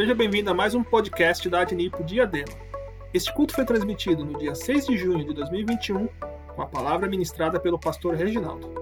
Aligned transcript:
Seja 0.00 0.14
bem-vindo 0.14 0.48
a 0.48 0.54
mais 0.54 0.74
um 0.74 0.82
podcast 0.82 1.46
da 1.50 1.60
Adnipo 1.60 2.02
Diadema. 2.02 2.56
Este 3.12 3.30
culto 3.34 3.54
foi 3.54 3.66
transmitido 3.66 4.24
no 4.24 4.38
dia 4.38 4.54
6 4.54 4.86
de 4.86 4.96
junho 4.96 5.26
de 5.26 5.34
2021, 5.34 6.08
com 6.56 6.62
a 6.62 6.66
palavra 6.66 7.06
ministrada 7.06 7.60
pelo 7.60 7.78
pastor 7.78 8.14
Reginaldo. 8.14 8.79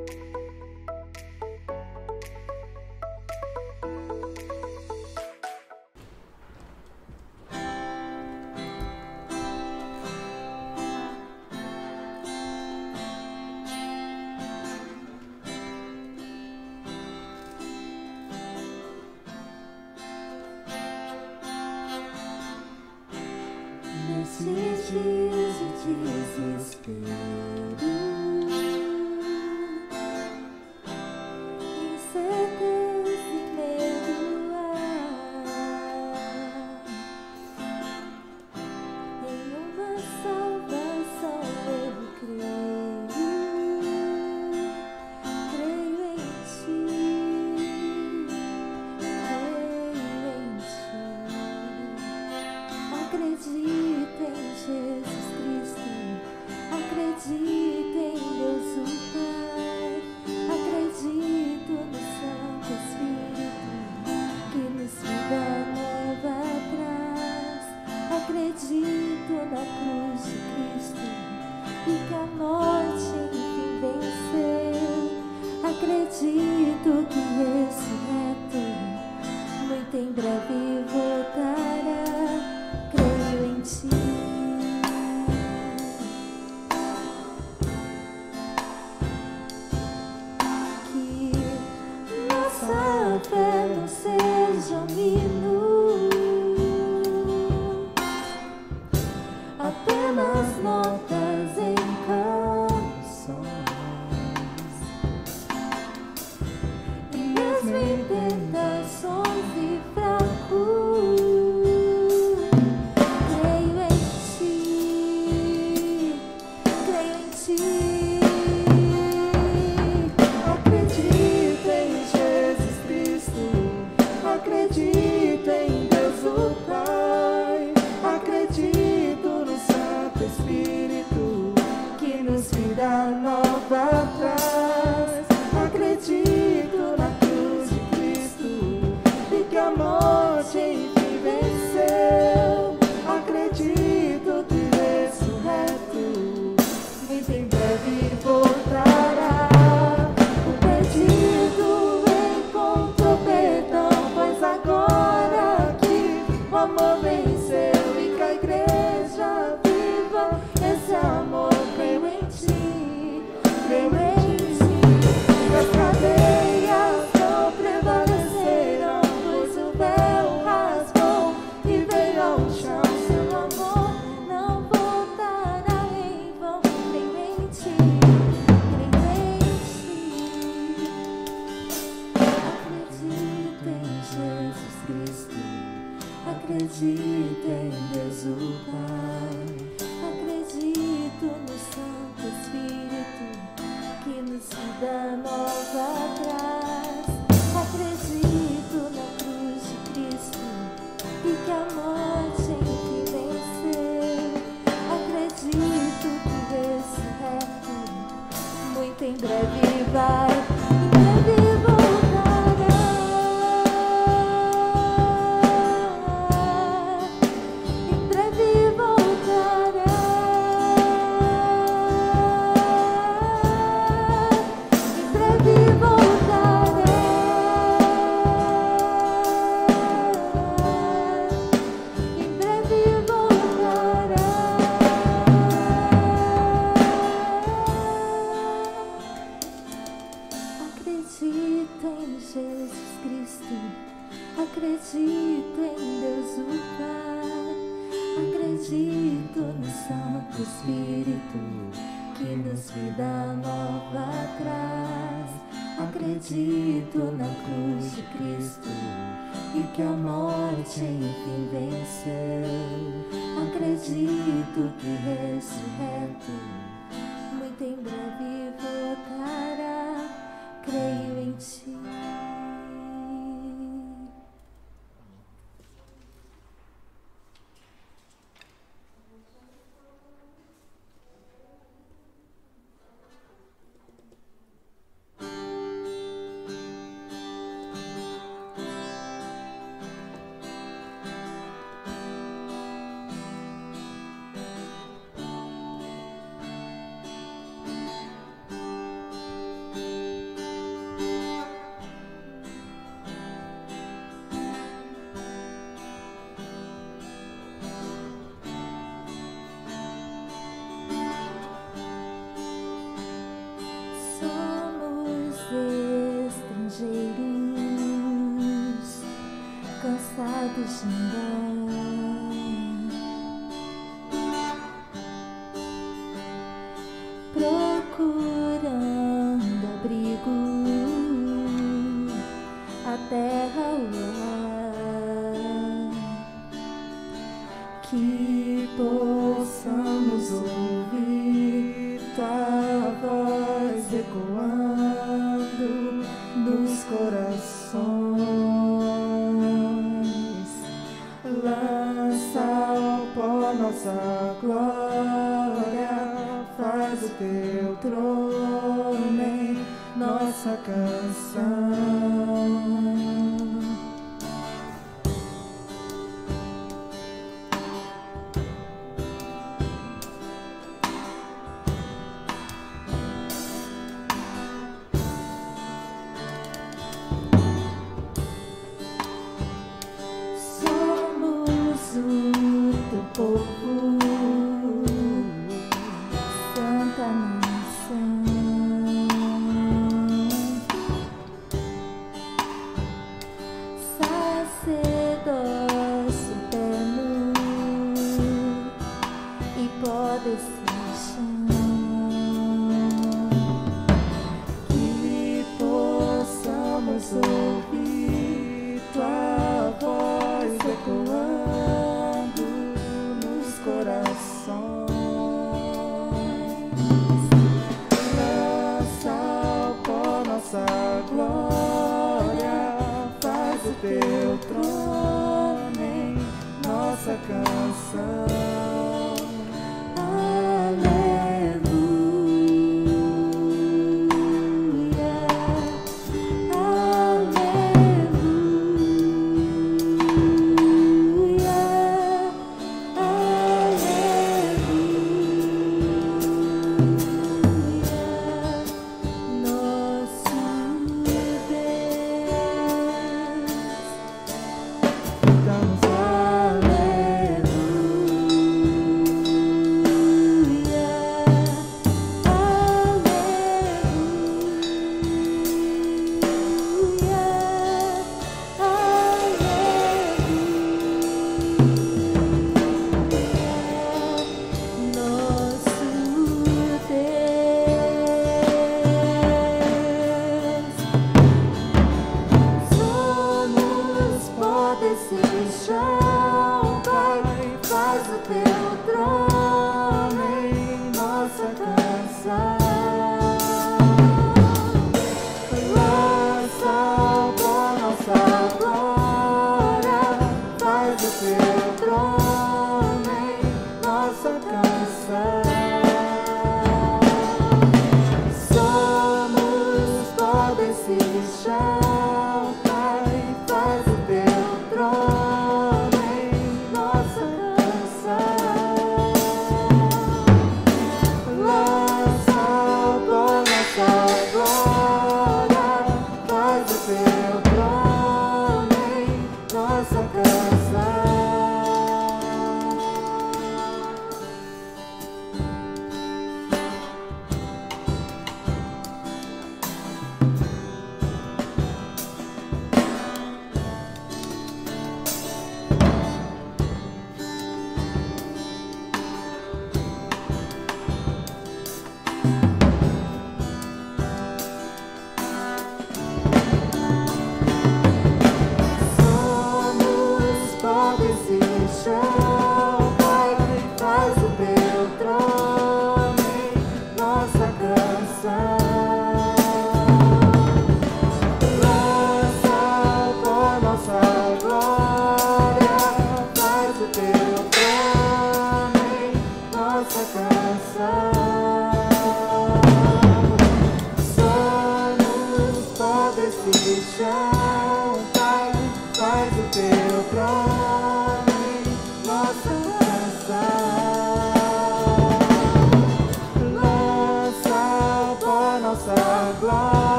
trono, 424.46 426.16
nossa 426.64 427.18
canção. 427.26 428.67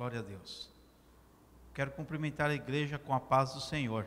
Glória 0.00 0.20
a 0.20 0.22
Deus. 0.22 0.70
Quero 1.74 1.90
cumprimentar 1.90 2.48
a 2.48 2.54
igreja 2.54 2.98
com 2.98 3.12
a 3.12 3.20
paz 3.20 3.52
do 3.52 3.60
Senhor. 3.60 4.06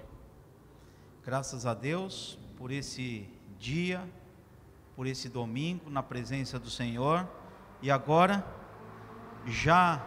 Graças 1.23 1.67
a 1.67 1.75
Deus 1.75 2.39
por 2.57 2.71
esse 2.71 3.29
dia, 3.59 4.03
por 4.95 5.05
esse 5.05 5.29
domingo 5.29 5.91
na 5.91 6.01
presença 6.01 6.57
do 6.57 6.67
Senhor. 6.67 7.29
E 7.79 7.91
agora 7.91 8.43
já 9.45 10.03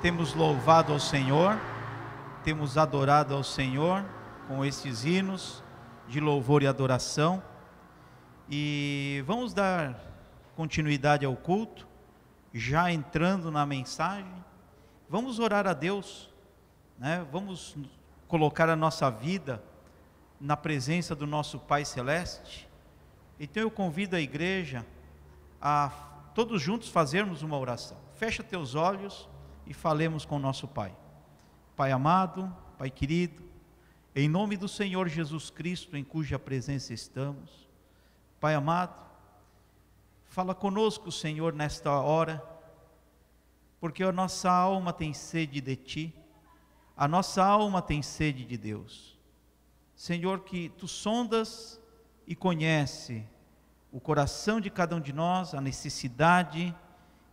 temos 0.00 0.34
louvado 0.34 0.92
ao 0.92 0.98
Senhor, 0.98 1.56
temos 2.42 2.76
adorado 2.76 3.36
ao 3.36 3.44
Senhor 3.44 4.04
com 4.48 4.64
esses 4.64 5.04
hinos 5.04 5.62
de 6.08 6.18
louvor 6.18 6.60
e 6.60 6.66
adoração. 6.66 7.40
E 8.50 9.22
vamos 9.28 9.54
dar 9.54 9.96
continuidade 10.56 11.24
ao 11.24 11.36
culto, 11.36 11.86
já 12.52 12.90
entrando 12.90 13.48
na 13.48 13.64
mensagem. 13.64 14.42
Vamos 15.12 15.38
orar 15.38 15.66
a 15.66 15.74
Deus, 15.74 16.30
né? 16.98 17.22
Vamos 17.30 17.76
colocar 18.26 18.70
a 18.70 18.74
nossa 18.74 19.10
vida 19.10 19.62
na 20.40 20.56
presença 20.56 21.14
do 21.14 21.26
nosso 21.26 21.58
Pai 21.58 21.84
Celeste. 21.84 22.66
Então 23.38 23.62
eu 23.62 23.70
convido 23.70 24.16
a 24.16 24.20
igreja 24.22 24.86
a 25.60 25.90
todos 26.34 26.62
juntos 26.62 26.88
fazermos 26.88 27.42
uma 27.42 27.58
oração. 27.58 27.98
Fecha 28.14 28.42
teus 28.42 28.74
olhos 28.74 29.28
e 29.66 29.74
falemos 29.74 30.24
com 30.24 30.36
o 30.36 30.38
nosso 30.38 30.66
Pai. 30.66 30.96
Pai 31.76 31.92
amado, 31.92 32.50
Pai 32.78 32.88
querido, 32.88 33.42
em 34.16 34.30
nome 34.30 34.56
do 34.56 34.66
Senhor 34.66 35.08
Jesus 35.08 35.50
Cristo, 35.50 35.94
em 35.94 36.02
cuja 36.02 36.38
presença 36.38 36.94
estamos, 36.94 37.68
Pai 38.40 38.54
amado, 38.54 38.98
fala 40.24 40.54
conosco, 40.54 41.12
Senhor, 41.12 41.52
nesta 41.52 41.90
hora, 42.00 42.51
porque 43.82 44.04
a 44.04 44.12
nossa 44.12 44.48
alma 44.48 44.92
tem 44.92 45.12
sede 45.12 45.60
de 45.60 45.74
Ti, 45.74 46.14
a 46.96 47.08
nossa 47.08 47.44
alma 47.44 47.82
tem 47.82 48.00
sede 48.00 48.44
de 48.44 48.56
Deus. 48.56 49.18
Senhor, 49.96 50.44
que 50.44 50.68
tu 50.68 50.86
sondas 50.86 51.80
e 52.24 52.36
conhece 52.36 53.26
o 53.90 53.98
coração 53.98 54.60
de 54.60 54.70
cada 54.70 54.94
um 54.94 55.00
de 55.00 55.12
nós, 55.12 55.52
a 55.52 55.60
necessidade 55.60 56.72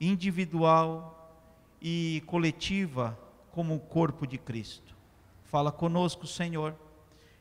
individual 0.02 1.40
e 1.80 2.24
coletiva 2.26 3.16
como 3.52 3.76
o 3.76 3.80
corpo 3.80 4.26
de 4.26 4.40
Cristo. 4.40 4.96
Fala 5.44 5.72
conosco, 5.72 6.26
Senhor, 6.26 6.76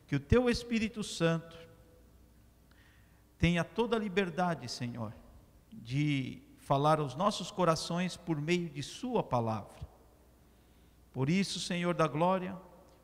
que 0.06 0.16
o 0.16 0.20
teu 0.20 0.50
Espírito 0.50 1.02
Santo 1.02 1.56
tenha 3.38 3.64
toda 3.64 3.96
a 3.96 3.98
liberdade, 3.98 4.68
Senhor, 4.68 5.14
de 5.72 6.42
falar 6.68 7.00
aos 7.00 7.14
nossos 7.14 7.50
corações 7.50 8.14
por 8.14 8.38
meio 8.38 8.68
de 8.68 8.82
Sua 8.82 9.22
palavra. 9.22 9.88
Por 11.14 11.30
isso, 11.30 11.58
Senhor 11.58 11.94
da 11.94 12.06
glória, 12.06 12.54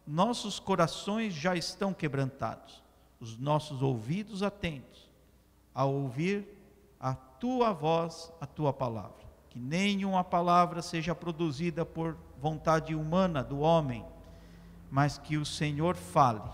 nossos 0.06 0.61
corações 0.61 1.33
já 1.33 1.56
estão 1.56 1.94
quebrantados, 1.94 2.83
os 3.18 3.38
nossos 3.38 3.80
ouvidos 3.80 4.42
atentos 4.42 5.11
a 5.75 5.87
ouvir 5.87 6.47
a 7.00 7.14
tua 7.14 7.73
voz, 7.73 8.30
a 8.38 8.44
tua 8.44 8.71
palavra. 8.71 9.25
Que 9.49 9.59
nenhuma 9.59 10.23
palavra 10.23 10.83
seja 10.83 11.14
produzida 11.14 11.87
por 11.87 12.18
vontade 12.38 12.94
humana 12.94 13.43
do 13.43 13.60
homem, 13.60 14.04
mas 14.91 15.17
que 15.17 15.38
o 15.38 15.47
Senhor 15.47 15.97
fale. 15.97 16.50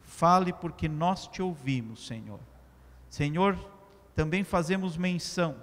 Fale 0.00 0.50
porque 0.50 0.88
nós 0.88 1.26
te 1.26 1.42
ouvimos, 1.42 2.06
Senhor. 2.06 2.40
Senhor, 3.10 3.54
também 4.14 4.42
fazemos 4.42 4.96
menção, 4.96 5.56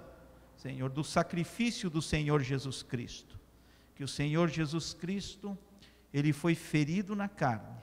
Senhor, 0.60 0.90
do 0.90 1.02
sacrifício 1.02 1.88
do 1.88 2.02
Senhor 2.02 2.42
Jesus 2.42 2.82
Cristo. 2.82 3.40
Que 3.94 4.04
o 4.04 4.08
Senhor 4.08 4.48
Jesus 4.50 4.92
Cristo 4.92 5.56
ele 6.12 6.34
foi 6.34 6.54
ferido 6.54 7.16
na 7.16 7.28
carne 7.28 7.78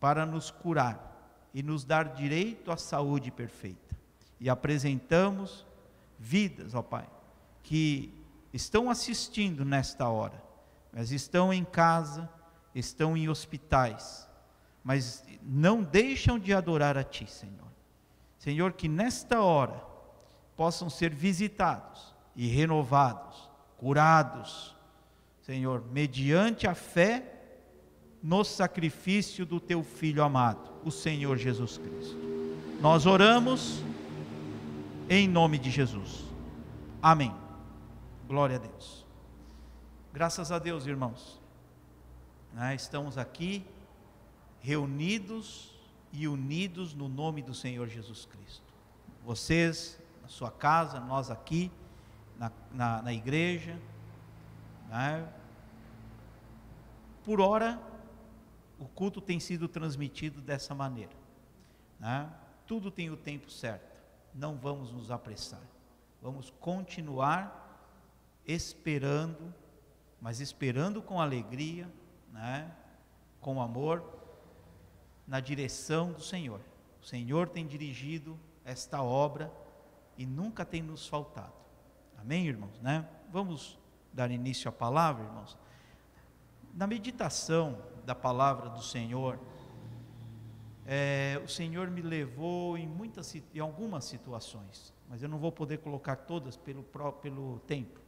para 0.00 0.26
nos 0.26 0.50
curar 0.50 1.48
e 1.54 1.62
nos 1.62 1.84
dar 1.84 2.14
direito 2.14 2.72
à 2.72 2.76
saúde 2.76 3.30
perfeita. 3.30 3.96
E 4.40 4.50
apresentamos 4.50 5.64
vidas, 6.18 6.74
ó 6.74 6.82
Pai, 6.82 7.08
que 7.62 8.12
estão 8.52 8.90
assistindo 8.90 9.64
nesta 9.64 10.08
hora, 10.08 10.42
mas 10.92 11.12
estão 11.12 11.52
em 11.52 11.64
casa, 11.64 12.28
estão 12.74 13.16
em 13.16 13.28
hospitais, 13.28 14.28
mas 14.82 15.24
não 15.40 15.80
deixam 15.80 16.40
de 16.40 16.52
adorar 16.52 16.98
a 16.98 17.04
Ti, 17.04 17.30
Senhor. 17.30 17.72
Senhor, 18.36 18.72
que 18.72 18.88
nesta 18.88 19.40
hora 19.40 19.93
possam 20.56 20.88
ser 20.88 21.14
visitados 21.14 22.14
e 22.34 22.46
renovados, 22.46 23.48
curados, 23.76 24.74
Senhor, 25.42 25.84
mediante 25.92 26.66
a 26.66 26.74
fé 26.74 27.32
no 28.22 28.42
sacrifício 28.42 29.44
do 29.44 29.60
teu 29.60 29.82
filho 29.82 30.22
amado, 30.22 30.70
o 30.84 30.90
Senhor 30.90 31.36
Jesus 31.36 31.76
Cristo. 31.76 32.16
Nós 32.80 33.04
oramos 33.04 33.82
em 35.08 35.28
nome 35.28 35.58
de 35.58 35.70
Jesus. 35.70 36.24
Amém. 37.02 37.34
Glória 38.26 38.56
a 38.56 38.58
Deus. 38.58 39.04
Graças 40.12 40.50
a 40.50 40.58
Deus, 40.58 40.86
irmãos. 40.86 41.38
Né, 42.54 42.74
estamos 42.74 43.18
aqui 43.18 43.66
reunidos 44.60 45.74
e 46.12 46.26
unidos 46.26 46.94
no 46.94 47.08
nome 47.08 47.42
do 47.42 47.52
Senhor 47.52 47.88
Jesus 47.88 48.24
Cristo. 48.24 48.62
Vocês, 49.24 49.98
na 50.24 50.28
sua 50.28 50.50
casa, 50.50 50.98
nós 51.00 51.30
aqui, 51.30 51.70
na, 52.38 52.50
na, 52.72 53.02
na 53.02 53.12
igreja. 53.12 53.78
Né? 54.88 55.30
Por 57.22 57.42
hora, 57.42 57.78
o 58.78 58.86
culto 58.86 59.20
tem 59.20 59.38
sido 59.38 59.68
transmitido 59.68 60.40
dessa 60.40 60.74
maneira. 60.74 61.12
Né? 62.00 62.26
Tudo 62.66 62.90
tem 62.90 63.10
o 63.10 63.18
tempo 63.18 63.50
certo. 63.50 64.00
Não 64.34 64.56
vamos 64.56 64.90
nos 64.90 65.10
apressar. 65.10 65.60
Vamos 66.22 66.48
continuar 66.58 67.92
esperando, 68.46 69.52
mas 70.22 70.40
esperando 70.40 71.02
com 71.02 71.20
alegria, 71.20 71.86
né? 72.32 72.74
com 73.42 73.60
amor, 73.60 74.02
na 75.26 75.38
direção 75.38 76.12
do 76.12 76.22
Senhor. 76.22 76.62
O 77.02 77.04
Senhor 77.04 77.46
tem 77.46 77.66
dirigido 77.66 78.40
esta 78.64 79.02
obra 79.02 79.52
e 80.16 80.26
nunca 80.26 80.64
tem 80.64 80.82
nos 80.82 81.06
faltado. 81.06 81.52
Amém, 82.18 82.46
irmãos? 82.46 82.80
Né? 82.80 83.06
Vamos 83.30 83.78
dar 84.12 84.30
início 84.30 84.68
à 84.68 84.72
palavra, 84.72 85.24
irmãos. 85.24 85.58
Na 86.72 86.86
meditação 86.86 87.78
da 88.04 88.14
palavra 88.14 88.70
do 88.70 88.82
Senhor, 88.82 89.38
é, 90.86 91.40
o 91.44 91.48
Senhor 91.48 91.90
me 91.90 92.02
levou 92.02 92.76
em 92.76 92.86
muitas, 92.86 93.34
em 93.34 93.58
algumas 93.58 94.04
situações, 94.04 94.92
mas 95.08 95.22
eu 95.22 95.28
não 95.28 95.38
vou 95.38 95.50
poder 95.50 95.78
colocar 95.78 96.16
todas 96.16 96.56
pelo, 96.56 96.84
pelo 97.20 97.58
tempo. 97.60 98.00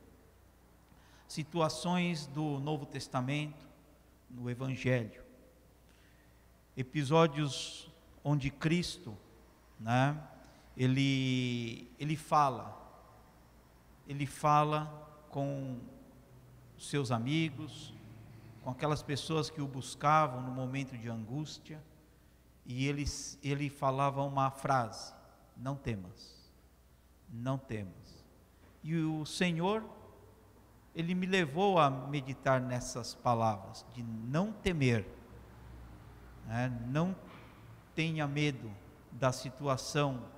Situações 1.26 2.26
do 2.26 2.60
Novo 2.60 2.86
Testamento, 2.86 3.66
no 4.30 4.50
Evangelho, 4.50 5.24
episódios 6.76 7.90
onde 8.22 8.50
Cristo, 8.50 9.16
né, 9.78 10.20
ele, 10.76 11.90
ele 11.98 12.16
fala, 12.16 12.76
ele 14.06 14.26
fala 14.26 14.86
com 15.30 15.80
seus 16.78 17.10
amigos, 17.10 17.94
com 18.62 18.70
aquelas 18.70 19.02
pessoas 19.02 19.48
que 19.48 19.62
o 19.62 19.66
buscavam 19.66 20.42
no 20.42 20.50
momento 20.50 20.96
de 20.98 21.08
angústia, 21.08 21.82
e 22.66 22.86
ele, 22.86 23.04
ele 23.42 23.70
falava 23.70 24.22
uma 24.22 24.50
frase: 24.50 25.14
Não 25.56 25.76
temas, 25.76 26.52
não 27.30 27.56
temas. 27.56 28.24
E 28.82 28.96
o 28.96 29.24
Senhor, 29.24 29.84
ele 30.94 31.14
me 31.14 31.26
levou 31.26 31.78
a 31.78 31.88
meditar 31.88 32.60
nessas 32.60 33.14
palavras, 33.14 33.86
de 33.94 34.02
não 34.02 34.52
temer, 34.52 35.06
né? 36.46 36.68
não 36.86 37.16
tenha 37.94 38.26
medo 38.26 38.70
da 39.10 39.32
situação 39.32 40.35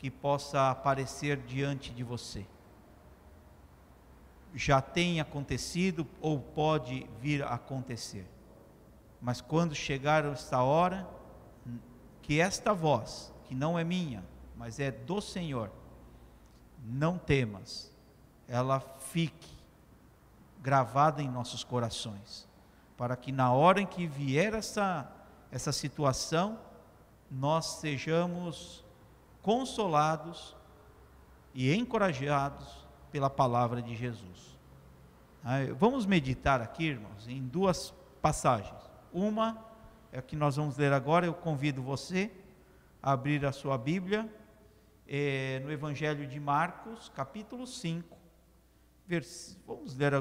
que 0.00 0.10
possa 0.10 0.68
aparecer 0.70 1.36
diante 1.36 1.92
de 1.92 2.02
você 2.02 2.44
já 4.54 4.80
tem 4.80 5.20
acontecido 5.20 6.06
ou 6.20 6.40
pode 6.40 7.08
vir 7.20 7.42
a 7.42 7.54
acontecer. 7.54 8.26
Mas 9.20 9.40
quando 9.40 9.74
chegar 9.74 10.24
esta 10.24 10.62
hora, 10.62 11.08
que 12.22 12.40
esta 12.40 12.72
voz, 12.72 13.32
que 13.44 13.54
não 13.54 13.78
é 13.78 13.84
minha, 13.84 14.24
mas 14.56 14.80
é 14.80 14.90
do 14.90 15.20
Senhor, 15.20 15.70
não 16.84 17.18
temas, 17.18 17.94
ela 18.48 18.80
fique 18.80 19.58
gravada 20.60 21.22
em 21.22 21.28
nossos 21.28 21.62
corações, 21.62 22.48
para 22.96 23.16
que 23.16 23.32
na 23.32 23.52
hora 23.52 23.80
em 23.80 23.86
que 23.86 24.06
vier 24.06 24.54
essa, 24.54 25.10
essa 25.50 25.72
situação, 25.72 26.58
nós 27.30 27.66
sejamos 27.80 28.84
consolados 29.42 30.56
e 31.54 31.74
encorajados 31.74 32.86
pela 33.10 33.28
palavra 33.30 33.82
de 33.82 33.94
Jesus. 33.96 34.58
Ah, 35.42 35.58
Vamos 35.78 36.06
meditar 36.06 36.60
aqui, 36.60 36.84
irmãos, 36.84 37.26
em 37.28 37.42
duas 37.42 37.92
passagens. 38.22 38.78
Uma 39.12 39.58
é 40.12 40.18
a 40.18 40.22
que 40.22 40.36
nós 40.36 40.56
vamos 40.56 40.76
ler 40.76 40.92
agora. 40.92 41.26
Eu 41.26 41.34
convido 41.34 41.82
você 41.82 42.30
a 43.02 43.12
abrir 43.12 43.44
a 43.46 43.52
sua 43.52 43.76
Bíblia 43.78 44.32
eh, 45.08 45.60
no 45.64 45.72
Evangelho 45.72 46.26
de 46.26 46.38
Marcos, 46.38 47.08
capítulo 47.14 47.66
5. 47.66 48.16
vers- 49.06 49.58
Vamos 49.66 49.96
ler, 49.96 50.12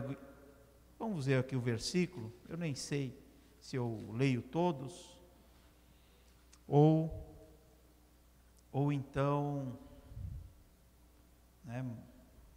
vamos 0.98 1.28
aqui 1.28 1.56
o 1.56 1.62
versículo. 1.62 2.32
Eu 2.48 2.58
nem 2.58 2.74
sei 2.74 3.16
se 3.60 3.76
eu 3.76 4.10
leio 4.14 4.42
todos 4.42 5.20
ou 6.68 7.29
ou 8.72 8.92
então 8.92 9.78
né, 11.64 11.86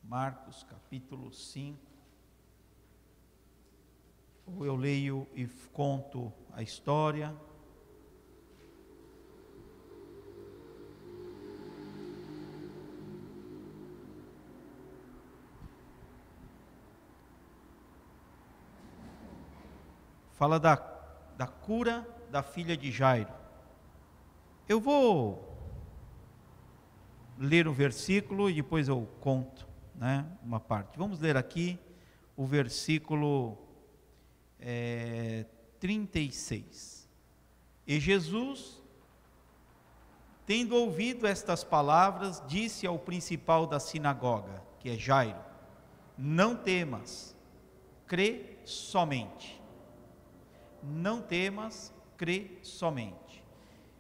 Marcos 0.03 0.63
capítulo 0.65 1.33
5 1.33 1.79
ou 4.47 4.67
eu 4.67 4.77
leio 4.77 5.27
e 5.35 5.47
conto 5.73 6.33
a 6.53 6.63
história 6.63 7.35
fala 20.43 20.59
da, 20.59 20.75
da 21.37 21.47
cura 21.47 22.05
da 22.29 22.43
filha 22.43 22.77
de 22.77 22.91
Jairo. 22.91 23.33
Eu 24.69 24.81
vou 24.81 25.52
ler 27.39 27.67
o 27.67 27.73
versículo 27.73 28.49
e 28.51 28.55
depois 28.55 28.89
eu 28.89 29.09
conto 29.21 29.67
né, 29.95 30.27
uma 30.43 30.61
parte. 30.61 30.99
Vamos 30.99 31.21
ler 31.21 31.37
aqui 31.37 31.79
o 32.37 32.47
versículo 32.47 33.59
é, 34.59 35.47
36. 35.79 37.09
E 37.87 37.99
Jesus, 37.99 38.81
tendo 40.47 40.77
ouvido 40.77 41.27
estas 41.27 41.65
palavras, 41.65 42.43
disse 42.47 42.87
ao 42.87 42.99
principal 42.99 43.67
da 43.67 43.81
sinagoga, 43.81 44.63
que 44.79 44.89
é 44.89 44.97
Jairo: 44.97 45.41
Não 46.17 46.55
temas, 46.55 47.37
crê 48.07 48.59
somente. 48.65 49.61
Não 50.83 51.21
temas, 51.21 51.93
crê 52.17 52.59
somente. 52.63 53.43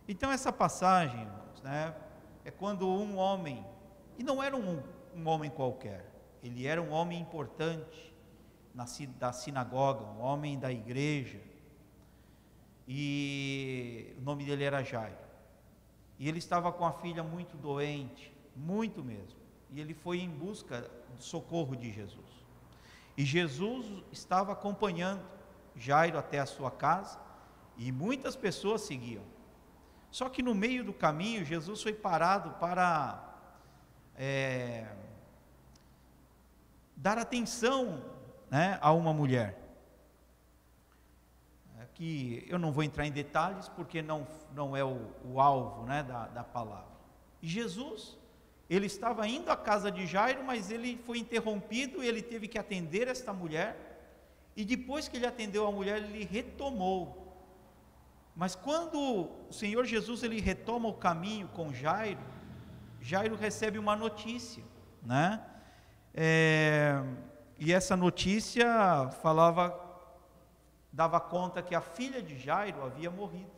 Então, 0.08 0.30
essa 0.30 0.52
passagem, 0.52 1.20
irmãos, 1.20 1.62
né, 1.62 1.94
é 2.44 2.50
quando 2.50 2.88
um 2.88 3.16
homem, 3.16 3.64
e 4.18 4.22
não 4.22 4.42
era 4.42 4.56
um, 4.56 4.82
um 5.14 5.28
homem 5.28 5.50
qualquer, 5.50 6.10
ele 6.42 6.66
era 6.66 6.82
um 6.82 6.90
homem 6.90 7.20
importante 7.20 8.12
na, 8.74 8.84
da 9.18 9.32
sinagoga, 9.32 10.04
um 10.04 10.20
homem 10.20 10.58
da 10.58 10.72
igreja, 10.72 11.40
e 12.86 14.14
o 14.18 14.22
nome 14.22 14.44
dele 14.44 14.64
era 14.64 14.82
Jairo. 14.82 15.16
E 16.18 16.28
ele 16.28 16.38
estava 16.38 16.72
com 16.72 16.84
a 16.84 16.92
filha 16.92 17.22
muito 17.22 17.56
doente, 17.56 18.32
muito 18.56 19.02
mesmo, 19.02 19.38
e 19.70 19.80
ele 19.80 19.94
foi 19.94 20.20
em 20.20 20.28
busca 20.28 20.90
do 21.16 21.22
socorro 21.22 21.76
de 21.76 21.92
Jesus. 21.92 22.42
E 23.16 23.24
Jesus 23.24 23.86
estava 24.10 24.52
acompanhando 24.52 25.22
Jairo 25.76 26.18
até 26.18 26.38
a 26.38 26.46
sua 26.46 26.70
casa, 26.70 27.18
e 27.76 27.90
muitas 27.90 28.36
pessoas 28.36 28.82
seguiam. 28.82 29.22
Só 30.12 30.28
que 30.28 30.42
no 30.42 30.54
meio 30.54 30.84
do 30.84 30.92
caminho, 30.92 31.42
Jesus 31.42 31.82
foi 31.82 31.94
parado 31.94 32.50
para 32.60 33.34
é, 34.14 34.86
dar 36.94 37.16
atenção 37.16 38.04
né, 38.50 38.78
a 38.82 38.92
uma 38.92 39.14
mulher. 39.14 39.58
É 41.80 41.86
Que 41.94 42.44
eu 42.46 42.58
não 42.58 42.70
vou 42.70 42.84
entrar 42.84 43.06
em 43.06 43.10
detalhes, 43.10 43.70
porque 43.70 44.02
não, 44.02 44.26
não 44.54 44.76
é 44.76 44.84
o, 44.84 45.10
o 45.24 45.40
alvo 45.40 45.86
né, 45.86 46.02
da, 46.02 46.26
da 46.26 46.44
palavra. 46.44 46.92
E 47.40 47.48
Jesus, 47.48 48.18
ele 48.68 48.84
estava 48.84 49.26
indo 49.26 49.50
à 49.50 49.56
casa 49.56 49.90
de 49.90 50.06
Jairo, 50.06 50.44
mas 50.44 50.70
ele 50.70 50.98
foi 51.06 51.20
interrompido, 51.20 52.02
ele 52.02 52.20
teve 52.20 52.48
que 52.48 52.58
atender 52.58 53.08
esta 53.08 53.32
mulher, 53.32 53.98
e 54.54 54.62
depois 54.62 55.08
que 55.08 55.16
ele 55.16 55.26
atendeu 55.26 55.66
a 55.66 55.72
mulher, 55.72 56.02
ele 56.02 56.24
retomou 56.24 57.21
mas 58.34 58.54
quando 58.54 58.98
o 59.48 59.52
Senhor 59.52 59.84
Jesus 59.84 60.22
ele 60.22 60.40
retoma 60.40 60.88
o 60.88 60.94
caminho 60.94 61.48
com 61.48 61.72
Jairo, 61.72 62.20
Jairo 63.00 63.36
recebe 63.36 63.78
uma 63.78 63.94
notícia, 63.94 64.62
né? 65.02 65.44
É, 66.14 67.02
e 67.58 67.72
essa 67.72 67.96
notícia 67.96 69.10
falava, 69.22 69.78
dava 70.92 71.20
conta 71.20 71.62
que 71.62 71.74
a 71.74 71.80
filha 71.80 72.22
de 72.22 72.38
Jairo 72.38 72.82
havia 72.84 73.10
morrido 73.10 73.50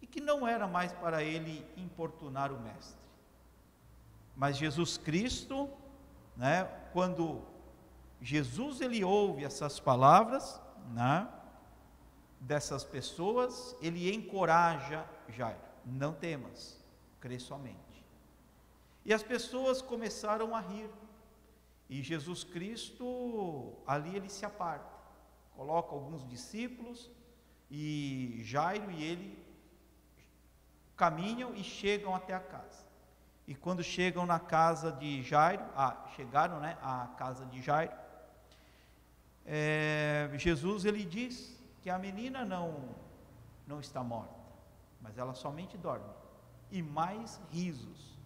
e 0.00 0.06
que 0.06 0.20
não 0.20 0.46
era 0.46 0.66
mais 0.66 0.92
para 0.92 1.22
ele 1.22 1.64
importunar 1.76 2.52
o 2.52 2.60
mestre. 2.60 2.98
Mas 4.34 4.56
Jesus 4.56 4.98
Cristo, 4.98 5.68
né? 6.36 6.64
Quando 6.92 7.42
Jesus 8.20 8.80
ele 8.80 9.02
ouve 9.04 9.44
essas 9.44 9.80
palavras, 9.80 10.60
né? 10.92 11.28
Dessas 12.40 12.84
pessoas, 12.84 13.76
ele 13.80 14.14
encoraja 14.14 15.06
Jairo: 15.28 15.58
não 15.84 16.12
temas, 16.12 16.78
crê 17.20 17.38
somente. 17.38 18.04
E 19.04 19.12
as 19.12 19.22
pessoas 19.22 19.80
começaram 19.80 20.54
a 20.54 20.60
rir. 20.60 20.90
E 21.88 22.02
Jesus 22.02 22.42
Cristo, 22.42 23.72
ali 23.86 24.16
ele 24.16 24.28
se 24.28 24.44
aparta, 24.44 24.90
coloca 25.54 25.94
alguns 25.94 26.26
discípulos, 26.28 27.08
e 27.70 28.40
Jairo 28.42 28.90
e 28.90 29.04
ele 29.04 29.46
caminham 30.96 31.54
e 31.54 31.62
chegam 31.62 32.12
até 32.12 32.34
a 32.34 32.40
casa. 32.40 32.84
E 33.46 33.54
quando 33.54 33.84
chegam 33.84 34.26
na 34.26 34.40
casa 34.40 34.90
de 34.90 35.22
Jairo, 35.22 35.62
ah, 35.76 36.04
chegaram 36.16 36.58
né, 36.58 36.76
à 36.82 37.06
casa 37.16 37.46
de 37.46 37.62
Jairo, 37.62 37.92
é, 39.44 40.28
Jesus 40.34 40.84
ele 40.84 41.04
diz 41.04 41.55
que 41.86 41.90
a 41.90 42.00
menina 42.00 42.44
não, 42.44 42.96
não 43.64 43.78
está 43.78 44.02
morta, 44.02 44.34
mas 45.00 45.16
ela 45.16 45.34
somente 45.34 45.78
dorme. 45.78 46.10
E 46.68 46.82
mais 46.82 47.40
risos. 47.52 48.18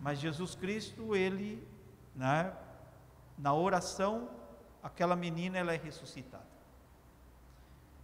Mas 0.00 0.18
Jesus 0.18 0.56
Cristo, 0.56 1.14
ele, 1.14 1.64
né, 2.16 2.52
na 3.38 3.54
oração, 3.54 4.28
aquela 4.82 5.14
menina 5.14 5.56
ela 5.56 5.72
é 5.72 5.76
ressuscitada. 5.76 6.48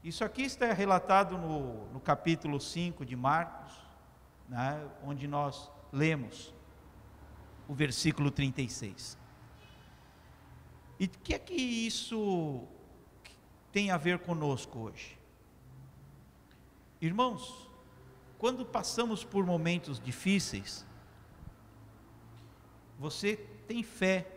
Isso 0.05 0.23
aqui 0.23 0.43
está 0.43 0.73
relatado 0.73 1.37
no, 1.37 1.89
no 1.93 1.99
capítulo 1.99 2.61
5 2.61 3.05
de 3.05 3.17
Marcos, 3.17 3.73
né, 4.49 4.89
onde 5.03 5.27
nós 5.27 5.69
lemos 5.91 6.55
o 7.67 7.75
versículo 7.75 8.31
36. 8.31 9.19
E 11.01 11.07
o 11.07 11.09
que 11.09 11.35
é 11.35 11.41
que 11.41 11.55
isso 11.57 12.69
tem 13.73 13.91
a 13.91 13.97
ver 13.97 14.19
conosco 14.19 14.79
hoje? 14.79 15.19
Irmãos, 17.01 17.69
quando 18.39 18.65
passamos 18.65 19.25
por 19.25 19.45
momentos 19.45 19.99
difíceis, 19.99 20.87
você 22.99 23.37
tem 23.67 23.83
fé 23.83 24.31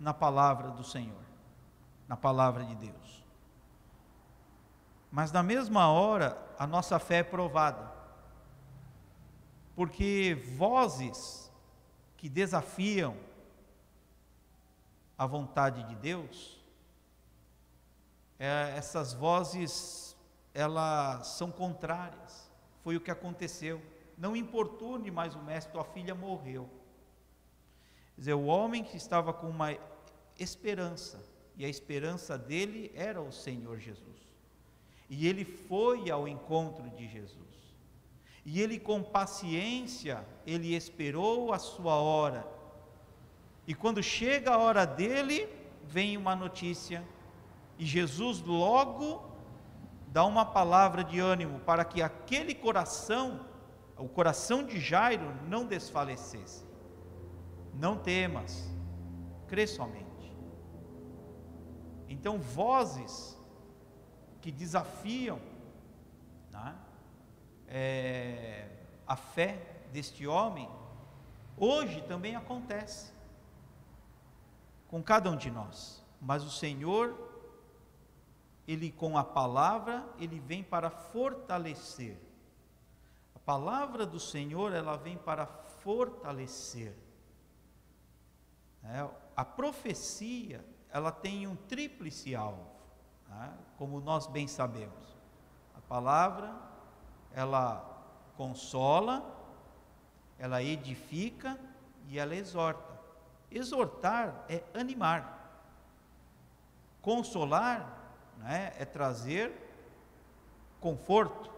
na 0.00 0.14
palavra 0.14 0.70
do 0.70 0.82
Senhor, 0.82 1.22
na 2.08 2.16
palavra 2.16 2.64
de 2.64 2.74
Deus. 2.74 3.24
Mas 5.10 5.30
na 5.30 5.42
mesma 5.42 5.88
hora, 5.88 6.36
a 6.58 6.66
nossa 6.66 6.98
fé 6.98 7.18
é 7.18 7.22
provada. 7.22 7.92
Porque 9.74 10.34
vozes 10.56 11.52
que 12.16 12.28
desafiam 12.28 13.16
a 15.16 15.26
vontade 15.26 15.82
de 15.84 15.94
Deus, 15.94 16.57
é, 18.38 18.74
essas 18.76 19.12
vozes, 19.12 20.16
elas 20.54 21.26
são 21.28 21.50
contrárias. 21.50 22.50
Foi 22.82 22.96
o 22.96 23.00
que 23.00 23.10
aconteceu. 23.10 23.82
Não 24.16 24.36
importune 24.36 25.10
mais 25.10 25.34
o 25.34 25.42
mestre, 25.42 25.72
tua 25.72 25.84
filha 25.84 26.14
morreu. 26.14 26.68
Quer 28.14 28.20
dizer, 28.20 28.34
o 28.34 28.46
homem 28.46 28.82
que 28.82 28.96
estava 28.96 29.32
com 29.32 29.48
uma 29.48 29.76
esperança, 30.38 31.22
e 31.56 31.64
a 31.64 31.68
esperança 31.68 32.38
dele 32.38 32.90
era 32.94 33.20
o 33.20 33.32
Senhor 33.32 33.78
Jesus. 33.78 34.18
E 35.10 35.26
ele 35.26 35.44
foi 35.44 36.10
ao 36.10 36.28
encontro 36.28 36.88
de 36.90 37.08
Jesus. 37.08 37.48
E 38.44 38.60
ele 38.60 38.78
com 38.78 39.02
paciência, 39.02 40.24
ele 40.46 40.74
esperou 40.74 41.52
a 41.52 41.58
sua 41.58 41.96
hora. 41.96 42.46
E 43.66 43.74
quando 43.74 44.02
chega 44.02 44.52
a 44.52 44.58
hora 44.58 44.86
dele, 44.86 45.48
vem 45.84 46.16
uma 46.16 46.34
notícia. 46.34 47.04
E 47.78 47.86
Jesus 47.86 48.40
logo 48.42 49.22
dá 50.08 50.24
uma 50.24 50.44
palavra 50.44 51.04
de 51.04 51.20
ânimo 51.20 51.60
para 51.60 51.84
que 51.84 52.02
aquele 52.02 52.54
coração, 52.54 53.46
o 53.96 54.08
coração 54.08 54.64
de 54.64 54.80
Jairo, 54.80 55.32
não 55.46 55.64
desfalecesse. 55.64 56.66
Não 57.74 57.96
temas, 57.96 58.68
crê 59.46 59.66
somente. 59.66 60.08
Então, 62.08 62.38
vozes 62.38 63.38
que 64.40 64.50
desafiam 64.50 65.40
né, 66.50 66.74
é, 67.68 68.68
a 69.06 69.14
fé 69.14 69.82
deste 69.92 70.26
homem, 70.26 70.68
hoje 71.56 72.02
também 72.02 72.34
acontece 72.34 73.12
com 74.88 75.02
cada 75.02 75.30
um 75.30 75.36
de 75.36 75.50
nós. 75.50 76.04
Mas 76.20 76.42
o 76.42 76.50
Senhor, 76.50 77.27
Ele 78.68 78.92
com 78.92 79.16
a 79.16 79.24
palavra, 79.24 80.06
Ele 80.18 80.38
vem 80.38 80.62
para 80.62 80.90
fortalecer. 80.90 82.20
A 83.34 83.38
palavra 83.38 84.04
do 84.04 84.20
Senhor, 84.20 84.74
ela 84.74 84.94
vem 84.94 85.16
para 85.16 85.46
fortalecer. 85.46 86.94
É, 88.84 89.08
a 89.34 89.42
profecia, 89.42 90.62
ela 90.90 91.10
tem 91.10 91.46
um 91.46 91.56
tríplice 91.56 92.36
alvo, 92.36 92.66
né? 93.26 93.56
como 93.78 94.02
nós 94.02 94.26
bem 94.26 94.46
sabemos. 94.46 95.16
A 95.74 95.80
palavra, 95.80 96.54
ela 97.32 97.82
consola, 98.36 99.34
ela 100.38 100.62
edifica 100.62 101.58
e 102.06 102.18
ela 102.18 102.34
exorta. 102.34 102.98
Exortar 103.50 104.44
é 104.46 104.62
animar. 104.78 105.36
Consolar 107.00 107.97
né, 108.38 108.72
é 108.78 108.84
trazer 108.84 109.52
conforto. 110.80 111.50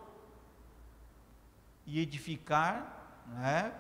E 1.87 1.99
edificar 2.01 3.25
né, 3.27 3.75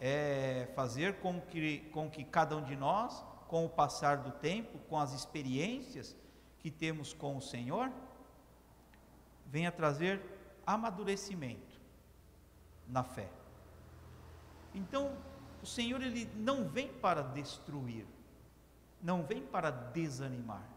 é 0.00 0.68
fazer 0.74 1.20
com 1.20 1.40
que, 1.40 1.80
com 1.92 2.08
que 2.08 2.24
cada 2.24 2.56
um 2.56 2.62
de 2.62 2.76
nós, 2.76 3.24
com 3.48 3.66
o 3.66 3.68
passar 3.68 4.18
do 4.18 4.30
tempo, 4.30 4.78
com 4.88 4.98
as 4.98 5.12
experiências 5.12 6.16
que 6.58 6.70
temos 6.70 7.12
com 7.12 7.36
o 7.36 7.42
Senhor, 7.42 7.90
venha 9.46 9.72
trazer 9.72 10.22
amadurecimento 10.66 11.80
na 12.86 13.02
fé. 13.02 13.28
Então, 14.74 15.16
o 15.62 15.66
Senhor 15.66 16.00
ele 16.00 16.30
não 16.36 16.68
vem 16.68 16.88
para 16.88 17.22
destruir, 17.22 18.06
não 19.02 19.22
vem 19.22 19.42
para 19.42 19.70
desanimar. 19.70 20.69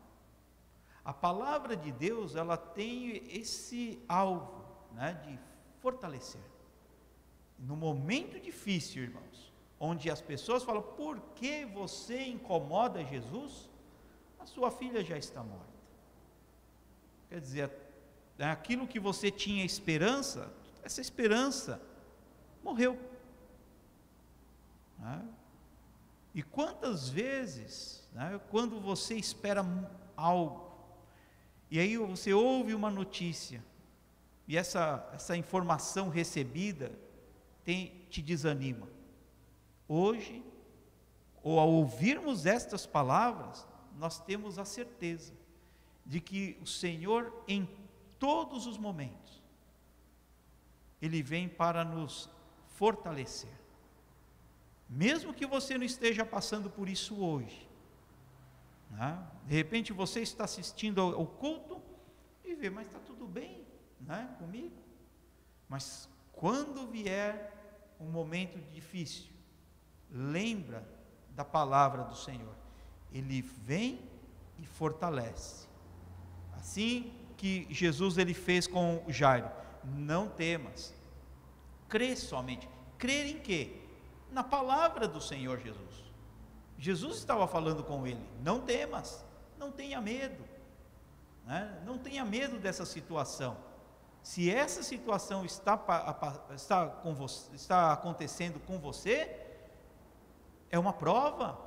A 1.03 1.13
palavra 1.13 1.75
de 1.75 1.91
Deus, 1.91 2.35
ela 2.35 2.55
tem 2.55 3.17
esse 3.29 4.01
alvo, 4.07 4.63
né, 4.93 5.13
de 5.25 5.39
fortalecer. 5.79 6.41
No 7.59 7.75
momento 7.75 8.39
difícil, 8.39 9.03
irmãos, 9.03 9.53
onde 9.79 10.09
as 10.09 10.21
pessoas 10.21 10.63
falam: 10.63 10.81
"Por 10.81 11.19
que 11.35 11.65
você 11.65 12.23
incomoda 12.25 13.03
Jesus?" 13.03 13.69
A 14.39 14.45
sua 14.45 14.71
filha 14.71 15.03
já 15.03 15.17
está 15.17 15.43
morta. 15.43 15.73
Quer 17.29 17.39
dizer, 17.39 17.71
aquilo 18.39 18.87
que 18.87 18.99
você 18.99 19.31
tinha 19.31 19.63
esperança, 19.63 20.53
essa 20.83 21.01
esperança 21.01 21.81
morreu. 22.61 22.99
Né? 24.99 25.27
E 26.33 26.43
quantas 26.43 27.09
vezes, 27.09 28.07
né, 28.11 28.39
quando 28.49 28.79
você 28.79 29.15
espera 29.15 29.65
algo, 30.15 30.62
e 31.73 31.79
aí 31.79 31.97
você 31.97 32.31
ouve 32.31 32.75
uma 32.75 32.91
notícia, 32.91 33.65
e 34.47 34.55
essa, 34.55 35.09
essa 35.11 35.35
informação 35.35 36.07
recebida 36.07 36.91
tem, 37.65 38.05
te 38.11 38.21
desanima. 38.21 38.87
Hoje, 39.87 40.43
ou 41.41 41.59
ao 41.59 41.67
ouvirmos 41.67 42.45
estas 42.45 42.85
palavras, 42.85 43.67
nós 43.97 44.19
temos 44.19 44.59
a 44.59 44.65
certeza 44.65 45.33
de 46.05 46.21
que 46.21 46.59
o 46.61 46.67
Senhor, 46.67 47.33
em 47.47 47.67
todos 48.19 48.67
os 48.67 48.77
momentos, 48.77 49.41
Ele 51.01 51.23
vem 51.23 51.49
para 51.49 51.83
nos 51.83 52.29
fortalecer. 52.67 53.49
Mesmo 54.87 55.33
que 55.33 55.47
você 55.47 55.75
não 55.75 55.85
esteja 55.85 56.23
passando 56.23 56.69
por 56.69 56.87
isso 56.87 57.19
hoje. 57.19 57.67
Né? 58.93 59.27
De 59.45 59.53
repente 59.53 59.91
você 59.91 60.21
está 60.21 60.45
assistindo 60.45 61.01
ao, 61.01 61.27
culto 61.27 61.81
e 62.43 62.55
vê, 62.55 62.69
mas 62.69 62.87
está 62.87 62.99
tudo 62.99 63.27
bem 63.27 63.65
né, 63.99 64.35
comigo. 64.39 64.75
Mas 65.67 66.09
quando 66.31 66.87
vier 66.87 67.51
um 67.99 68.05
momento 68.05 68.59
difícil, 68.71 69.31
lembra 70.09 70.87
da 71.31 71.43
palavra 71.43 72.03
do 72.03 72.15
Senhor. 72.15 72.55
Ele 73.11 73.41
vem 73.41 73.99
e 74.59 74.65
fortalece. 74.65 75.67
Assim 76.53 77.13
que 77.37 77.67
Jesus 77.69 78.17
ele 78.17 78.33
fez 78.33 78.67
com 78.67 79.03
Jairo, 79.07 79.49
não 79.83 80.29
temas. 80.29 80.93
Crê 81.89 82.15
somente. 82.15 82.69
Crer 82.97 83.25
em 83.27 83.39
quê? 83.39 83.83
na 84.33 84.43
palavra 84.43 85.07
do 85.07 85.21
Senhor 85.21 85.59
Jesus. 85.59 86.02
Jesus 86.83 87.15
estava 87.15 87.47
falando 87.47 87.81
com 87.81 88.05
ele: 88.05 88.19
não 88.41 88.59
temas, 88.59 89.23
não 89.57 89.71
tenha 89.71 90.01
medo, 90.01 90.43
né? 91.45 91.81
não 91.85 91.97
tenha 91.97 92.25
medo 92.25 92.59
dessa 92.59 92.85
situação. 92.85 93.55
Se 94.21 94.51
essa 94.51 94.83
situação 94.83 95.45
está, 95.45 95.79
está, 96.53 96.87
com 96.87 97.15
você, 97.15 97.55
está 97.55 97.93
acontecendo 97.93 98.59
com 98.59 98.79
você, 98.79 99.33
é 100.69 100.77
uma 100.77 100.91
prova, 100.91 101.57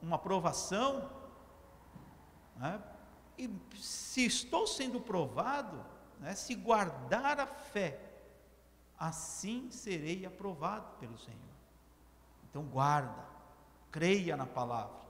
uma 0.00 0.18
provação. 0.18 1.10
Né? 2.56 2.80
E 3.36 3.50
se 3.76 4.24
estou 4.24 4.66
sendo 4.66 5.02
provado, 5.02 5.84
né, 6.18 6.34
se 6.34 6.54
guardar 6.54 7.38
a 7.38 7.46
fé, 7.46 8.00
assim 8.98 9.70
serei 9.70 10.24
aprovado 10.24 10.96
pelo 10.98 11.18
Senhor. 11.18 11.38
Então 12.48 12.62
guarda, 12.64 13.31
creia 13.92 14.36
na 14.36 14.46
palavra. 14.46 15.02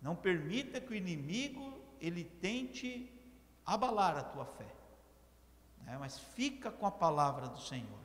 Não 0.00 0.16
permita 0.16 0.80
que 0.80 0.92
o 0.92 0.94
inimigo 0.94 1.78
ele 2.00 2.24
tente 2.24 3.12
abalar 3.66 4.16
a 4.16 4.22
tua 4.22 4.46
fé. 4.46 4.72
Né? 5.84 5.96
Mas 5.98 6.18
fica 6.18 6.70
com 6.70 6.86
a 6.86 6.90
palavra 6.90 7.48
do 7.48 7.60
Senhor. 7.60 7.98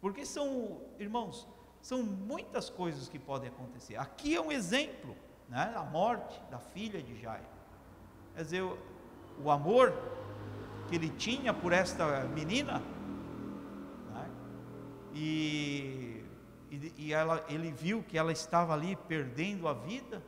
Porque 0.00 0.26
são, 0.26 0.80
irmãos, 0.98 1.46
são 1.80 2.02
muitas 2.02 2.68
coisas 2.68 3.08
que 3.08 3.18
podem 3.18 3.48
acontecer. 3.48 3.96
Aqui 3.96 4.34
é 4.34 4.40
um 4.40 4.50
exemplo, 4.50 5.16
né? 5.48 5.72
A 5.76 5.84
morte 5.84 6.40
da 6.50 6.58
filha 6.58 7.00
de 7.00 7.20
Jairo. 7.20 7.44
Quer 8.34 8.42
dizer, 8.42 8.62
o, 9.42 9.50
amor 9.50 9.92
que 10.88 10.96
ele 10.96 11.10
tinha 11.10 11.54
por 11.54 11.72
esta 11.72 12.24
menina, 12.24 12.80
né? 14.12 14.30
e 15.14 16.21
e, 16.72 16.94
e 16.96 17.12
ela, 17.12 17.44
ele 17.50 17.70
viu 17.70 18.02
que 18.02 18.16
ela 18.16 18.32
estava 18.32 18.72
ali 18.72 18.96
perdendo 18.96 19.68
a 19.68 19.74
vida, 19.74 20.22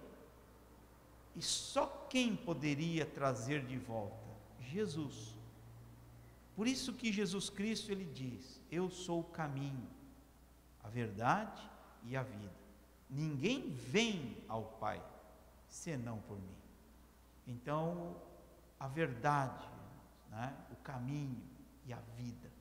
e 1.34 1.40
só 1.40 1.86
quem 2.10 2.36
poderia 2.36 3.06
trazer 3.06 3.64
de 3.64 3.78
volta? 3.78 4.22
Jesus. 4.60 5.34
Por 6.54 6.68
isso 6.68 6.92
que 6.92 7.10
Jesus 7.10 7.48
Cristo 7.48 7.90
ele 7.90 8.04
diz: 8.04 8.60
Eu 8.70 8.90
sou 8.90 9.20
o 9.20 9.24
caminho, 9.24 9.88
a 10.82 10.88
verdade 10.88 11.62
e 12.04 12.14
a 12.14 12.22
vida. 12.22 12.52
Ninguém 13.08 13.70
vem 13.70 14.36
ao 14.46 14.64
Pai 14.64 15.02
senão 15.66 16.18
por 16.20 16.38
mim. 16.38 16.56
Então, 17.46 18.16
a 18.78 18.86
verdade, 18.86 19.66
né, 20.30 20.54
o 20.70 20.76
caminho 20.76 21.42
e 21.86 21.92
a 21.92 22.00
vida 22.16 22.52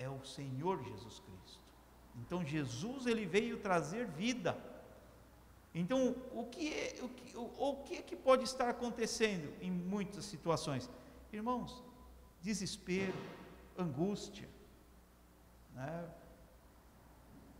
é 0.00 0.08
o 0.08 0.24
Senhor 0.24 0.82
Jesus 0.82 1.18
Cristo. 1.18 1.39
Então 2.20 2.44
Jesus 2.44 3.06
ele 3.06 3.26
veio 3.26 3.58
trazer 3.58 4.06
vida. 4.06 4.56
Então 5.74 6.14
o 6.32 6.44
que 6.44 6.72
é, 6.72 6.98
o 7.02 7.08
que, 7.08 7.36
o, 7.36 7.70
o 7.70 7.76
que, 7.84 7.96
é 7.96 8.02
que 8.02 8.16
pode 8.16 8.44
estar 8.44 8.68
acontecendo 8.68 9.52
em 9.60 9.70
muitas 9.70 10.24
situações, 10.24 10.88
irmãos? 11.32 11.82
Desespero, 12.42 13.14
angústia, 13.78 14.48
né? 15.74 16.08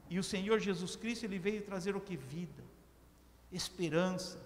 E 0.08 0.18
o 0.18 0.24
Senhor 0.24 0.58
Jesus 0.58 0.96
Cristo 0.96 1.24
ele 1.24 1.38
veio 1.38 1.62
trazer 1.62 1.94
o 1.94 2.00
que 2.00 2.16
vida, 2.16 2.64
esperança. 3.52 4.40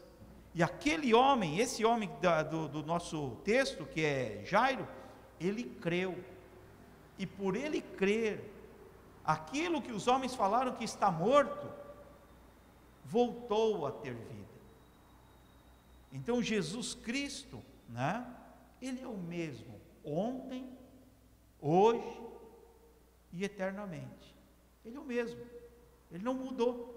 E 0.55 0.62
aquele 0.62 1.14
homem, 1.14 1.59
esse 1.59 1.85
homem 1.85 2.11
da, 2.20 2.42
do, 2.42 2.68
do 2.68 2.83
nosso 2.83 3.37
texto 3.44 3.87
que 3.87 4.05
é 4.05 4.42
Jairo, 4.44 4.87
ele 5.40 5.64
creu. 5.64 6.22
E 7.18 7.27
por 7.27 7.57
ele 7.57 7.81
crer, 7.81 8.54
aquilo 9.24 9.82
que 9.82 9.92
os 9.92 10.06
homens 10.06 10.34
falaram 10.34 10.74
que 10.74 10.84
está 10.84 11.10
morto, 11.10 11.70
voltou 13.04 13.87
a 13.87 13.92
ter 13.92 14.14
vida. 14.14 14.44
Então 16.12 16.42
Jesus 16.42 16.94
Cristo, 16.94 17.62
né? 17.88 18.26
Ele 18.80 19.02
é 19.02 19.08
o 19.08 19.16
mesmo 19.16 19.80
ontem, 20.04 20.76
hoje 21.60 22.22
e 23.32 23.42
eternamente. 23.42 24.34
Ele 24.84 24.96
é 24.96 25.00
o 25.00 25.04
mesmo. 25.04 25.44
Ele 26.10 26.22
não 26.22 26.34
mudou. 26.34 26.94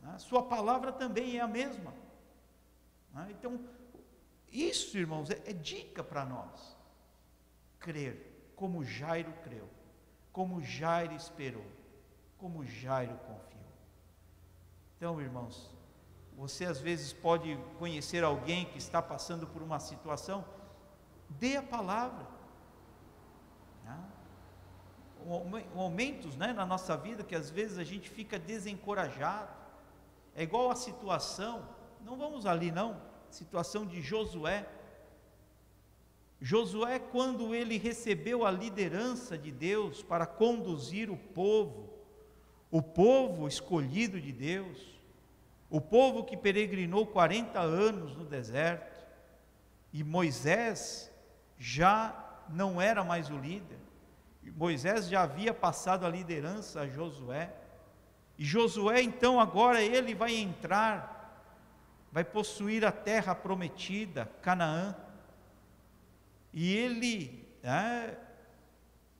Né? 0.00 0.16
Sua 0.18 0.42
palavra 0.42 0.92
também 0.92 1.36
é 1.36 1.40
a 1.40 1.48
mesma. 1.48 1.92
Né? 3.12 3.28
Então, 3.30 3.60
Isso, 4.50 4.96
irmãos, 4.96 5.28
é, 5.28 5.42
é 5.44 5.52
dica 5.52 6.02
para 6.02 6.24
nós. 6.24 6.76
Crer, 7.78 8.52
como 8.56 8.82
Jairo 8.82 9.32
creu, 9.42 9.68
como 10.32 10.62
Jairo 10.62 11.14
esperou, 11.14 11.66
como 12.36 12.64
Jairo 12.64 13.16
confiou. 13.18 13.48
Então, 14.96 15.20
irmãos, 15.20 15.70
você 16.36 16.64
às 16.64 16.80
vezes 16.80 17.12
pode 17.12 17.58
conhecer 17.78 18.22
alguém 18.22 18.66
que 18.66 18.78
está 18.78 19.02
passando 19.02 19.46
por 19.46 19.62
uma 19.62 19.80
situação, 19.80 20.44
dê 21.28 21.56
a 21.56 21.62
palavra. 21.62 22.26
Né? 23.84 23.98
Momentos 25.74 26.36
né, 26.36 26.52
na 26.52 26.64
nossa 26.64 26.96
vida 26.96 27.24
que 27.24 27.34
às 27.34 27.50
vezes 27.50 27.78
a 27.78 27.84
gente 27.84 28.08
fica 28.08 28.38
desencorajado, 28.38 29.52
é 30.34 30.44
igual 30.44 30.70
a 30.70 30.76
situação, 30.76 31.68
não 32.04 32.16
vamos 32.16 32.46
ali 32.46 32.70
não, 32.70 33.00
situação 33.30 33.84
de 33.84 34.00
Josué. 34.00 34.68
Josué, 36.40 36.98
quando 36.98 37.54
ele 37.54 37.78
recebeu 37.78 38.46
a 38.46 38.50
liderança 38.50 39.36
de 39.36 39.50
Deus 39.50 40.02
para 40.02 40.26
conduzir 40.26 41.10
o 41.10 41.16
povo, 41.16 41.90
o 42.70 42.80
povo 42.80 43.48
escolhido 43.48 44.20
de 44.20 44.32
Deus, 44.32 44.98
o 45.68 45.80
povo 45.80 46.24
que 46.24 46.36
peregrinou 46.36 47.06
40 47.06 47.58
anos 47.58 48.16
no 48.16 48.24
deserto, 48.24 48.96
e 49.92 50.04
Moisés 50.04 51.10
já 51.58 52.14
não 52.48 52.80
era 52.80 53.02
mais 53.02 53.30
o 53.30 53.36
líder, 53.36 53.78
Moisés 54.56 55.08
já 55.08 55.22
havia 55.22 55.52
passado 55.52 56.06
a 56.06 56.08
liderança 56.08 56.82
a 56.82 56.88
Josué, 56.88 57.52
e 58.38 58.44
Josué 58.44 59.02
então 59.02 59.40
agora 59.40 59.82
ele 59.82 60.14
vai 60.14 60.34
entrar 60.34 61.18
vai 62.12 62.24
possuir 62.24 62.84
a 62.84 62.92
terra 62.92 63.34
prometida, 63.34 64.30
Canaã. 64.42 64.94
E 66.52 66.74
ele, 66.74 67.46
é, 67.62 68.16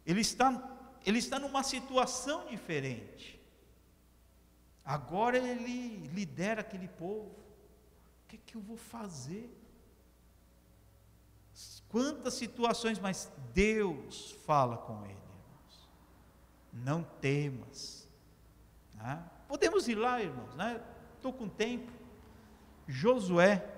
ele 0.06 0.20
está, 0.20 0.98
ele 1.04 1.18
está 1.18 1.38
numa 1.38 1.62
situação 1.62 2.46
diferente. 2.46 3.38
Agora 4.84 5.36
ele 5.36 6.06
lidera 6.08 6.62
aquele 6.62 6.88
povo. 6.88 7.30
O 7.30 8.28
que, 8.28 8.36
é 8.36 8.40
que 8.44 8.56
eu 8.56 8.60
vou 8.60 8.76
fazer? 8.76 9.54
Quantas 11.88 12.34
situações, 12.34 12.98
mas 12.98 13.30
Deus 13.52 14.32
fala 14.44 14.76
com 14.76 15.04
ele, 15.04 15.12
irmãos. 15.12 15.88
Não 16.72 17.02
temas. 17.02 18.06
Né? 18.94 19.22
Podemos 19.46 19.88
ir 19.88 19.94
lá, 19.94 20.22
irmãos, 20.22 20.54
né? 20.54 20.82
Estou 21.16 21.32
com 21.32 21.48
tempo. 21.48 21.90
Josué, 22.86 23.77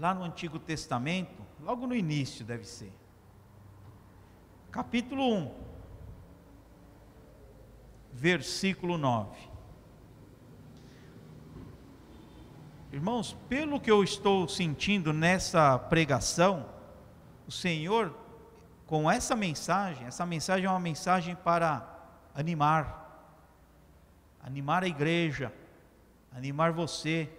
lá 0.00 0.14
no 0.14 0.24
Antigo 0.24 0.58
Testamento, 0.58 1.44
logo 1.60 1.86
no 1.86 1.94
início 1.94 2.42
deve 2.42 2.64
ser, 2.64 2.90
capítulo 4.72 5.22
1, 5.22 5.54
versículo 8.10 8.96
9. 8.96 9.36
Irmãos, 12.90 13.36
pelo 13.46 13.78
que 13.78 13.90
eu 13.90 14.02
estou 14.02 14.48
sentindo 14.48 15.12
nessa 15.12 15.78
pregação, 15.78 16.66
o 17.46 17.52
Senhor, 17.52 18.16
com 18.86 19.08
essa 19.08 19.36
mensagem, 19.36 20.06
essa 20.06 20.24
mensagem 20.24 20.64
é 20.64 20.70
uma 20.70 20.80
mensagem 20.80 21.36
para 21.36 21.86
animar, 22.34 23.36
animar 24.42 24.82
a 24.82 24.88
igreja, 24.88 25.52
animar 26.32 26.72
você, 26.72 27.30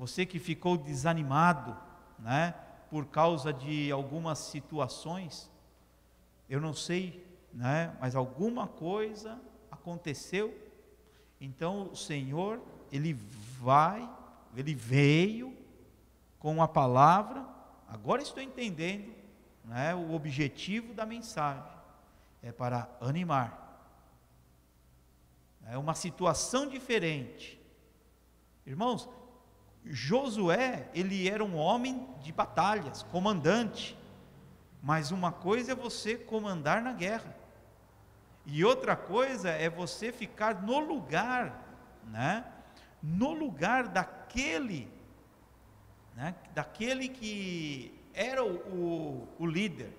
você 0.00 0.24
que 0.24 0.38
ficou 0.38 0.78
desanimado, 0.78 1.76
né, 2.18 2.54
por 2.88 3.04
causa 3.04 3.52
de 3.52 3.92
algumas 3.92 4.38
situações, 4.38 5.50
eu 6.48 6.58
não 6.58 6.72
sei, 6.72 7.22
né, 7.52 7.94
mas 8.00 8.16
alguma 8.16 8.66
coisa 8.66 9.38
aconteceu, 9.70 10.58
então 11.38 11.90
o 11.92 11.96
Senhor, 11.96 12.62
Ele 12.90 13.12
vai, 13.60 14.08
Ele 14.56 14.74
veio 14.74 15.54
com 16.38 16.62
a 16.62 16.66
palavra, 16.66 17.46
agora 17.86 18.22
estou 18.22 18.42
entendendo, 18.42 19.12
né, 19.66 19.94
o 19.94 20.14
objetivo 20.14 20.94
da 20.94 21.04
mensagem, 21.04 21.62
é 22.42 22.50
para 22.50 22.88
animar, 23.02 23.84
é 25.66 25.76
uma 25.76 25.94
situação 25.94 26.66
diferente. 26.66 27.60
Irmãos, 28.64 29.06
Josué, 29.84 30.88
ele 30.94 31.28
era 31.28 31.44
um 31.44 31.56
homem 31.56 32.06
de 32.20 32.32
batalhas, 32.32 33.02
comandante. 33.04 33.96
Mas 34.82 35.10
uma 35.10 35.32
coisa 35.32 35.72
é 35.72 35.74
você 35.74 36.16
comandar 36.16 36.82
na 36.82 36.92
guerra. 36.92 37.36
E 38.46 38.64
outra 38.64 38.96
coisa 38.96 39.50
é 39.50 39.68
você 39.68 40.12
ficar 40.12 40.62
no 40.62 40.78
lugar, 40.80 41.62
né? 42.06 42.44
No 43.02 43.32
lugar 43.32 43.88
daquele, 43.88 44.90
né? 46.14 46.34
Daquele 46.54 47.08
que 47.08 47.94
era 48.12 48.44
o, 48.44 48.56
o, 48.56 49.28
o 49.38 49.46
líder, 49.46 49.92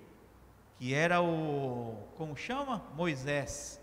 que 0.78 0.92
era 0.92 1.20
o, 1.20 1.96
como 2.16 2.36
chama? 2.36 2.84
Moisés. 2.94 3.81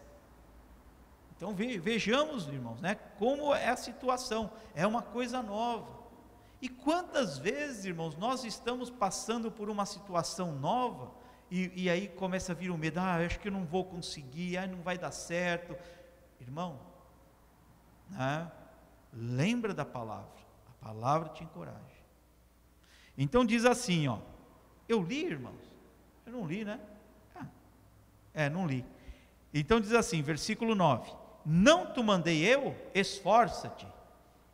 Então 1.39 1.55
vejamos, 1.55 2.49
irmãos, 2.49 2.81
né, 2.81 2.95
como 3.17 3.55
é 3.55 3.69
a 3.69 3.77
situação, 3.77 4.51
é 4.75 4.85
uma 4.85 5.01
coisa 5.01 5.41
nova. 5.41 5.87
E 6.61 6.67
quantas 6.67 7.37
vezes, 7.37 7.85
irmãos, 7.85 8.17
nós 8.17 8.43
estamos 8.43 8.89
passando 8.89 9.49
por 9.49 9.69
uma 9.69 9.85
situação 9.85 10.51
nova 10.51 11.13
e, 11.49 11.83
e 11.83 11.89
aí 11.89 12.09
começa 12.09 12.51
a 12.51 12.55
vir 12.55 12.69
o 12.69 12.77
medo, 12.77 12.99
ah, 12.99 13.25
acho 13.25 13.39
que 13.39 13.47
eu 13.47 13.53
não 13.53 13.63
vou 13.63 13.85
conseguir, 13.85 14.57
ah, 14.57 14.67
não 14.67 14.81
vai 14.81 14.97
dar 14.97 15.11
certo. 15.11 15.77
Irmão, 16.41 16.77
né, 18.09 18.51
lembra 19.13 19.73
da 19.73 19.85
palavra, 19.85 20.41
a 20.67 20.85
palavra 20.85 21.29
te 21.29 21.41
encoraja. 21.41 21.79
Então 23.17 23.45
diz 23.45 23.63
assim, 23.63 24.09
ó, 24.09 24.19
eu 24.89 25.01
li, 25.01 25.23
irmãos, 25.23 25.63
eu 26.25 26.33
não 26.33 26.45
li, 26.45 26.65
né? 26.65 26.81
Ah, 27.33 27.47
é, 28.33 28.49
não 28.49 28.67
li. 28.67 28.85
Então 29.53 29.79
diz 29.79 29.93
assim, 29.93 30.21
versículo 30.21 30.75
9: 30.75 31.18
não 31.45 31.85
te 31.85 32.03
mandei 32.03 32.43
eu? 32.45 32.75
Esforça-te 32.93 33.87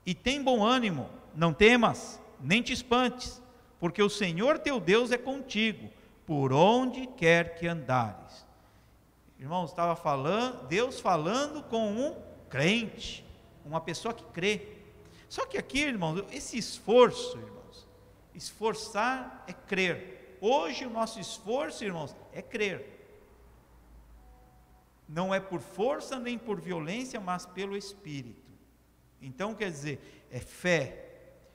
e 0.05 0.13
tem 0.13 0.41
bom 0.43 0.63
ânimo, 0.63 1.09
não 1.33 1.51
temas, 1.51 2.21
nem 2.39 2.61
te 2.61 2.71
espantes, 2.71 3.41
porque 3.79 4.01
o 4.01 4.09
Senhor 4.09 4.59
teu 4.59 4.79
Deus 4.79 5.11
é 5.11 5.17
contigo, 5.17 5.89
por 6.25 6.53
onde 6.53 7.07
quer 7.07 7.55
que 7.55 7.67
andares. 7.67 8.45
Irmãos, 9.39 9.69
estava 9.69 9.95
falando, 9.95 10.67
Deus 10.67 10.99
falando 10.99 11.63
com 11.63 11.91
um 11.91 12.15
crente, 12.49 13.25
uma 13.65 13.81
pessoa 13.81 14.13
que 14.13 14.23
crê. 14.25 14.61
Só 15.27 15.45
que 15.45 15.57
aqui, 15.57 15.81
irmãos, 15.81 16.23
esse 16.31 16.57
esforço, 16.57 17.37
irmãos, 17.37 17.87
esforçar 18.33 19.43
é 19.47 19.53
crer. 19.53 20.37
Hoje 20.39 20.85
o 20.85 20.89
nosso 20.89 21.19
esforço, 21.19 21.83
irmãos, 21.83 22.15
é 22.31 22.41
crer. 22.41 22.94
Não 25.07 25.33
é 25.33 25.39
por 25.39 25.59
força 25.59 26.19
nem 26.19 26.37
por 26.37 26.59
violência, 26.59 27.19
mas 27.19 27.45
pelo 27.45 27.77
Espírito. 27.77 28.51
Então, 29.21 29.53
quer 29.53 29.69
dizer, 29.69 30.27
é 30.31 30.39
fé. 30.39 31.05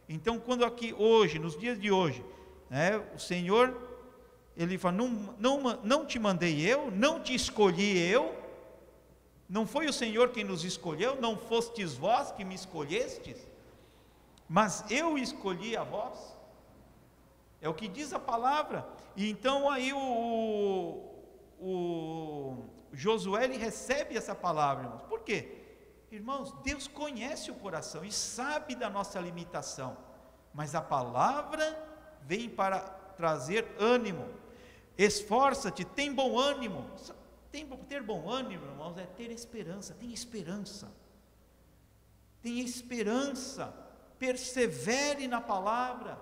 Então, 0.08 0.38
quando 0.38 0.64
aqui 0.64 0.94
hoje, 0.94 1.38
nos 1.38 1.58
dias 1.58 1.80
de 1.80 1.90
hoje, 1.90 2.24
né, 2.68 2.98
o 3.14 3.18
Senhor, 3.18 3.76
Ele 4.56 4.78
fala: 4.78 4.96
não, 4.96 5.08
não, 5.38 5.80
não 5.82 6.06
te 6.06 6.18
mandei 6.18 6.60
eu, 6.60 6.90
não 6.90 7.20
te 7.20 7.34
escolhi 7.34 7.98
eu, 7.98 8.34
não 9.48 9.66
foi 9.66 9.86
o 9.86 9.92
Senhor 9.92 10.30
quem 10.30 10.44
nos 10.44 10.64
escolheu, 10.64 11.20
não 11.20 11.36
fostes 11.36 11.94
vós 11.94 12.30
que 12.30 12.44
me 12.44 12.54
escolhestes, 12.54 13.36
mas 14.48 14.84
eu 14.90 15.18
escolhi 15.18 15.76
a 15.76 15.82
vós. 15.82 16.36
É 17.60 17.68
o 17.68 17.74
que 17.74 17.88
diz 17.88 18.12
a 18.12 18.18
palavra. 18.18 18.86
E 19.16 19.28
então 19.28 19.68
aí 19.68 19.92
o, 19.92 21.04
o, 21.60 22.64
Josué 22.92 23.44
ele 23.44 23.56
recebe 23.56 24.16
essa 24.16 24.34
palavra, 24.34 24.84
irmãos. 24.84 25.02
Por 25.02 25.20
quê? 25.20 25.60
Irmãos, 26.10 26.52
Deus 26.62 26.88
conhece 26.88 27.50
o 27.50 27.54
coração 27.54 28.04
e 28.04 28.10
sabe 28.10 28.74
da 28.74 28.90
nossa 28.90 29.20
limitação, 29.20 29.96
mas 30.52 30.74
a 30.74 30.82
palavra 30.82 31.64
vem 32.22 32.48
para 32.48 32.80
trazer 33.16 33.66
ânimo. 33.78 34.28
Esforça-te, 34.98 35.84
tem 35.84 36.12
bom 36.12 36.38
ânimo. 36.38 36.90
Tem, 37.50 37.66
ter 37.66 38.02
bom 38.02 38.28
ânimo, 38.28 38.66
irmãos, 38.66 38.98
é 38.98 39.06
ter 39.06 39.30
esperança. 39.30 39.94
Tem 39.94 40.12
esperança. 40.12 40.92
Tem 42.42 42.60
esperança. 42.60 43.74
Persevere 44.18 45.26
na 45.26 45.40
palavra. 45.40 46.18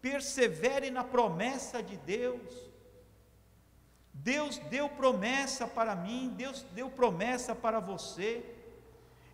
Persevere 0.00 0.90
na 0.90 1.04
promessa 1.04 1.82
de 1.82 1.96
Deus. 1.98 2.69
Deus 4.12 4.58
deu 4.58 4.88
promessa 4.88 5.66
para 5.66 5.94
mim, 5.94 6.32
Deus 6.36 6.62
deu 6.74 6.90
promessa 6.90 7.54
para 7.54 7.80
você. 7.80 8.44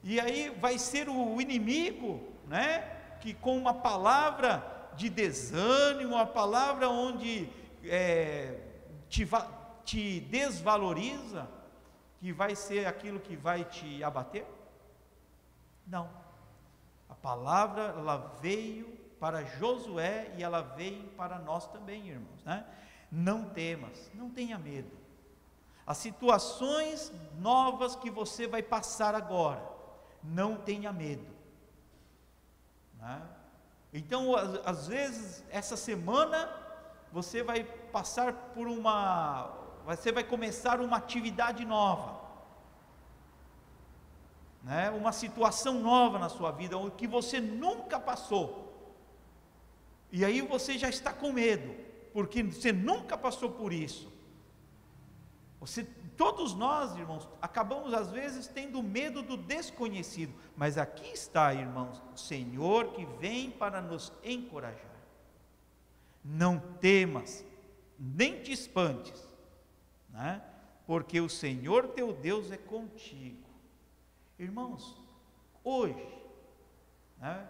E 0.03 0.20
aí 0.20 0.51
vai 0.51 0.79
ser 0.79 1.09
o 1.09 1.41
inimigo, 1.41 2.33
né, 2.47 2.93
Que 3.20 3.35
com 3.35 3.57
uma 3.57 3.74
palavra 3.74 4.91
de 4.95 5.11
desânimo, 5.11 6.14
uma 6.14 6.27
palavra 6.27 6.89
onde 6.89 7.49
é, 7.85 8.61
te, 9.09 9.29
te 9.85 10.20
desvaloriza, 10.20 11.49
que 12.18 12.33
vai 12.33 12.55
ser 12.55 12.87
aquilo 12.87 13.20
que 13.20 13.37
vai 13.37 13.64
te 13.64 14.03
abater? 14.03 14.47
Não. 15.87 16.09
A 17.09 17.14
palavra 17.14 17.95
ela 17.97 18.37
veio 18.41 18.87
para 19.20 19.45
Josué 19.45 20.33
e 20.37 20.43
ela 20.43 20.62
veio 20.62 21.05
para 21.16 21.39
nós 21.39 21.66
também, 21.68 22.09
irmãos, 22.09 22.45
né? 22.45 22.64
Não 23.11 23.45
temas, 23.45 24.11
não 24.15 24.31
tenha 24.31 24.59
medo. 24.59 24.91
As 25.87 25.99
situações 25.99 27.13
novas 27.39 27.95
que 27.95 28.11
você 28.11 28.47
vai 28.49 28.63
passar 28.63 29.15
agora, 29.15 29.63
não 30.23 30.57
tenha 30.57 30.93
medo. 30.93 31.27
Né? 32.99 33.23
Então, 33.93 34.35
às, 34.65 34.89
vezes, 34.89 35.45
essa 35.49 35.77
semana, 35.77 36.51
você 37.13 37.43
vai 37.43 37.63
passar 37.63 38.33
por 38.33 38.67
uma. 38.67 39.55
Você 39.87 40.11
vai 40.11 40.25
começar 40.25 40.81
uma 40.81 40.97
atividade 40.97 41.65
nova. 41.65 42.21
Né? 44.65 44.91
Uma 44.91 45.13
situação 45.13 45.75
nova 45.75 46.19
na 46.19 46.29
sua 46.29 46.51
vida, 46.51 46.77
que 46.97 47.07
você 47.07 47.41
nunca 47.41 48.01
passou. 48.01 48.67
E 50.11 50.25
aí 50.25 50.41
você 50.41 50.77
já 50.77 50.89
está 50.89 51.13
com 51.13 51.33
medo, 51.33 51.86
porque 52.17 52.43
você 52.43 52.73
nunca 52.73 53.14
passou 53.14 53.51
por 53.51 53.75
isso. 53.75 54.11
Você, 55.61 55.85
todos 56.17 56.55
nós, 56.55 56.97
irmãos, 56.97 57.29
acabamos 57.43 57.93
às 57.93 58.11
vezes 58.11 58.47
tendo 58.47 58.83
medo 58.83 59.21
do 59.21 59.37
desconhecido, 59.37 60.33
mas 60.57 60.79
aqui 60.79 61.09
está, 61.09 61.53
irmãos, 61.53 62.03
o 62.14 62.17
Senhor 62.17 62.95
que 62.95 63.05
vem 63.05 63.51
para 63.51 63.83
nos 63.83 64.11
encorajar. 64.25 64.97
Não 66.25 66.59
temas, 66.59 67.45
nem 67.99 68.43
te 68.43 68.51
espantes, 68.51 69.29
né? 70.09 70.43
porque 70.87 71.21
o 71.21 71.29
Senhor 71.29 71.89
teu 71.89 72.14
Deus 72.14 72.51
é 72.51 72.57
contigo. 72.57 73.47
Irmãos, 74.39 74.97
hoje, 75.62 76.09
né? 77.19 77.47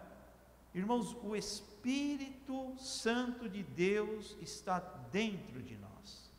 irmãos, 0.75 1.15
o 1.23 1.37
Espírito 1.37 1.66
Santo 3.07 3.49
de 3.49 3.63
Deus 3.63 4.35
está 4.41 4.79
dentro 5.11 5.61
de 5.61 5.77
nós. 5.77 6.31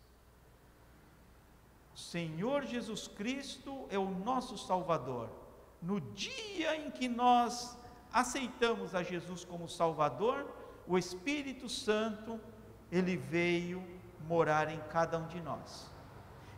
Senhor 1.94 2.64
Jesus 2.64 3.08
Cristo 3.08 3.86
é 3.90 3.98
o 3.98 4.10
nosso 4.10 4.56
Salvador. 4.56 5.30
No 5.80 6.00
dia 6.00 6.76
em 6.76 6.90
que 6.90 7.08
nós 7.08 7.76
aceitamos 8.12 8.94
a 8.94 9.02
Jesus 9.02 9.44
como 9.44 9.68
Salvador, 9.68 10.46
o 10.86 10.96
Espírito 10.96 11.68
Santo, 11.68 12.40
ele 12.90 13.16
veio 13.16 13.84
morar 14.26 14.70
em 14.70 14.80
cada 14.90 15.18
um 15.18 15.26
de 15.26 15.40
nós. 15.40 15.90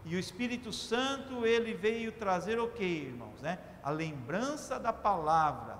E 0.04 0.16
o 0.16 0.18
Espírito 0.18 0.72
Santo, 0.72 1.44
ele 1.44 1.74
veio 1.74 2.12
trazer 2.12 2.58
o 2.58 2.70
que, 2.70 2.84
irmãos? 2.84 3.40
Né? 3.40 3.58
A 3.82 3.90
lembrança 3.90 4.78
da 4.78 4.92
palavra. 4.92 5.78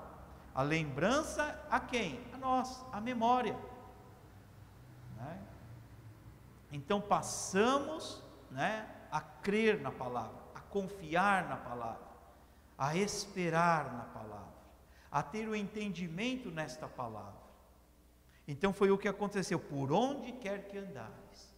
A 0.55 0.63
lembrança 0.63 1.67
a 1.71 1.79
quem? 1.81 2.21
A 2.33 2.39
nós, 2.39 2.85
a 2.93 3.01
memória. 3.01 3.57
Né? 5.17 5.43
Então 6.73 7.01
passamos, 7.01 8.23
né? 8.51 8.89
a 9.11 9.21
crer 9.21 9.81
na 9.81 9.91
palavra, 9.91 10.39
a 10.55 10.61
confiar 10.61 11.49
na 11.49 11.57
palavra, 11.57 12.09
a 12.79 12.97
esperar 12.97 13.93
na 13.93 14.05
palavra, 14.05 14.55
a 15.11 15.23
ter 15.23 15.49
o 15.49 15.57
entendimento 15.57 16.51
nesta 16.51 16.87
palavra. 16.87 17.41
Então 18.47 18.73
foi 18.73 18.91
o 18.91 18.99
que 18.99 19.09
aconteceu. 19.09 19.59
Por 19.59 19.93
onde 19.93 20.33
quer 20.33 20.69
que 20.69 20.79
andares, 20.79 21.55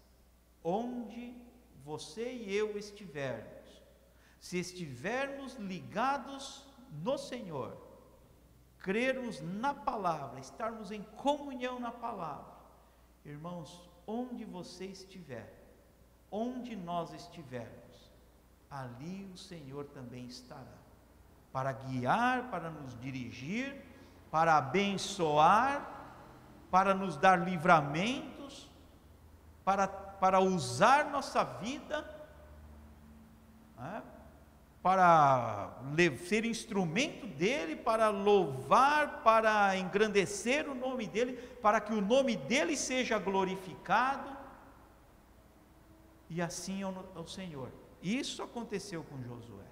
onde 0.64 1.36
você 1.84 2.32
e 2.32 2.54
eu 2.54 2.78
estivermos, 2.78 3.82
se 4.40 4.58
estivermos 4.58 5.54
ligados 5.56 6.66
no 6.90 7.16
Senhor, 7.18 7.91
crermos 8.82 9.40
na 9.40 9.72
palavra, 9.72 10.40
estarmos 10.40 10.90
em 10.90 11.02
comunhão 11.16 11.78
na 11.78 11.92
palavra, 11.92 12.52
irmãos, 13.24 13.88
onde 14.06 14.44
você 14.44 14.86
estiver, 14.86 15.50
onde 16.30 16.74
nós 16.74 17.14
estivermos, 17.14 18.10
ali 18.68 19.24
o 19.32 19.36
Senhor 19.36 19.84
também 19.86 20.26
estará, 20.26 20.78
para 21.52 21.72
guiar, 21.72 22.50
para 22.50 22.70
nos 22.70 22.98
dirigir, 23.00 23.84
para 24.30 24.56
abençoar, 24.56 25.88
para 26.70 26.92
nos 26.92 27.16
dar 27.16 27.36
livramentos, 27.44 28.68
para, 29.64 29.86
para 29.86 30.40
usar 30.40 31.10
nossa 31.10 31.44
vida, 31.44 32.02
né? 33.76 34.02
Para 34.82 35.80
ser 36.26 36.44
instrumento 36.44 37.26
dele, 37.26 37.76
para 37.76 38.08
louvar, 38.08 39.22
para 39.22 39.76
engrandecer 39.76 40.68
o 40.68 40.74
nome 40.74 41.06
dele, 41.06 41.34
para 41.62 41.80
que 41.80 41.92
o 41.92 42.00
nome 42.00 42.36
dele 42.36 42.76
seja 42.76 43.16
glorificado 43.18 44.36
e 46.28 46.42
assim 46.42 46.82
ao, 46.82 47.06
ao 47.14 47.28
Senhor. 47.28 47.70
Isso 48.02 48.42
aconteceu 48.42 49.04
com 49.04 49.22
Josué. 49.22 49.66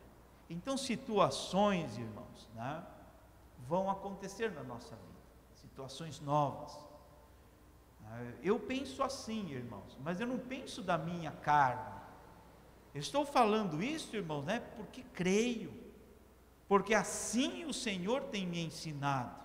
Então, 0.48 0.76
situações, 0.76 1.98
irmãos, 1.98 2.48
né, 2.54 2.84
vão 3.66 3.90
acontecer 3.90 4.52
na 4.52 4.62
nossa 4.62 4.94
vida, 4.94 5.20
situações 5.54 6.20
novas. 6.20 6.78
Né. 8.00 8.34
Eu 8.42 8.60
penso 8.60 9.02
assim, 9.02 9.50
irmãos, 9.50 9.98
mas 10.04 10.20
eu 10.20 10.26
não 10.26 10.38
penso 10.38 10.82
da 10.82 10.96
minha 10.96 11.32
carne. 11.32 11.99
Estou 12.94 13.24
falando 13.24 13.82
isso, 13.82 14.16
irmãos, 14.16 14.44
né, 14.44 14.60
porque 14.76 15.02
creio, 15.12 15.72
porque 16.66 16.94
assim 16.94 17.64
o 17.64 17.72
Senhor 17.72 18.24
tem 18.24 18.46
me 18.46 18.64
ensinado, 18.64 19.38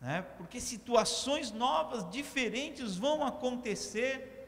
né, 0.00 0.22
porque 0.38 0.58
situações 0.60 1.52
novas, 1.52 2.08
diferentes 2.10 2.96
vão 2.96 3.24
acontecer 3.24 4.38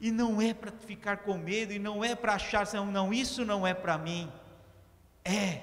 e 0.00 0.10
não 0.10 0.40
é 0.40 0.52
para 0.52 0.72
ficar 0.72 1.18
com 1.18 1.34
medo, 1.36 1.72
e 1.72 1.78
não 1.78 2.02
é 2.02 2.14
para 2.14 2.34
achar, 2.34 2.70
não, 2.72 2.86
não, 2.86 3.12
isso 3.12 3.44
não 3.44 3.66
é 3.66 3.72
para 3.72 3.96
mim. 3.96 4.30
É. 5.24 5.62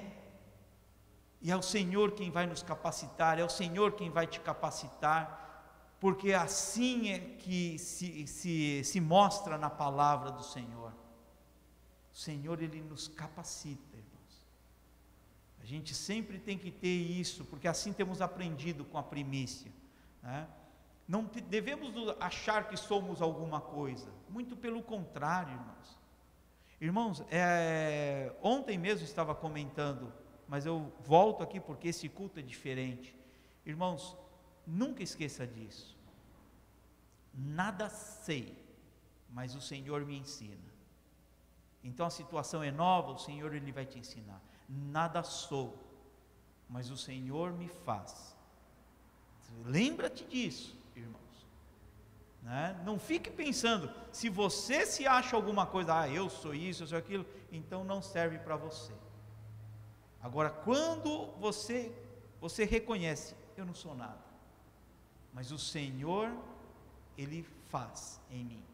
E 1.40 1.50
é 1.50 1.56
o 1.56 1.62
Senhor 1.62 2.12
quem 2.12 2.30
vai 2.30 2.46
nos 2.46 2.62
capacitar, 2.62 3.38
é 3.38 3.44
o 3.44 3.48
Senhor 3.48 3.92
quem 3.92 4.10
vai 4.10 4.26
te 4.26 4.40
capacitar, 4.40 5.40
porque 6.00 6.32
assim 6.32 7.10
é 7.10 7.18
que 7.18 7.78
se, 7.78 8.26
se, 8.26 8.82
se 8.84 9.00
mostra 9.00 9.58
na 9.58 9.70
palavra 9.70 10.30
do 10.30 10.42
Senhor. 10.42 10.92
O 12.12 12.16
Senhor, 12.16 12.62
Ele 12.62 12.80
nos 12.82 13.08
capacita, 13.08 13.96
irmãos. 13.96 14.46
A 15.62 15.64
gente 15.64 15.94
sempre 15.94 16.38
tem 16.38 16.58
que 16.58 16.70
ter 16.70 16.88
isso, 16.88 17.44
porque 17.46 17.66
assim 17.66 17.92
temos 17.92 18.20
aprendido 18.20 18.84
com 18.84 18.98
a 18.98 19.02
primícia. 19.02 19.72
Né? 20.22 20.46
Não 21.08 21.24
devemos 21.24 21.94
achar 22.20 22.68
que 22.68 22.76
somos 22.76 23.22
alguma 23.22 23.60
coisa, 23.60 24.12
muito 24.28 24.56
pelo 24.56 24.82
contrário, 24.82 25.52
irmãos. 25.52 25.98
Irmãos, 26.80 27.24
é, 27.30 28.34
ontem 28.42 28.76
mesmo 28.76 29.04
estava 29.04 29.34
comentando, 29.34 30.12
mas 30.48 30.66
eu 30.66 30.92
volto 31.04 31.42
aqui 31.42 31.60
porque 31.60 31.88
esse 31.88 32.08
culto 32.08 32.40
é 32.40 32.42
diferente. 32.42 33.16
Irmãos, 33.64 34.16
nunca 34.66 35.02
esqueça 35.02 35.46
disso. 35.46 35.96
Nada 37.32 37.88
sei, 37.88 38.58
mas 39.30 39.54
o 39.54 39.60
Senhor 39.60 40.04
me 40.04 40.18
ensina. 40.18 40.71
Então 41.82 42.06
a 42.06 42.10
situação 42.10 42.62
é 42.62 42.70
nova, 42.70 43.12
o 43.12 43.18
Senhor 43.18 43.54
ele 43.54 43.72
vai 43.72 43.84
te 43.84 43.98
ensinar. 43.98 44.40
Nada 44.68 45.22
sou, 45.22 45.76
mas 46.68 46.90
o 46.90 46.96
Senhor 46.96 47.52
me 47.52 47.68
faz. 47.68 48.36
Lembra-te 49.64 50.24
disso 50.24 50.82
irmãos. 50.96 51.46
Né? 52.42 52.80
Não 52.84 52.98
fique 52.98 53.30
pensando, 53.30 53.90
se 54.10 54.28
você 54.28 54.84
se 54.84 55.06
acha 55.06 55.36
alguma 55.36 55.66
coisa, 55.66 56.00
ah, 56.00 56.08
eu 56.08 56.28
sou 56.28 56.54
isso, 56.54 56.82
eu 56.82 56.86
sou 56.86 56.98
aquilo, 56.98 57.24
então 57.50 57.84
não 57.84 58.02
serve 58.02 58.38
para 58.38 58.56
você. 58.56 58.92
Agora, 60.20 60.50
quando 60.50 61.26
você, 61.38 61.92
você 62.40 62.64
reconhece, 62.64 63.34
eu 63.56 63.64
não 63.64 63.74
sou 63.74 63.94
nada, 63.94 64.22
mas 65.32 65.50
o 65.50 65.58
Senhor, 65.58 66.32
Ele 67.16 67.42
faz 67.68 68.20
em 68.30 68.44
mim. 68.44 68.64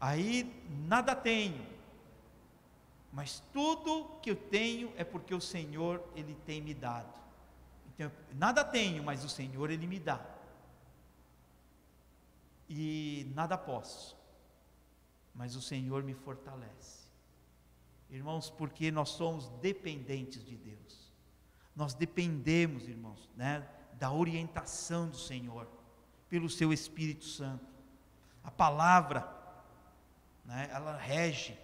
Aí, 0.00 0.64
nada 0.88 1.14
tenho, 1.14 1.64
mas 3.12 3.40
tudo 3.52 4.08
que 4.22 4.30
eu 4.30 4.36
tenho 4.36 4.92
é 4.96 5.04
porque 5.04 5.34
o 5.34 5.40
Senhor, 5.40 6.02
Ele 6.16 6.34
tem 6.46 6.60
me 6.60 6.72
dado. 6.72 7.20
Então, 7.94 8.10
nada 8.34 8.64
tenho, 8.64 9.04
mas 9.04 9.22
o 9.22 9.28
Senhor, 9.28 9.70
Ele 9.70 9.86
me 9.86 10.00
dá 10.00 10.32
e 12.74 13.30
nada 13.34 13.58
posso, 13.58 14.16
mas 15.34 15.56
o 15.56 15.60
Senhor 15.60 16.02
me 16.02 16.14
fortalece. 16.14 17.02
Irmãos, 18.08 18.48
porque 18.48 18.90
nós 18.90 19.10
somos 19.10 19.48
dependentes 19.60 20.42
de 20.42 20.56
Deus. 20.56 21.12
Nós 21.76 21.92
dependemos, 21.92 22.88
irmãos, 22.88 23.28
né, 23.36 23.68
da 23.98 24.10
orientação 24.10 25.06
do 25.06 25.18
Senhor, 25.18 25.68
pelo 26.30 26.48
seu 26.48 26.72
Espírito 26.72 27.26
Santo. 27.26 27.66
A 28.42 28.50
palavra, 28.50 29.30
né, 30.46 30.70
ela 30.72 30.96
rege, 30.96 31.58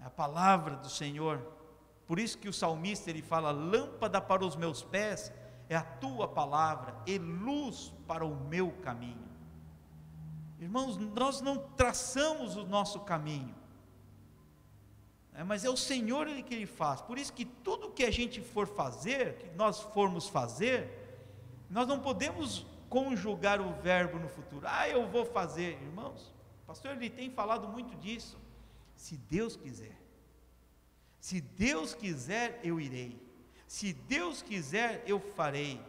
é 0.00 0.06
a 0.06 0.10
palavra 0.10 0.76
do 0.76 0.88
Senhor. 0.88 1.40
Por 2.06 2.18
isso 2.18 2.38
que 2.38 2.48
o 2.48 2.52
salmista 2.52 3.10
ele 3.10 3.22
fala: 3.22 3.50
lâmpada 3.50 4.20
para 4.20 4.44
os 4.44 4.56
meus 4.56 4.82
pés 4.82 5.32
é 5.68 5.76
a 5.76 5.82
tua 5.82 6.26
palavra 6.26 6.94
e 7.06 7.18
luz 7.18 7.92
para 8.06 8.24
o 8.24 8.34
meu 8.34 8.72
caminho. 8.82 9.28
Irmãos, 10.58 10.96
nós 10.96 11.40
não 11.40 11.56
traçamos 11.56 12.56
o 12.56 12.66
nosso 12.66 13.00
caminho, 13.00 13.54
é, 15.32 15.44
mas 15.44 15.64
é 15.64 15.70
o 15.70 15.76
Senhor 15.76 16.26
ele 16.26 16.42
que 16.42 16.54
ele 16.54 16.66
faz. 16.66 17.00
Por 17.00 17.16
isso 17.16 17.32
que 17.32 17.44
tudo 17.44 17.90
que 17.90 18.04
a 18.04 18.10
gente 18.10 18.40
for 18.40 18.66
fazer, 18.66 19.36
que 19.38 19.56
nós 19.56 19.80
formos 19.80 20.28
fazer, 20.28 21.24
nós 21.70 21.86
não 21.86 22.00
podemos 22.00 22.66
conjugar 22.88 23.60
o 23.60 23.72
verbo 23.80 24.18
no 24.18 24.28
futuro. 24.28 24.66
Ah, 24.68 24.88
eu 24.88 25.08
vou 25.08 25.24
fazer, 25.24 25.80
irmãos. 25.80 26.34
O 26.64 26.66
pastor 26.66 26.90
ele 26.92 27.08
tem 27.08 27.30
falado 27.30 27.68
muito 27.68 27.94
disso. 27.96 28.36
Se 29.00 29.16
Deus 29.16 29.56
quiser. 29.56 29.98
Se 31.18 31.40
Deus 31.40 31.94
quiser, 31.94 32.60
eu 32.62 32.78
irei. 32.78 33.18
Se 33.66 33.94
Deus 33.94 34.42
quiser, 34.42 35.02
eu 35.06 35.18
farei. 35.18 35.80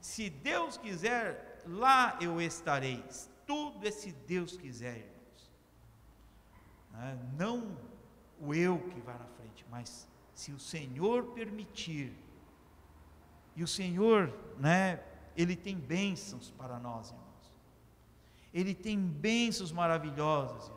Se 0.00 0.30
Deus 0.30 0.78
quiser, 0.78 1.62
lá 1.66 2.16
eu 2.18 2.40
estarei. 2.40 3.04
Tudo 3.46 3.86
é 3.86 3.90
se 3.90 4.10
Deus 4.10 4.56
quiser, 4.56 4.96
irmãos. 4.96 5.52
É, 6.94 7.18
não 7.36 7.76
o 8.40 8.54
eu 8.54 8.78
que 8.88 9.00
vai 9.00 9.18
na 9.18 9.26
frente, 9.26 9.66
mas 9.70 10.08
se 10.34 10.50
o 10.50 10.58
Senhor 10.58 11.24
permitir, 11.34 12.16
e 13.54 13.62
o 13.62 13.68
Senhor, 13.68 14.32
né, 14.58 15.04
Ele 15.36 15.54
tem 15.54 15.76
bênçãos 15.76 16.50
para 16.52 16.78
nós, 16.78 17.10
irmãos. 17.10 17.52
Ele 18.54 18.74
tem 18.74 18.98
bênçãos 18.98 19.70
maravilhosas, 19.72 20.64
irmãos. 20.64 20.75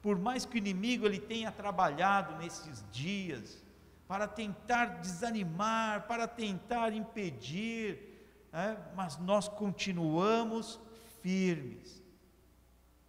Por 0.00 0.18
mais 0.18 0.44
que 0.44 0.56
o 0.56 0.58
inimigo 0.58 1.06
ele 1.06 1.18
tenha 1.20 1.50
trabalhado 1.50 2.36
nesses 2.36 2.84
dias 2.90 3.62
para 4.06 4.26
tentar 4.26 5.00
desanimar, 5.00 6.06
para 6.06 6.26
tentar 6.26 6.92
impedir, 6.92 7.98
né, 8.52 8.76
mas 8.94 9.18
nós 9.18 9.48
continuamos 9.48 10.80
firmes. 11.20 12.02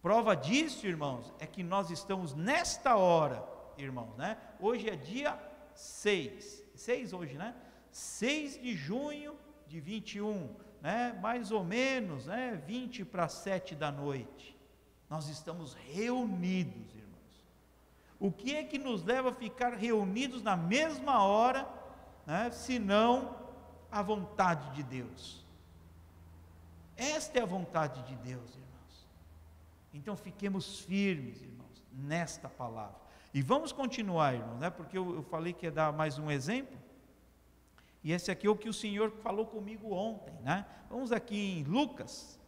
Prova 0.02 0.34
disso, 0.34 0.86
irmãos, 0.86 1.32
é 1.38 1.46
que 1.46 1.62
nós 1.62 1.90
estamos 1.90 2.34
nesta 2.34 2.96
hora 2.96 3.50
irmãos, 3.82 4.16
né? 4.16 4.36
Hoje 4.58 4.88
é 4.88 4.96
dia 4.96 5.38
6, 5.74 6.64
6 6.74 7.12
hoje, 7.12 7.36
né? 7.36 7.54
6 7.90 8.60
de 8.60 8.74
junho 8.76 9.36
de 9.66 9.80
21, 9.80 10.54
né? 10.80 11.18
Mais 11.20 11.50
ou 11.50 11.64
menos, 11.64 12.26
né? 12.26 12.60
20 12.66 13.04
para 13.04 13.28
7 13.28 13.74
da 13.74 13.90
noite. 13.90 14.56
Nós 15.10 15.28
estamos 15.28 15.74
reunidos, 15.74 16.94
irmãos. 16.94 17.44
O 18.20 18.30
que 18.30 18.54
é 18.54 18.62
que 18.62 18.78
nos 18.78 19.02
leva 19.02 19.30
a 19.30 19.34
ficar 19.34 19.74
reunidos 19.74 20.40
na 20.40 20.56
mesma 20.56 21.24
hora, 21.24 21.68
né? 22.24 22.50
Se 22.52 22.78
não 22.78 23.36
a 23.90 24.00
vontade 24.02 24.70
de 24.76 24.84
Deus. 24.84 25.44
Esta 26.96 27.40
é 27.40 27.42
a 27.42 27.46
vontade 27.46 28.02
de 28.02 28.14
Deus, 28.14 28.50
irmãos. 28.50 29.08
Então 29.92 30.16
fiquemos 30.16 30.78
firmes, 30.80 31.42
irmãos, 31.42 31.84
nesta 31.92 32.48
palavra. 32.48 33.00
E 33.34 33.42
vamos 33.42 33.72
continuar, 33.72 34.34
irmão, 34.34 34.58
né? 34.58 34.70
porque 34.70 34.96
eu, 34.96 35.14
eu 35.16 35.22
falei 35.24 35.52
que 35.52 35.66
ia 35.66 35.72
dar 35.72 35.92
mais 35.92 36.18
um 36.18 36.30
exemplo. 36.30 36.78
E 38.04 38.12
esse 38.12 38.30
aqui 38.30 38.46
é 38.46 38.50
o 38.50 38.56
que 38.56 38.68
o 38.68 38.72
Senhor 38.72 39.10
falou 39.22 39.46
comigo 39.46 39.92
ontem, 39.92 40.34
né? 40.42 40.64
Vamos 40.88 41.12
aqui 41.12 41.58
em 41.58 41.64
Lucas, 41.64 42.38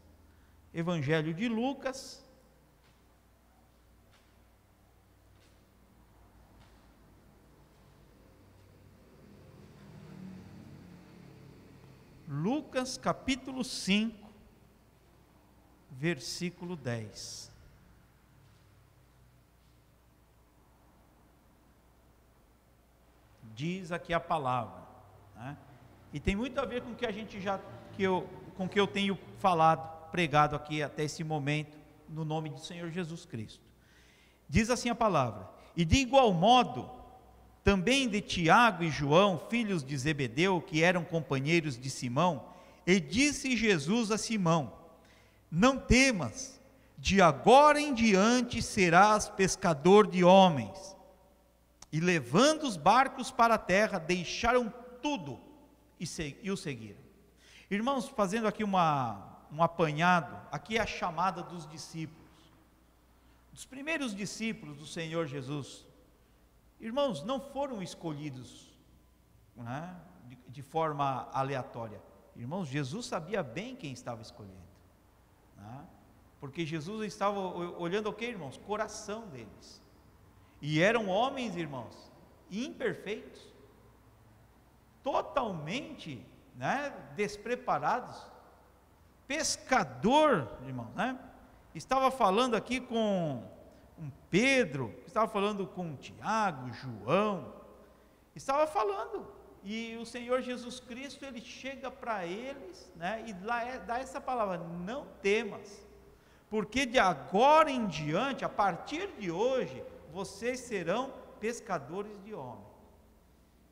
Evangelho 0.73 1.35
de 1.35 1.49
Lucas. 1.49 2.22
Lucas 12.33 12.97
capítulo 12.97 13.63
5, 13.63 14.17
versículo 15.91 16.75
10. 16.77 17.53
diz 23.55 23.93
aqui 23.93 24.13
a 24.13 24.21
palavra. 24.21 24.83
Né? 25.37 25.57
E 26.13 26.21
tem 26.21 26.35
muito 26.35 26.59
a 26.59 26.65
ver 26.65 26.83
com 26.83 26.91
o 26.93 26.95
que 26.95 27.07
a 27.07 27.13
gente 27.13 27.41
já, 27.41 27.61
que 27.93 28.03
eu, 28.03 28.29
com 28.57 28.69
que 28.69 28.79
eu 28.79 28.87
tenho 28.87 29.19
falado, 29.39 30.11
pregado 30.11 30.57
aqui 30.57 30.83
até 30.83 31.05
esse 31.05 31.23
momento, 31.23 31.79
no 32.09 32.25
nome 32.25 32.51
do 32.51 32.59
Senhor 32.59 32.91
Jesus 32.91 33.25
Cristo. 33.25 33.63
Diz 34.49 34.69
assim 34.69 34.89
a 34.89 34.95
palavra: 34.95 35.49
E 35.77 35.85
de 35.85 35.97
igual 35.97 36.33
modo, 36.33 36.91
também 37.65 38.09
de 38.09 38.21
Tiago 38.21 38.83
e 38.83 38.91
João, 38.91 39.39
filhos 39.49 39.85
de 39.85 39.97
Zebedeu, 39.97 40.61
que 40.61 40.83
eram 40.83 41.05
companheiros 41.05 41.79
de 41.79 41.89
Simão, 41.91 42.45
e 42.87 42.99
disse 42.99 43.57
Jesus 43.57 44.11
a 44.11 44.19
Simão: 44.19 44.73
Não 45.51 45.79
temas, 45.79 46.61
de 46.99 47.21
agora 47.21 47.81
em 47.81 47.95
diante 47.95 48.63
serás 48.63 49.29
pescador 49.29 50.07
de 50.07 50.25
homens. 50.25 50.97
E 51.93 52.01
levando 52.01 52.63
os 52.63 52.77
barcos 52.77 53.31
para 53.31 53.55
a 53.55 53.59
terra, 53.59 53.99
deixaram 53.99 54.73
tudo 55.03 55.39
e, 56.01 56.51
o 56.51 56.57
seguiram. 56.57 57.01
Irmãos, 57.71 58.09
fazendo 58.09 58.47
aqui 58.47 58.65
uma, 58.65 59.41
um 59.53 59.63
apanhado, 59.63 60.37
aqui 60.51 60.79
é 60.79 60.81
a 60.81 60.87
chamada 60.87 61.43
dos 61.43 61.67
discípulos. 61.67 62.23
Os 63.53 63.65
primeiros 63.67 64.15
discípulos 64.15 64.79
do 64.79 64.87
Senhor 64.87 65.27
Jesus, 65.27 65.87
irmãos, 66.83 67.23
não 67.23 67.41
foram 67.41 67.83
escolhidos 67.83 68.71
né, 69.57 69.97
de, 70.27 70.37
de, 70.49 70.63
forma 70.63 71.29
aleatória. 71.33 72.03
Irmãos, 72.35 72.67
Jesus 72.69 73.07
sabia 73.07 73.43
bem 73.43 73.77
quem 73.77 73.93
estava 73.93 74.21
escolhendo. 74.21 74.57
Né, 75.57 75.87
porque 76.41 76.67
Jesus 76.67 77.07
estava 77.07 77.39
olhando 77.39 78.09
o 78.11 78.13
que, 78.13 78.27
irmãos? 78.27 78.59
Coração 78.59 79.29
deles. 79.29 79.81
E 80.61 80.81
eram 80.81 81.09
homens, 81.09 81.57
irmãos, 81.57 82.11
imperfeitos, 82.51 83.41
totalmente 85.03 86.27
né, 86.57 86.91
despreparados. 87.15 88.31
Pescador, 89.27 90.59
irmãos, 90.67 90.93
né? 90.95 91.19
Estava 91.75 92.11
falando 92.11 92.55
aqui 92.55 92.81
com 92.81 93.43
um 94.03 94.11
Pedro, 94.29 94.93
estava 95.07 95.29
falando 95.29 95.67
com 95.67 95.97
Tiago, 95.97 96.73
João, 96.73 97.55
estava 98.35 98.67
falando. 98.67 99.27
E 99.63 99.97
o 99.97 100.05
Senhor 100.05 100.43
Jesus 100.43 100.81
Cristo, 100.81 101.25
ele 101.25 101.41
chega 101.41 101.89
para 101.89 102.27
eles, 102.27 102.93
né, 102.97 103.25
e 103.27 103.31
é, 103.31 103.79
dá 103.79 103.99
essa 104.01 104.21
palavra: 104.21 104.59
não 104.59 105.07
temas, 105.23 105.87
porque 106.51 106.85
de 106.85 106.99
agora 106.99 107.71
em 107.71 107.87
diante, 107.87 108.45
a 108.45 108.49
partir 108.49 109.09
de 109.19 109.31
hoje, 109.31 109.83
vocês 110.13 110.59
serão 110.61 111.15
pescadores 111.39 112.21
de 112.25 112.35
homens. 112.35 112.73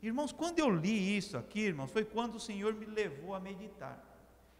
Irmãos, 0.01 0.31
quando 0.31 0.59
eu 0.59 0.69
li 0.69 1.17
isso 1.17 1.37
aqui, 1.37 1.59
irmãos, 1.59 1.91
foi 1.91 2.03
quando 2.03 2.35
o 2.35 2.39
Senhor 2.39 2.73
me 2.73 2.85
levou 2.85 3.35
a 3.35 3.39
meditar. 3.39 4.03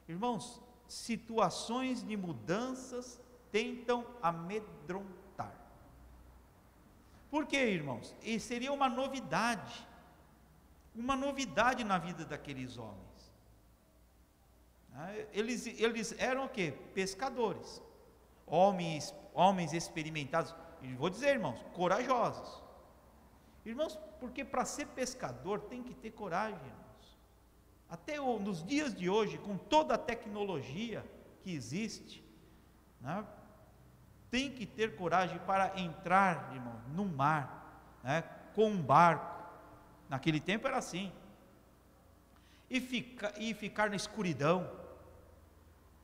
Irmãos, 0.07 0.61
situações 0.87 2.03
de 2.03 2.15
mudanças 2.15 3.19
tentam 3.51 4.05
amedrontar. 4.21 5.20
Por 7.31 7.47
quê, 7.47 7.69
irmãos? 7.69 8.13
E 8.21 8.37
seria 8.41 8.73
uma 8.73 8.89
novidade, 8.89 9.87
uma 10.93 11.15
novidade 11.15 11.81
na 11.85 11.97
vida 11.97 12.25
daqueles 12.25 12.77
homens. 12.77 13.31
Ah, 14.93 15.15
eles, 15.31 15.65
eles 15.65 16.13
eram 16.17 16.43
o 16.45 16.49
quê? 16.49 16.73
Pescadores, 16.93 17.81
homens, 18.45 19.15
homens 19.33 19.71
experimentados, 19.71 20.53
e 20.81 20.93
vou 20.93 21.09
dizer, 21.09 21.29
irmãos, 21.29 21.63
corajosos. 21.73 22.61
Irmãos, 23.65 23.97
porque 24.19 24.43
para 24.43 24.65
ser 24.65 24.87
pescador 24.87 25.61
tem 25.61 25.81
que 25.81 25.93
ter 25.93 26.11
coragem, 26.11 26.59
irmãos. 26.59 27.17
Até 27.89 28.17
nos 28.17 28.61
dias 28.61 28.93
de 28.93 29.09
hoje, 29.09 29.37
com 29.37 29.57
toda 29.57 29.95
a 29.95 29.97
tecnologia 29.97 31.05
que 31.41 31.53
existe, 31.53 32.21
né, 32.99 33.25
tem 34.31 34.49
que 34.49 34.65
ter 34.65 34.95
coragem 34.95 35.37
para 35.39 35.79
entrar, 35.79 36.51
irmão, 36.53 36.79
no 36.95 37.05
mar, 37.05 37.99
né, 38.01 38.23
com 38.55 38.69
um 38.71 38.81
barco. 38.81 39.29
Naquele 40.09 40.39
tempo 40.39 40.67
era 40.67 40.77
assim. 40.77 41.11
E, 42.69 42.79
fica, 42.79 43.33
e 43.37 43.53
ficar 43.53 43.89
na 43.89 43.95
escuridão, 43.97 44.67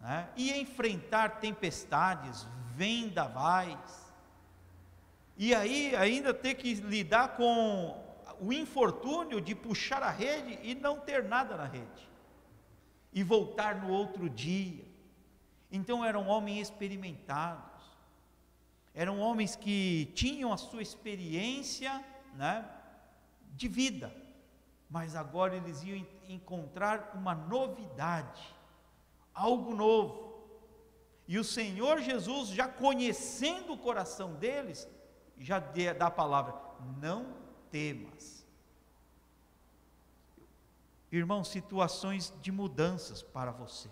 né, 0.01 0.27
e 0.35 0.51
enfrentar 0.59 1.39
tempestades, 1.39 2.45
vendavais, 2.75 4.13
e 5.37 5.55
aí 5.55 5.95
ainda 5.95 6.33
ter 6.33 6.55
que 6.55 6.73
lidar 6.73 7.37
com 7.37 8.03
o 8.39 8.51
infortúnio 8.51 9.39
de 9.39 9.55
puxar 9.55 10.03
a 10.03 10.09
rede 10.09 10.59
e 10.61 10.75
não 10.75 10.99
ter 10.99 11.23
nada 11.23 11.55
na 11.55 11.65
rede. 11.65 12.07
e 13.13 13.23
voltar 13.23 13.81
no 13.81 13.89
outro 13.89 14.29
dia. 14.29 14.85
Então 15.71 16.05
eram 16.05 16.27
homens 16.27 16.69
experimentados, 16.69 17.76
eram 18.97 19.19
homens 19.19 19.55
que 19.55 20.11
tinham 20.15 20.51
a 20.51 20.57
sua 20.57 20.81
experiência 20.81 22.03
né, 22.33 22.67
de 23.53 23.67
vida, 23.67 24.11
mas 24.89 25.15
agora 25.15 25.55
eles 25.55 25.83
iam 25.83 26.03
encontrar 26.27 27.11
uma 27.13 27.35
novidade, 27.35 28.41
algo 29.35 29.75
novo. 29.75 30.49
E 31.27 31.37
o 31.37 31.43
Senhor 31.43 32.01
Jesus, 32.01 32.49
já 32.49 32.67
conhecendo 32.67 33.73
o 33.73 33.77
coração 33.77 34.33
deles, 34.33 34.89
já 35.37 35.59
dá 35.59 36.07
a 36.07 36.11
palavra: 36.11 36.55
não 36.99 37.35
temas. 37.69 38.43
Irmão, 41.11 41.43
situações 41.43 42.33
de 42.41 42.51
mudanças 42.51 43.21
para 43.21 43.51
você, 43.51 43.91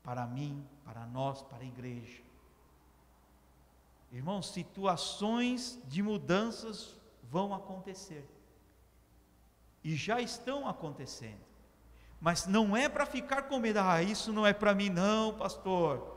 para 0.00 0.24
mim, 0.28 0.64
para 0.84 1.04
nós, 1.06 1.42
para 1.42 1.64
a 1.64 1.66
igreja. 1.66 2.27
Irmão, 4.10 4.42
situações 4.42 5.78
de 5.86 6.02
mudanças 6.02 6.96
vão 7.22 7.54
acontecer. 7.54 8.26
E 9.84 9.94
já 9.94 10.20
estão 10.20 10.66
acontecendo. 10.66 11.46
Mas 12.20 12.46
não 12.46 12.76
é 12.76 12.88
para 12.88 13.06
ficar 13.06 13.42
com 13.42 13.58
medo, 13.58 13.78
ah, 13.78 14.02
isso 14.02 14.32
não 14.32 14.46
é 14.46 14.52
para 14.52 14.74
mim, 14.74 14.90
não, 14.90 15.34
pastor. 15.34 16.16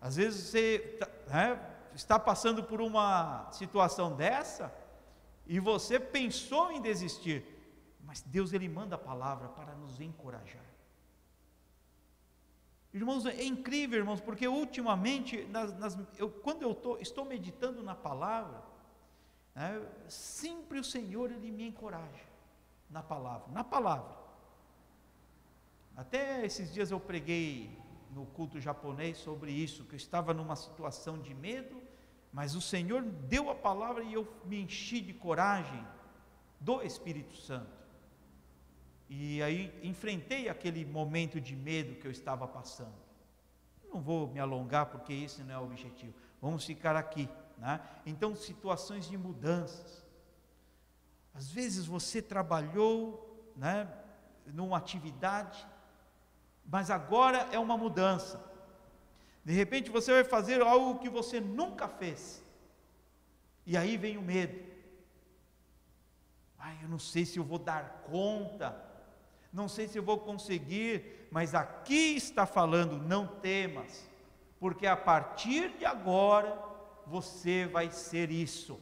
Às 0.00 0.16
vezes 0.16 0.48
você 0.48 0.98
né, 1.26 1.60
está 1.94 2.18
passando 2.18 2.62
por 2.62 2.80
uma 2.80 3.50
situação 3.52 4.14
dessa 4.14 4.72
e 5.46 5.60
você 5.60 6.00
pensou 6.00 6.70
em 6.70 6.80
desistir, 6.80 7.44
mas 8.02 8.22
Deus 8.22 8.52
ele 8.52 8.68
manda 8.68 8.94
a 8.94 8.98
palavra 8.98 9.48
para 9.48 9.74
nos 9.74 10.00
encorajar. 10.00 10.65
Irmãos, 12.96 13.26
é 13.26 13.44
incrível, 13.44 13.98
irmãos, 13.98 14.22
porque 14.22 14.48
ultimamente, 14.48 15.44
nas, 15.50 15.78
nas, 15.78 15.98
eu, 16.16 16.30
quando 16.30 16.62
eu 16.62 16.74
tô, 16.74 16.96
estou 16.96 17.26
meditando 17.26 17.82
na 17.82 17.94
palavra, 17.94 18.62
né, 19.54 19.86
sempre 20.08 20.78
o 20.78 20.84
Senhor 20.84 21.30
ele 21.30 21.50
me 21.50 21.68
encoraja 21.68 22.24
na 22.88 23.02
palavra, 23.02 23.52
na 23.52 23.62
palavra. 23.62 24.16
Até 25.94 26.42
esses 26.46 26.72
dias 26.72 26.90
eu 26.90 26.98
preguei 26.98 27.78
no 28.12 28.24
culto 28.24 28.58
japonês 28.58 29.18
sobre 29.18 29.52
isso, 29.52 29.84
que 29.84 29.92
eu 29.92 29.98
estava 29.98 30.32
numa 30.32 30.56
situação 30.56 31.18
de 31.18 31.34
medo, 31.34 31.82
mas 32.32 32.54
o 32.54 32.62
Senhor 32.62 33.02
deu 33.02 33.50
a 33.50 33.54
palavra 33.54 34.02
e 34.04 34.14
eu 34.14 34.26
me 34.46 34.62
enchi 34.62 35.02
de 35.02 35.12
coragem 35.12 35.86
do 36.58 36.80
Espírito 36.80 37.36
Santo. 37.36 37.75
E 39.08 39.42
aí 39.42 39.72
enfrentei 39.82 40.48
aquele 40.48 40.84
momento 40.84 41.40
de 41.40 41.54
medo 41.54 41.94
que 41.94 42.06
eu 42.06 42.10
estava 42.10 42.46
passando. 42.46 42.94
Não 43.92 44.00
vou 44.00 44.28
me 44.28 44.40
alongar 44.40 44.86
porque 44.86 45.12
esse 45.12 45.42
não 45.42 45.54
é 45.54 45.58
o 45.58 45.64
objetivo. 45.64 46.12
Vamos 46.40 46.64
ficar 46.64 46.96
aqui, 46.96 47.28
né? 47.56 47.80
Então 48.04 48.34
situações 48.34 49.08
de 49.08 49.16
mudanças. 49.16 50.04
Às 51.32 51.50
vezes 51.50 51.86
você 51.86 52.20
trabalhou, 52.20 53.52
né, 53.56 53.88
numa 54.46 54.76
atividade, 54.76 55.66
mas 56.64 56.90
agora 56.90 57.48
é 57.52 57.58
uma 57.58 57.76
mudança. 57.76 58.42
De 59.44 59.52
repente 59.52 59.90
você 59.90 60.12
vai 60.12 60.24
fazer 60.24 60.60
algo 60.60 60.98
que 60.98 61.08
você 61.08 61.40
nunca 61.40 61.86
fez. 61.86 62.42
E 63.64 63.76
aí 63.76 63.96
vem 63.96 64.16
o 64.16 64.22
medo. 64.22 64.66
Ai, 66.58 66.76
eu 66.82 66.88
não 66.88 66.98
sei 66.98 67.24
se 67.24 67.38
eu 67.38 67.44
vou 67.44 67.58
dar 67.58 68.02
conta 68.10 68.84
não 69.56 69.68
sei 69.70 69.88
se 69.88 69.98
eu 69.98 70.02
vou 70.02 70.18
conseguir, 70.18 71.26
mas 71.30 71.54
aqui 71.54 72.14
está 72.14 72.44
falando: 72.44 72.98
não 72.98 73.26
temas, 73.26 74.06
porque 74.60 74.86
a 74.86 74.96
partir 74.96 75.78
de 75.78 75.86
agora 75.86 76.62
você 77.06 77.66
vai 77.66 77.90
ser 77.90 78.30
isso. 78.30 78.78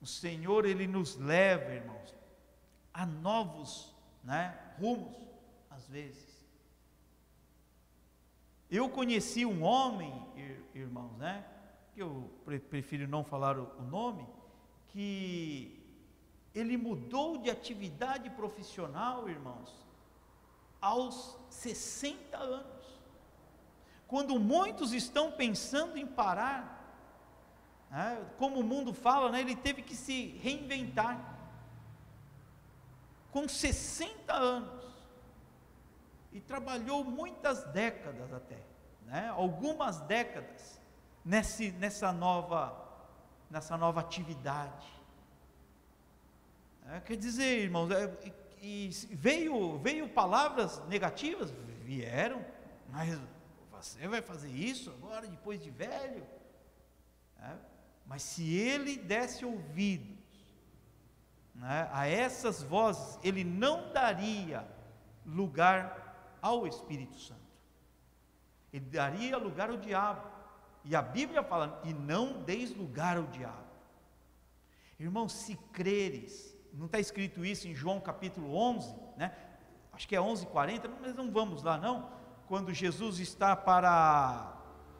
O 0.00 0.06
Senhor, 0.06 0.64
Ele 0.64 0.86
nos 0.86 1.16
leva, 1.16 1.72
irmãos, 1.72 2.14
a 2.92 3.04
novos 3.04 3.92
né, 4.22 4.56
rumos, 4.78 5.16
às 5.68 5.88
vezes. 5.88 6.46
Eu 8.70 8.88
conheci 8.88 9.44
um 9.44 9.64
homem, 9.64 10.14
irmãos, 10.72 11.16
né, 11.16 11.44
que 11.92 12.00
eu 12.00 12.30
prefiro 12.44 13.08
não 13.08 13.24
falar 13.24 13.58
o 13.58 13.82
nome, 13.82 14.24
que 14.88 15.73
ele 16.54 16.76
mudou 16.76 17.38
de 17.38 17.50
atividade 17.50 18.30
profissional, 18.30 19.28
irmãos, 19.28 19.84
aos 20.80 21.36
60 21.50 22.36
anos. 22.36 22.84
Quando 24.06 24.38
muitos 24.38 24.92
estão 24.92 25.32
pensando 25.32 25.96
em 25.96 26.06
parar, 26.06 26.74
né, 27.90 28.24
como 28.38 28.60
o 28.60 28.62
mundo 28.62 28.94
fala, 28.94 29.30
né, 29.30 29.40
ele 29.40 29.56
teve 29.56 29.82
que 29.82 29.96
se 29.96 30.38
reinventar. 30.42 31.32
Com 33.32 33.48
60 33.48 34.32
anos. 34.32 34.84
E 36.32 36.40
trabalhou 36.40 37.04
muitas 37.04 37.64
décadas 37.72 38.32
até, 38.32 38.60
né, 39.06 39.28
algumas 39.28 40.00
décadas, 40.00 40.80
nesse, 41.24 41.72
nessa, 41.72 42.12
nova, 42.12 42.76
nessa 43.50 43.76
nova 43.76 44.00
atividade. 44.00 44.86
É, 46.86 47.00
quer 47.00 47.16
dizer, 47.16 47.62
irmãos, 47.62 47.90
é, 47.90 48.12
e, 48.60 48.90
veio, 49.10 49.78
veio 49.78 50.08
palavras 50.08 50.82
negativas, 50.86 51.50
vieram, 51.82 52.44
mas 52.90 53.18
você 53.70 54.06
vai 54.06 54.20
fazer 54.20 54.50
isso 54.50 54.90
agora, 54.90 55.26
depois 55.26 55.62
de 55.62 55.70
velho? 55.70 56.26
É, 57.40 57.56
mas 58.06 58.22
se 58.22 58.54
ele 58.54 58.96
desse 58.96 59.44
ouvidos 59.44 60.14
né, 61.54 61.88
a 61.92 62.06
essas 62.06 62.62
vozes, 62.62 63.18
ele 63.22 63.44
não 63.44 63.92
daria 63.92 64.66
lugar 65.24 66.38
ao 66.42 66.66
Espírito 66.66 67.18
Santo, 67.18 67.40
ele 68.72 68.84
daria 68.86 69.36
lugar 69.38 69.70
ao 69.70 69.76
diabo. 69.76 70.34
E 70.84 70.94
a 70.94 71.00
Bíblia 71.00 71.42
fala: 71.42 71.80
e 71.84 71.94
não 71.94 72.42
deis 72.42 72.74
lugar 72.76 73.16
ao 73.16 73.24
diabo. 73.24 73.64
Irmãos, 74.98 75.32
se 75.32 75.56
creres, 75.72 76.53
não 76.76 76.86
está 76.86 76.98
escrito 76.98 77.44
isso 77.44 77.68
em 77.68 77.74
João 77.74 78.00
capítulo 78.00 78.54
11, 78.54 78.94
né? 79.16 79.32
Acho 79.92 80.08
que 80.08 80.16
é 80.16 80.20
11:40, 80.20 80.90
mas 81.00 81.14
não 81.14 81.30
vamos 81.30 81.62
lá 81.62 81.78
não. 81.78 82.10
Quando 82.48 82.74
Jesus 82.74 83.18
está 83.20 83.54
para 83.54 84.52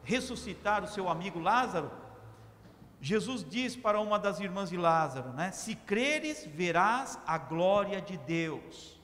ressuscitar 0.03 0.83
o 0.83 0.87
seu 0.87 1.09
amigo 1.09 1.39
Lázaro, 1.39 1.91
Jesus 3.01 3.43
diz 3.43 3.75
para 3.75 3.99
uma 3.99 4.17
das 4.17 4.39
irmãs 4.39 4.69
de 4.69 4.77
Lázaro, 4.77 5.33
né? 5.33 5.51
Se 5.51 5.75
creres, 5.75 6.45
verás 6.45 7.19
a 7.27 7.37
glória 7.37 8.01
de 8.01 8.17
Deus. 8.17 8.95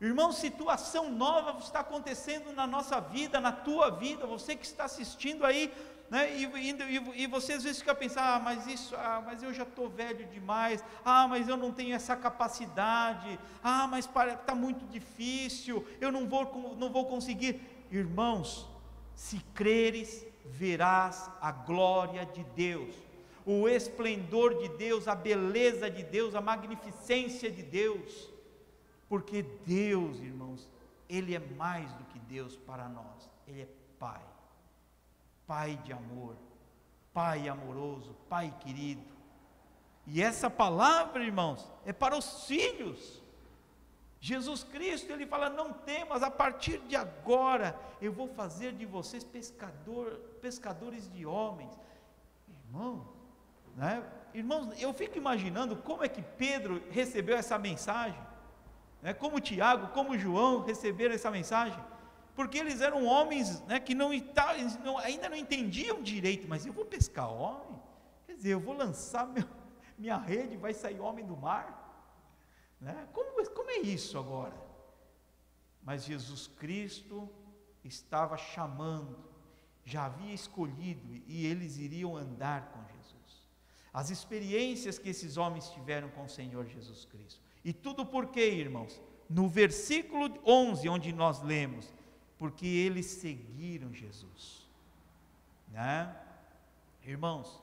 Irmão, 0.00 0.32
situação 0.32 1.10
nova 1.10 1.56
está 1.58 1.80
acontecendo 1.80 2.52
na 2.52 2.66
nossa 2.66 3.00
vida, 3.00 3.40
na 3.40 3.52
tua 3.52 3.90
vida, 3.90 4.26
você 4.26 4.56
que 4.56 4.66
está 4.66 4.84
assistindo 4.84 5.44
aí, 5.44 5.72
né? 6.12 6.30
E, 6.36 6.44
e, 6.44 7.22
e, 7.22 7.26
você 7.26 7.54
às 7.54 7.62
vezes 7.62 7.78
fica 7.78 7.94
pensando, 7.94 8.24
ah, 8.24 8.38
mas 8.38 8.66
isso, 8.66 8.94
ah, 8.96 9.22
mas 9.24 9.42
eu 9.42 9.50
já 9.50 9.62
estou 9.62 9.88
velho 9.88 10.26
demais, 10.26 10.84
ah, 11.02 11.26
mas 11.26 11.48
eu 11.48 11.56
não 11.56 11.72
tenho 11.72 11.94
essa 11.94 12.14
capacidade, 12.14 13.40
ah, 13.64 13.86
mas 13.86 14.04
está 14.04 14.54
muito 14.54 14.84
difícil, 14.88 15.86
eu 16.02 16.12
não 16.12 16.28
vou, 16.28 16.76
não 16.78 16.92
vou 16.92 17.06
conseguir. 17.06 17.62
Irmãos, 17.90 18.68
se 19.14 19.38
creres, 19.54 20.26
verás 20.44 21.30
a 21.40 21.50
glória 21.50 22.26
de 22.26 22.44
Deus, 22.44 22.94
o 23.46 23.66
esplendor 23.66 24.58
de 24.58 24.68
Deus, 24.76 25.08
a 25.08 25.14
beleza 25.14 25.90
de 25.90 26.02
Deus, 26.02 26.34
a 26.34 26.42
magnificência 26.42 27.50
de 27.50 27.62
Deus, 27.62 28.28
porque 29.08 29.46
Deus, 29.64 30.18
irmãos, 30.18 30.68
Ele 31.08 31.34
é 31.34 31.40
mais 31.56 31.90
do 31.94 32.04
que 32.04 32.18
Deus 32.18 32.54
para 32.54 32.86
nós, 32.86 33.30
Ele 33.48 33.62
é 33.62 33.68
Pai. 33.98 34.31
Pai 35.52 35.78
de 35.84 35.92
amor, 35.92 36.34
Pai 37.12 37.46
amoroso, 37.46 38.16
Pai 38.26 38.54
querido. 38.60 39.02
E 40.06 40.22
essa 40.22 40.48
palavra, 40.48 41.22
irmãos, 41.22 41.70
é 41.84 41.92
para 41.92 42.16
os 42.16 42.46
filhos. 42.46 43.22
Jesus 44.18 44.64
Cristo, 44.64 45.12
ele 45.12 45.26
fala: 45.26 45.50
Não 45.50 45.74
temas, 45.74 46.22
a 46.22 46.30
partir 46.30 46.78
de 46.88 46.96
agora 46.96 47.78
eu 48.00 48.10
vou 48.10 48.28
fazer 48.28 48.72
de 48.72 48.86
vocês 48.86 49.22
pescador, 49.24 50.12
pescadores 50.40 51.06
de 51.12 51.26
homens. 51.26 51.78
Irmão, 52.48 53.08
né? 53.76 54.02
Irmãos, 54.32 54.80
eu 54.80 54.94
fico 54.94 55.18
imaginando 55.18 55.76
como 55.76 56.02
é 56.02 56.08
que 56.08 56.22
Pedro 56.22 56.82
recebeu 56.90 57.36
essa 57.36 57.58
mensagem, 57.58 58.18
né? 59.02 59.12
como 59.12 59.38
Tiago, 59.38 59.88
como 59.88 60.16
João 60.16 60.64
receberam 60.64 61.14
essa 61.14 61.30
mensagem 61.30 61.78
porque 62.34 62.58
eles 62.58 62.80
eram 62.80 63.04
homens 63.04 63.60
né, 63.62 63.78
que 63.78 63.94
não, 63.94 64.10
não, 64.82 64.98
ainda 64.98 65.28
não 65.28 65.36
entendiam 65.36 66.02
direito, 66.02 66.48
mas 66.48 66.64
eu 66.64 66.72
vou 66.72 66.84
pescar 66.84 67.30
homem? 67.30 67.80
Quer 68.26 68.34
dizer, 68.34 68.52
eu 68.52 68.60
vou 68.60 68.74
lançar 68.74 69.26
meu, 69.26 69.44
minha 69.98 70.16
rede, 70.16 70.56
vai 70.56 70.72
sair 70.72 70.98
homem 71.00 71.24
do 71.24 71.36
mar? 71.36 71.82
Né? 72.80 73.06
Como, 73.12 73.48
como 73.50 73.70
é 73.70 73.78
isso 73.78 74.18
agora? 74.18 74.54
Mas 75.82 76.04
Jesus 76.04 76.46
Cristo 76.46 77.28
estava 77.84 78.36
chamando, 78.36 79.18
já 79.84 80.06
havia 80.06 80.32
escolhido 80.32 81.22
e 81.26 81.46
eles 81.46 81.76
iriam 81.76 82.16
andar 82.16 82.72
com 82.72 82.84
Jesus. 82.96 83.42
As 83.92 84.08
experiências 84.08 84.98
que 84.98 85.10
esses 85.10 85.36
homens 85.36 85.68
tiveram 85.70 86.08
com 86.10 86.24
o 86.24 86.28
Senhor 86.28 86.64
Jesus 86.66 87.04
Cristo. 87.04 87.40
E 87.64 87.72
tudo 87.72 88.06
por 88.06 88.28
quê, 88.28 88.48
irmãos? 88.50 89.00
No 89.28 89.48
versículo 89.48 90.32
11, 90.46 90.88
onde 90.88 91.12
nós 91.12 91.42
lemos, 91.42 91.92
porque 92.42 92.66
eles 92.66 93.06
seguiram 93.06 93.94
Jesus. 93.94 94.68
Né? 95.68 96.12
Irmãos, 97.04 97.62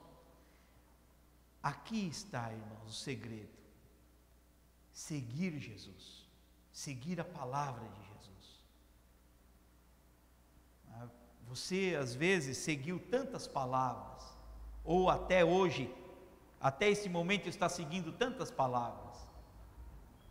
aqui 1.62 2.08
está, 2.08 2.50
irmãos, 2.50 2.88
o 2.88 2.94
segredo. 2.94 3.60
Seguir 4.94 5.60
Jesus, 5.60 6.26
seguir 6.72 7.20
a 7.20 7.26
palavra 7.26 7.86
de 7.90 8.02
Jesus. 8.08 8.62
Ah, 10.94 11.08
você, 11.46 11.98
às 12.00 12.16
vezes, 12.16 12.58
seguiu 12.60 13.02
tantas 13.02 13.46
palavras, 13.46 14.24
ou 14.86 15.10
até 15.10 15.44
hoje, 15.44 15.94
até 16.58 16.90
esse 16.90 17.10
momento, 17.10 17.50
está 17.50 17.68
seguindo 17.68 18.14
tantas 18.14 18.50
palavras. 18.50 19.28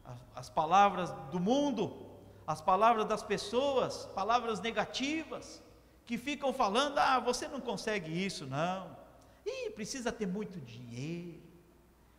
As, 0.07 0.19
as 0.35 0.49
palavras 0.49 1.13
do 1.31 1.39
mundo, 1.39 2.08
as 2.49 2.63
palavras 2.63 3.05
das 3.05 3.23
pessoas, 3.23 4.07
palavras 4.15 4.59
negativas, 4.59 5.63
que 6.07 6.17
ficam 6.17 6.51
falando: 6.51 6.97
ah, 6.97 7.21
você 7.21 7.47
não 7.47 7.61
consegue 7.61 8.11
isso, 8.11 8.47
não. 8.47 8.97
Ih, 9.45 9.69
precisa 9.73 10.11
ter 10.11 10.27
muito 10.27 10.59
dinheiro. 10.59 11.43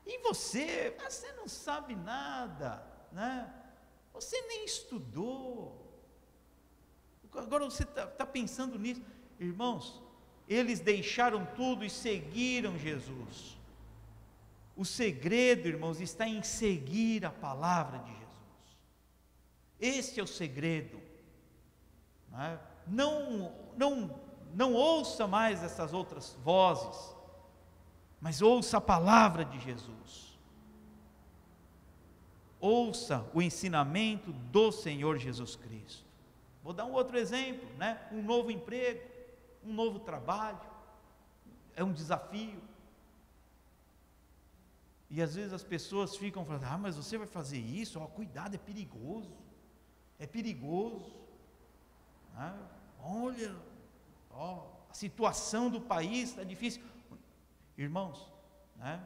E 0.06 0.20
você, 0.20 0.96
você 1.04 1.32
não 1.32 1.48
sabe 1.48 1.96
nada, 1.96 2.86
né? 3.12 3.52
Você 4.14 4.40
nem 4.44 4.66
estudou. 4.66 6.00
Agora 7.34 7.66
você 7.66 7.82
está 7.82 8.06
tá 8.06 8.26
pensando 8.26 8.78
nisso, 8.78 9.02
irmãos. 9.40 10.00
Eles 10.48 10.80
deixaram 10.80 11.44
tudo 11.56 11.84
e 11.84 11.90
seguiram 11.90 12.78
Jesus. 12.78 13.58
O 14.78 14.86
segredo, 14.86 15.68
irmãos, 15.68 16.00
está 16.00 16.28
em 16.28 16.44
seguir 16.44 17.26
a 17.26 17.32
palavra 17.32 17.98
de. 17.98 18.19
Este 19.80 20.20
é 20.20 20.24
o 20.24 20.28
segredo. 20.28 21.00
Né? 22.30 22.60
Não, 22.88 23.54
não, 23.78 24.20
não 24.54 24.74
ouça 24.74 25.28
mais 25.28 25.64
essas 25.64 25.94
outras 25.94 26.36
vozes, 26.44 27.16
mas 28.20 28.42
ouça 28.42 28.78
a 28.78 28.82
palavra 28.82 29.46
de 29.46 29.60
Jesus. 29.60 30.38
Ouça 32.60 33.26
o 33.34 33.42
ensinamento 33.42 34.34
do 34.34 34.72
Senhor 34.72 35.18
Jesus 35.18 35.56
Cristo. 35.56 36.06
Vou 36.62 36.74
dar 36.74 36.86
um 36.86 36.92
outro 36.92 37.18
exemplo, 37.18 37.70
né? 37.78 38.06
Um 38.12 38.22
novo 38.22 38.52
emprego, 38.52 39.02
um 39.64 39.74
novo 39.74 40.00
trabalho, 40.00 40.60
é 41.74 41.84
um 41.84 41.94
desafio. 41.94 42.62
E 45.10 45.22
às 45.22 45.36
vezes 45.36 45.54
as 45.54 45.64
pessoas 45.64 46.18
ficam 46.18 46.44
falando: 46.44 46.66
ah, 46.66 46.78
mas 46.78 46.98
você 46.98 47.18
vai 47.18 47.28
fazer 47.28 47.60
isso? 47.60 47.98
Oh, 47.98 48.08
cuidado, 48.08 48.56
é 48.56 48.58
perigoso 48.58 49.49
é 50.20 50.28
perigoso. 50.28 51.12
Né? 52.36 52.54
Olha, 53.02 53.56
ó, 54.30 54.68
a 54.90 54.94
situação 54.94 55.70
do 55.70 55.80
país 55.80 56.30
está 56.30 56.44
difícil. 56.44 56.84
Irmãos, 57.78 58.30
né? 58.76 59.02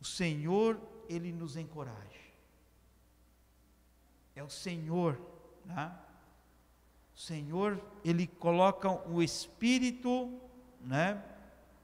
o 0.00 0.04
Senhor, 0.04 0.80
Ele 1.08 1.30
nos 1.32 1.56
encoraja. 1.56 2.26
É 4.34 4.42
o 4.42 4.48
Senhor, 4.48 5.20
né? 5.64 5.94
o 7.14 7.18
Senhor, 7.18 7.82
Ele 8.02 8.26
coloca 8.26 8.90
o 9.08 9.22
espírito 9.22 10.40
né, 10.80 11.22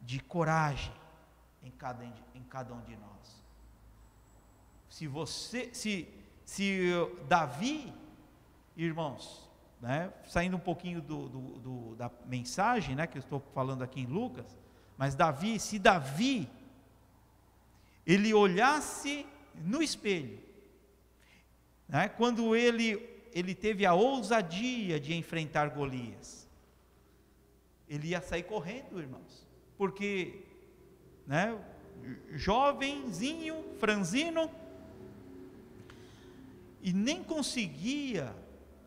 de 0.00 0.20
coragem 0.20 0.94
em 1.62 1.70
cada, 1.70 2.04
em 2.04 2.42
cada 2.48 2.72
um 2.72 2.80
de 2.82 2.96
nós. 2.96 3.42
Se 4.88 5.06
você, 5.06 5.74
se 5.74 6.21
se 6.52 6.90
Davi, 7.28 7.90
irmãos, 8.76 9.50
né, 9.80 10.12
saindo 10.28 10.58
um 10.58 10.60
pouquinho 10.60 11.00
do, 11.00 11.26
do, 11.26 11.40
do, 11.60 11.96
da 11.96 12.10
mensagem, 12.26 12.94
né, 12.94 13.06
que 13.06 13.16
eu 13.16 13.20
estou 13.20 13.40
falando 13.54 13.82
aqui 13.82 14.02
em 14.02 14.06
Lucas, 14.06 14.58
mas 14.98 15.14
Davi, 15.14 15.58
se 15.58 15.78
Davi, 15.78 16.46
ele 18.06 18.34
olhasse 18.34 19.24
no 19.64 19.82
espelho, 19.82 20.38
né, 21.88 22.10
quando 22.10 22.54
ele, 22.54 23.00
ele 23.32 23.54
teve 23.54 23.86
a 23.86 23.94
ousadia 23.94 25.00
de 25.00 25.14
enfrentar 25.14 25.70
Golias, 25.70 26.46
ele 27.88 28.08
ia 28.08 28.20
sair 28.20 28.42
correndo, 28.42 29.00
irmãos, 29.00 29.48
porque, 29.78 30.44
né, 31.26 31.58
jovenzinho, 32.34 33.64
franzino, 33.78 34.50
e 36.82 36.92
nem 36.92 37.22
conseguia 37.22 38.34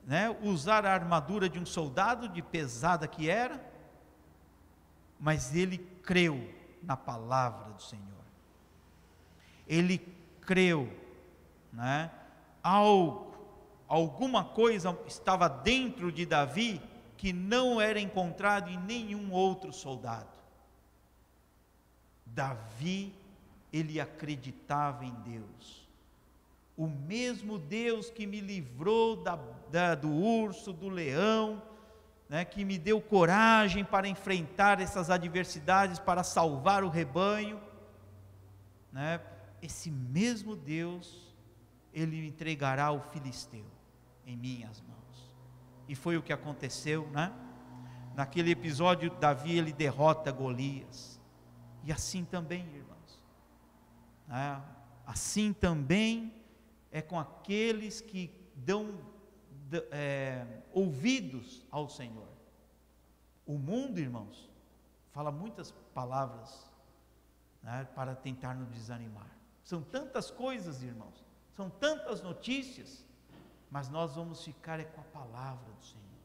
né, 0.05 0.29
usar 0.43 0.85
a 0.85 0.93
armadura 0.93 1.47
de 1.47 1.57
um 1.57 1.65
soldado, 1.65 2.27
de 2.27 2.41
pesada 2.41 3.07
que 3.07 3.29
era, 3.29 3.63
mas 5.17 5.55
ele 5.55 5.77
creu 6.03 6.53
na 6.83 6.97
palavra 6.97 7.71
do 7.71 7.81
Senhor. 7.81 8.03
Ele 9.65 9.97
creu, 10.41 10.91
né? 11.71 12.11
Algo, 12.61 13.33
alguma 13.87 14.43
coisa 14.43 14.95
estava 15.07 15.47
dentro 15.47 16.11
de 16.11 16.25
Davi 16.25 16.81
que 17.17 17.31
não 17.31 17.79
era 17.79 17.99
encontrado 17.99 18.69
em 18.69 18.77
nenhum 18.77 19.31
outro 19.31 19.71
soldado. 19.71 20.35
Davi, 22.25 23.15
ele 23.71 24.01
acreditava 24.01 25.05
em 25.05 25.13
Deus 25.21 25.84
o 26.77 26.87
mesmo 26.87 27.57
Deus 27.57 28.09
que 28.09 28.27
me 28.27 28.41
livrou 28.41 29.15
da, 29.15 29.35
da, 29.71 29.95
do 29.95 30.11
urso, 30.11 30.73
do 30.73 30.89
leão, 30.89 31.61
né, 32.27 32.43
que 32.43 32.65
me 32.65 32.77
deu 32.77 32.99
coragem 32.99 33.83
para 33.85 34.07
enfrentar 34.07 34.81
essas 34.81 35.09
adversidades, 35.09 35.99
para 35.99 36.23
salvar 36.23 36.83
o 36.83 36.89
rebanho, 36.89 37.61
né, 38.91 39.21
esse 39.61 39.89
mesmo 39.89 40.55
Deus, 40.55 41.33
ele 41.93 42.27
entregará 42.27 42.91
o 42.91 42.99
filisteu 42.99 43.65
em 44.25 44.35
minhas 44.35 44.81
mãos. 44.81 45.33
E 45.87 45.95
foi 45.95 46.17
o 46.17 46.21
que 46.21 46.33
aconteceu, 46.33 47.09
né? 47.11 47.31
Naquele 48.15 48.51
episódio, 48.51 49.11
Davi 49.19 49.57
ele 49.57 49.71
derrota 49.71 50.31
Golias. 50.31 51.21
E 51.83 51.91
assim 51.91 52.23
também, 52.23 52.65
irmãos. 52.73 53.21
Né? 54.27 54.61
Assim 55.05 55.53
também 55.53 56.33
é 56.95 57.01
com 57.01 57.19
aqueles 57.19 57.99
que 57.99 58.33
dão 58.55 58.97
é, 59.91 60.61
ouvidos 60.71 61.65
ao 61.69 61.89
Senhor. 61.89 62.29
O 63.45 63.57
mundo, 63.57 63.99
irmãos, 63.99 64.49
fala 65.11 65.29
muitas 65.29 65.71
palavras 65.93 66.71
né, 67.61 67.85
para 67.93 68.15
tentar 68.15 68.55
nos 68.55 68.69
desanimar. 68.69 69.29
São 69.61 69.81
tantas 69.81 70.31
coisas, 70.31 70.83
irmãos, 70.83 71.21
são 71.51 71.69
tantas 71.69 72.21
notícias, 72.21 73.05
mas 73.69 73.89
nós 73.89 74.15
vamos 74.15 74.41
ficar 74.41 74.79
é 74.79 74.85
com 74.85 75.01
a 75.01 75.03
palavra 75.03 75.73
do 75.73 75.83
Senhor, 75.83 76.19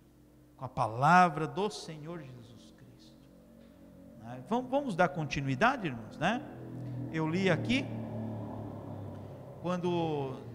com 0.56 0.64
a 0.66 0.68
palavra 0.68 1.48
do 1.48 1.68
Senhor 1.68 2.22
Jesus 2.22 2.74
Cristo. 2.76 3.16
Né? 4.20 4.44
Vamos, 4.48 4.70
vamos 4.70 4.94
dar 4.94 5.08
continuidade, 5.08 5.88
irmãos, 5.88 6.16
né? 6.16 6.40
Eu 7.12 7.28
li 7.28 7.50
aqui 7.50 7.84
quando 9.62 10.48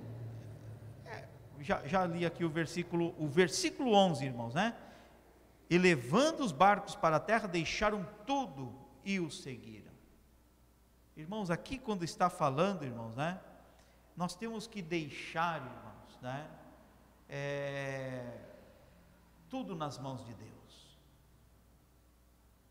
já, 1.66 1.86
já 1.88 2.06
li 2.06 2.24
aqui 2.24 2.46
o 2.46 2.50
versículo, 2.50 3.16
o 3.18 3.28
versículo 3.28 3.94
11, 3.94 4.24
irmãos, 4.24 4.54
né? 4.54 4.78
E 5.68 5.80
levando 5.80 6.42
os 6.42 6.52
barcos 6.52 6.96
para 6.96 7.16
a 7.16 7.20
terra, 7.20 7.48
deixaram 7.48 8.08
tudo 8.24 8.72
e 9.04 9.20
o 9.20 9.32
seguiram. 9.32 9.92
Irmãos, 11.18 11.50
aqui 11.50 11.80
quando 11.80 12.04
está 12.04 12.30
falando, 12.30 12.84
irmãos, 12.84 13.16
né? 13.16 13.42
Nós 14.16 14.36
temos 14.36 14.68
que 14.68 14.80
deixar, 14.80 15.60
irmãos, 15.60 16.22
né? 16.22 16.48
É, 17.28 18.38
tudo 19.50 19.76
nas 19.76 19.98
mãos 19.98 20.24
de 20.24 20.36
Deus. 20.36 21.00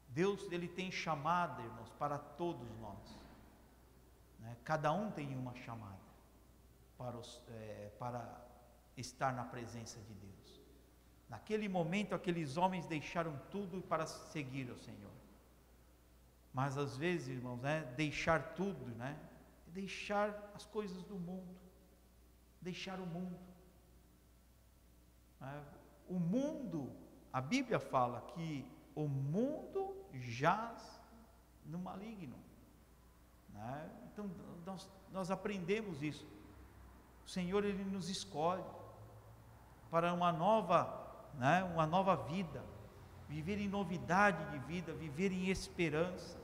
Deus, 0.08 0.52
Ele 0.52 0.68
tem 0.68 0.92
chamada, 0.92 1.60
irmãos, 1.60 1.90
para 1.98 2.16
todos 2.16 2.68
nós. 2.78 3.18
Né? 4.38 4.56
Cada 4.62 4.92
um 4.92 5.10
tem 5.10 5.34
uma 5.36 5.52
chamada 5.56 5.98
para, 6.96 7.16
os, 7.16 7.42
é, 7.48 7.90
para 7.98 8.43
estar 8.96 9.32
na 9.32 9.44
presença 9.44 9.98
de 10.00 10.14
Deus. 10.14 10.60
Naquele 11.28 11.68
momento, 11.68 12.14
aqueles 12.14 12.56
homens 12.56 12.86
deixaram 12.86 13.36
tudo 13.50 13.82
para 13.82 14.06
seguir 14.06 14.70
o 14.70 14.78
Senhor. 14.78 15.10
Mas 16.52 16.78
às 16.78 16.96
vezes, 16.96 17.28
irmãos, 17.28 17.60
né, 17.60 17.82
deixar 17.96 18.54
tudo, 18.54 18.86
né, 18.94 19.18
deixar 19.68 20.52
as 20.54 20.64
coisas 20.64 21.02
do 21.02 21.18
mundo, 21.18 21.56
deixar 22.60 23.00
o 23.00 23.06
mundo. 23.06 23.36
É, 25.42 25.60
o 26.08 26.20
mundo, 26.20 26.92
a 27.32 27.40
Bíblia 27.40 27.80
fala 27.80 28.20
que 28.20 28.64
o 28.94 29.08
mundo 29.08 29.96
jaz 30.12 31.02
no 31.66 31.78
maligno. 31.78 32.36
Né? 33.48 33.90
Então, 34.12 34.30
nós, 34.64 34.88
nós 35.10 35.30
aprendemos 35.30 36.02
isso. 36.02 36.24
O 37.26 37.28
Senhor, 37.28 37.64
Ele 37.64 37.84
nos 37.84 38.08
escolhe 38.08 38.62
para 39.94 40.12
uma 40.12 40.32
nova, 40.32 40.92
né, 41.34 41.62
uma 41.72 41.86
nova 41.86 42.16
vida, 42.16 42.64
viver 43.28 43.60
em 43.60 43.68
novidade 43.68 44.44
de 44.50 44.58
vida, 44.66 44.92
viver 44.92 45.30
em 45.30 45.50
esperança. 45.50 46.36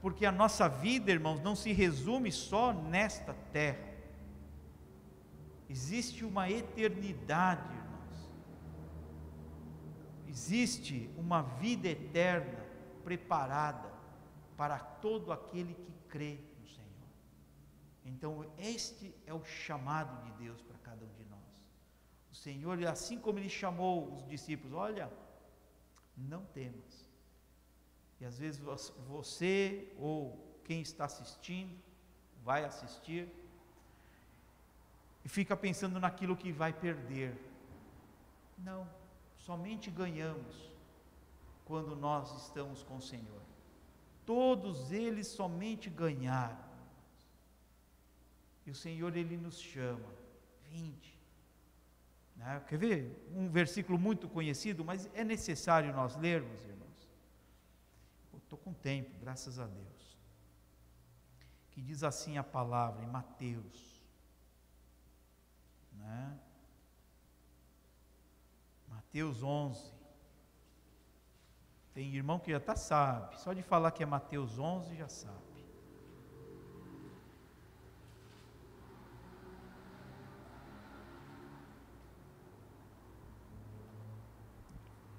Porque 0.00 0.24
a 0.24 0.30
nossa 0.30 0.68
vida, 0.68 1.10
irmãos, 1.10 1.40
não 1.40 1.56
se 1.56 1.72
resume 1.72 2.30
só 2.30 2.72
nesta 2.72 3.34
terra. 3.52 3.84
Existe 5.68 6.24
uma 6.24 6.48
eternidade, 6.48 7.68
irmãos. 7.68 8.30
Existe 10.28 11.10
uma 11.18 11.42
vida 11.42 11.88
eterna 11.88 12.64
preparada 13.02 13.92
para 14.56 14.78
todo 14.78 15.32
aquele 15.32 15.74
que 15.74 15.92
crê 16.08 16.38
no 16.60 16.68
Senhor. 16.68 17.08
Então, 18.04 18.46
este 18.56 19.12
é 19.26 19.34
o 19.34 19.44
chamado 19.44 20.24
de 20.26 20.44
Deus 20.44 20.62
para 20.62 20.78
cada 20.78 21.04
um 21.04 21.08
de 21.08 21.23
Senhor, 22.44 22.76
assim 22.86 23.18
como 23.18 23.38
Ele 23.38 23.48
chamou 23.48 24.12
os 24.12 24.22
discípulos, 24.26 24.74
olha, 24.74 25.10
não 26.14 26.44
temas. 26.58 27.08
E 28.20 28.24
às 28.26 28.38
vezes 28.38 28.60
você 29.08 29.90
ou 29.98 30.38
quem 30.62 30.82
está 30.82 31.06
assistindo, 31.06 31.74
vai 32.42 32.62
assistir, 32.64 33.26
e 35.24 35.28
fica 35.28 35.56
pensando 35.56 35.98
naquilo 35.98 36.36
que 36.36 36.52
vai 36.52 36.70
perder. 36.70 37.34
Não, 38.58 38.86
somente 39.38 39.90
ganhamos 39.90 40.70
quando 41.64 41.96
nós 41.96 42.30
estamos 42.42 42.82
com 42.82 42.98
o 42.98 43.02
Senhor. 43.02 43.40
Todos 44.26 44.92
eles 44.92 45.28
somente 45.28 45.88
ganharam. 45.88 46.62
E 48.66 48.70
o 48.70 48.74
Senhor, 48.74 49.16
Ele 49.16 49.38
nos 49.38 49.58
chama. 49.58 50.12
Vinde. 50.68 51.13
Né? 52.36 52.62
Quer 52.68 52.78
ver? 52.78 53.28
Um 53.32 53.48
versículo 53.48 53.98
muito 53.98 54.28
conhecido, 54.28 54.84
mas 54.84 55.08
é 55.14 55.24
necessário 55.24 55.92
nós 55.94 56.16
lermos, 56.16 56.64
irmãos. 56.64 57.08
Estou 58.36 58.58
com 58.58 58.72
tempo, 58.72 59.10
graças 59.20 59.58
a 59.58 59.66
Deus. 59.66 60.18
Que 61.70 61.80
diz 61.80 62.04
assim 62.04 62.38
a 62.38 62.44
palavra 62.44 63.02
em 63.02 63.08
Mateus. 63.08 64.02
Né? 65.92 66.38
Mateus 68.88 69.42
11. 69.42 69.94
Tem 71.94 72.12
irmão 72.12 72.40
que 72.40 72.50
já 72.50 72.56
está 72.56 72.74
sabe, 72.74 73.38
só 73.38 73.52
de 73.52 73.62
falar 73.62 73.92
que 73.92 74.02
é 74.02 74.06
Mateus 74.06 74.58
11 74.58 74.96
já 74.96 75.08
sabe. 75.08 75.38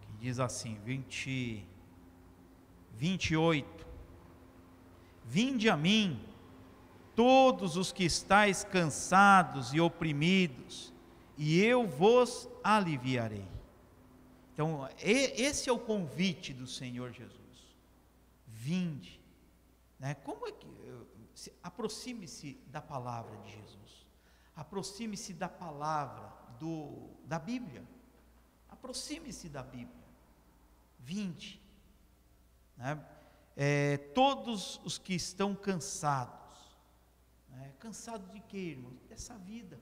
Que 0.01 0.11
diz 0.25 0.39
assim, 0.39 0.73
20, 0.83 1.63
28. 2.93 3.85
Vinde 5.23 5.69
a 5.69 5.77
mim, 5.77 6.19
todos 7.15 7.77
os 7.77 7.91
que 7.91 8.03
estáis 8.03 8.63
cansados 8.63 9.71
e 9.71 9.79
oprimidos, 9.79 10.91
e 11.37 11.61
eu 11.63 11.85
vos 11.85 12.49
aliviarei. 12.63 13.47
Então, 14.51 14.89
esse 14.99 15.69
é 15.69 15.71
o 15.71 15.77
convite 15.77 16.53
do 16.53 16.65
Senhor 16.65 17.11
Jesus. 17.11 17.77
Vinde. 18.47 19.21
Né? 19.99 20.15
Como 20.15 20.47
é 20.47 20.51
que. 20.51 20.65
Aproxime-se 21.61 22.57
da 22.67 22.81
palavra 22.81 23.37
de 23.41 23.51
Jesus. 23.51 24.07
Aproxime-se 24.55 25.33
da 25.33 25.49
palavra 25.49 26.33
do, 26.59 27.09
da 27.25 27.37
Bíblia. 27.37 27.83
Aproxime-se 28.69 29.49
da 29.49 29.61
Bíblia. 29.61 30.04
Vinde. 31.05 31.61
Né? 32.75 32.99
É, 33.55 33.97
todos 33.97 34.81
os 34.83 34.97
que 34.97 35.13
estão 35.13 35.53
cansados. 35.53 36.57
Né? 37.49 37.71
Cansados 37.79 38.29
de 38.31 38.39
quê, 38.39 38.57
irmãos? 38.57 38.99
Dessa 39.07 39.37
vida. 39.37 39.79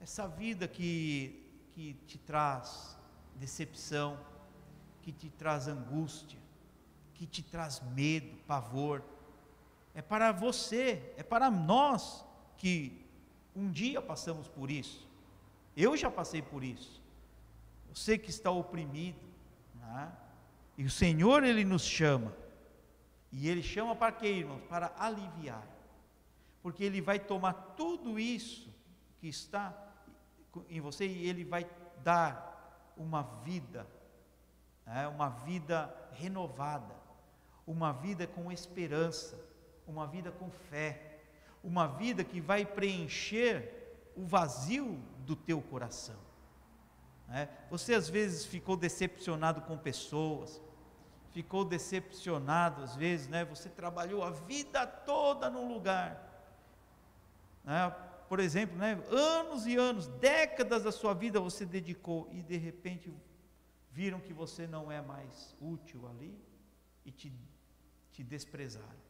Essa 0.00 0.26
vida 0.26 0.66
que, 0.66 1.44
que 1.74 1.92
te 2.06 2.16
traz 2.16 2.98
decepção, 3.34 4.18
que 5.02 5.12
te 5.12 5.28
traz 5.28 5.68
angústia, 5.68 6.38
que 7.12 7.26
te 7.26 7.42
traz 7.42 7.82
medo, 7.92 8.38
pavor. 8.46 9.04
É 9.94 10.00
para 10.00 10.32
você, 10.32 11.12
é 11.18 11.22
para 11.22 11.50
nós 11.50 12.24
que 12.56 13.04
um 13.54 13.70
dia 13.70 14.00
passamos 14.00 14.48
por 14.48 14.70
isso. 14.70 15.06
Eu 15.76 15.94
já 15.94 16.10
passei 16.10 16.40
por 16.40 16.64
isso. 16.64 17.02
Você 17.92 18.16
que 18.16 18.30
está 18.30 18.50
oprimido, 18.50 19.25
né? 19.86 20.12
e 20.76 20.84
o 20.84 20.90
Senhor 20.90 21.42
ele 21.44 21.64
nos 21.64 21.82
chama. 21.82 22.32
E 23.32 23.48
ele 23.48 23.62
chama 23.62 23.94
para 23.94 24.12
quê, 24.12 24.28
irmãos? 24.28 24.62
Para 24.68 24.92
aliviar. 24.98 25.66
Porque 26.62 26.84
ele 26.84 27.00
vai 27.00 27.18
tomar 27.18 27.52
tudo 27.76 28.18
isso 28.18 28.74
que 29.18 29.28
está 29.28 29.74
em 30.68 30.80
você 30.80 31.06
e 31.06 31.28
ele 31.28 31.44
vai 31.44 31.68
dar 32.02 32.92
uma 32.96 33.22
vida, 33.44 33.86
é, 34.86 35.06
uma 35.06 35.28
vida 35.28 35.94
renovada, 36.12 36.94
uma 37.66 37.92
vida 37.92 38.26
com 38.26 38.50
esperança, 38.50 39.38
uma 39.86 40.06
vida 40.06 40.32
com 40.32 40.50
fé, 40.50 41.20
uma 41.62 41.86
vida 41.86 42.24
que 42.24 42.40
vai 42.40 42.64
preencher 42.64 44.12
o 44.16 44.24
vazio 44.24 44.98
do 45.18 45.36
teu 45.36 45.60
coração. 45.60 46.25
É, 47.28 47.48
você 47.68 47.94
às 47.94 48.08
vezes 48.08 48.44
ficou 48.44 48.76
decepcionado 48.76 49.60
com 49.62 49.76
pessoas, 49.76 50.62
ficou 51.32 51.64
decepcionado 51.64 52.82
às 52.82 52.94
vezes, 52.94 53.28
né? 53.28 53.44
Você 53.44 53.68
trabalhou 53.68 54.22
a 54.22 54.30
vida 54.30 54.86
toda 54.86 55.50
num 55.50 55.72
lugar, 55.72 56.22
né? 57.64 57.94
por 58.28 58.40
exemplo, 58.40 58.76
né, 58.76 58.92
anos 59.10 59.66
e 59.66 59.76
anos, 59.76 60.06
décadas 60.06 60.82
da 60.82 60.92
sua 60.92 61.14
vida 61.14 61.40
você 61.40 61.64
dedicou 61.64 62.28
e 62.32 62.42
de 62.42 62.56
repente 62.56 63.12
viram 63.92 64.20
que 64.20 64.32
você 64.32 64.66
não 64.66 64.90
é 64.90 65.00
mais 65.00 65.56
útil 65.60 66.08
ali 66.08 66.36
e 67.04 67.10
te, 67.10 67.32
te 68.10 68.22
desprezaram. 68.24 69.06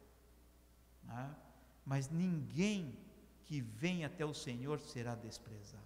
Né? 1.02 1.34
Mas 1.84 2.10
ninguém 2.10 2.98
que 3.44 3.60
vem 3.60 4.04
até 4.04 4.24
o 4.24 4.34
Senhor 4.34 4.80
será 4.80 5.14
desprezado. 5.14 5.85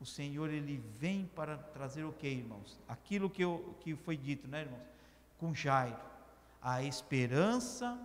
O 0.00 0.06
Senhor 0.06 0.50
ele 0.50 0.76
vem 0.98 1.26
para 1.34 1.56
trazer 1.56 2.04
o 2.04 2.12
que, 2.12 2.26
irmãos? 2.26 2.78
Aquilo 2.88 3.30
que, 3.30 3.42
eu, 3.42 3.76
que 3.80 3.94
foi 3.94 4.16
dito, 4.16 4.48
né, 4.48 4.62
irmãos? 4.62 4.82
Com 5.38 5.54
Jairo, 5.54 6.00
a 6.60 6.82
esperança 6.82 7.98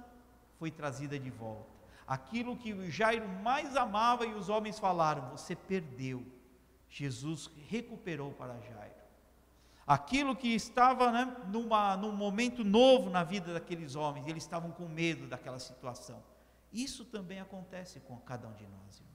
foi 0.57 0.71
trazida 0.71 1.19
de 1.19 1.29
volta 1.29 1.79
aquilo 2.09 2.57
que 2.57 2.73
o 2.73 2.89
Jairo 2.89 3.29
mais 3.29 3.75
amava 3.77 4.25
e 4.25 4.33
os 4.33 4.49
homens 4.49 4.79
falaram: 4.79 5.29
Você 5.29 5.55
perdeu. 5.55 6.25
Jesus 6.89 7.51
recuperou 7.69 8.31
para 8.31 8.59
Jairo. 8.61 8.95
Aquilo 9.85 10.35
que 10.35 10.47
estava 10.47 11.11
né, 11.11 11.37
numa, 11.47 11.95
num 11.95 12.11
momento 12.11 12.63
novo 12.63 13.11
na 13.11 13.23
vida 13.23 13.53
daqueles 13.53 13.95
homens, 13.95 14.27
eles 14.27 14.43
estavam 14.43 14.71
com 14.71 14.87
medo 14.87 15.27
daquela 15.27 15.59
situação. 15.59 16.21
Isso 16.73 17.05
também 17.05 17.39
acontece 17.39 17.99
com 17.99 18.17
cada 18.17 18.47
um 18.47 18.53
de 18.53 18.67
nós, 18.67 18.97
irmãos. 18.97 19.08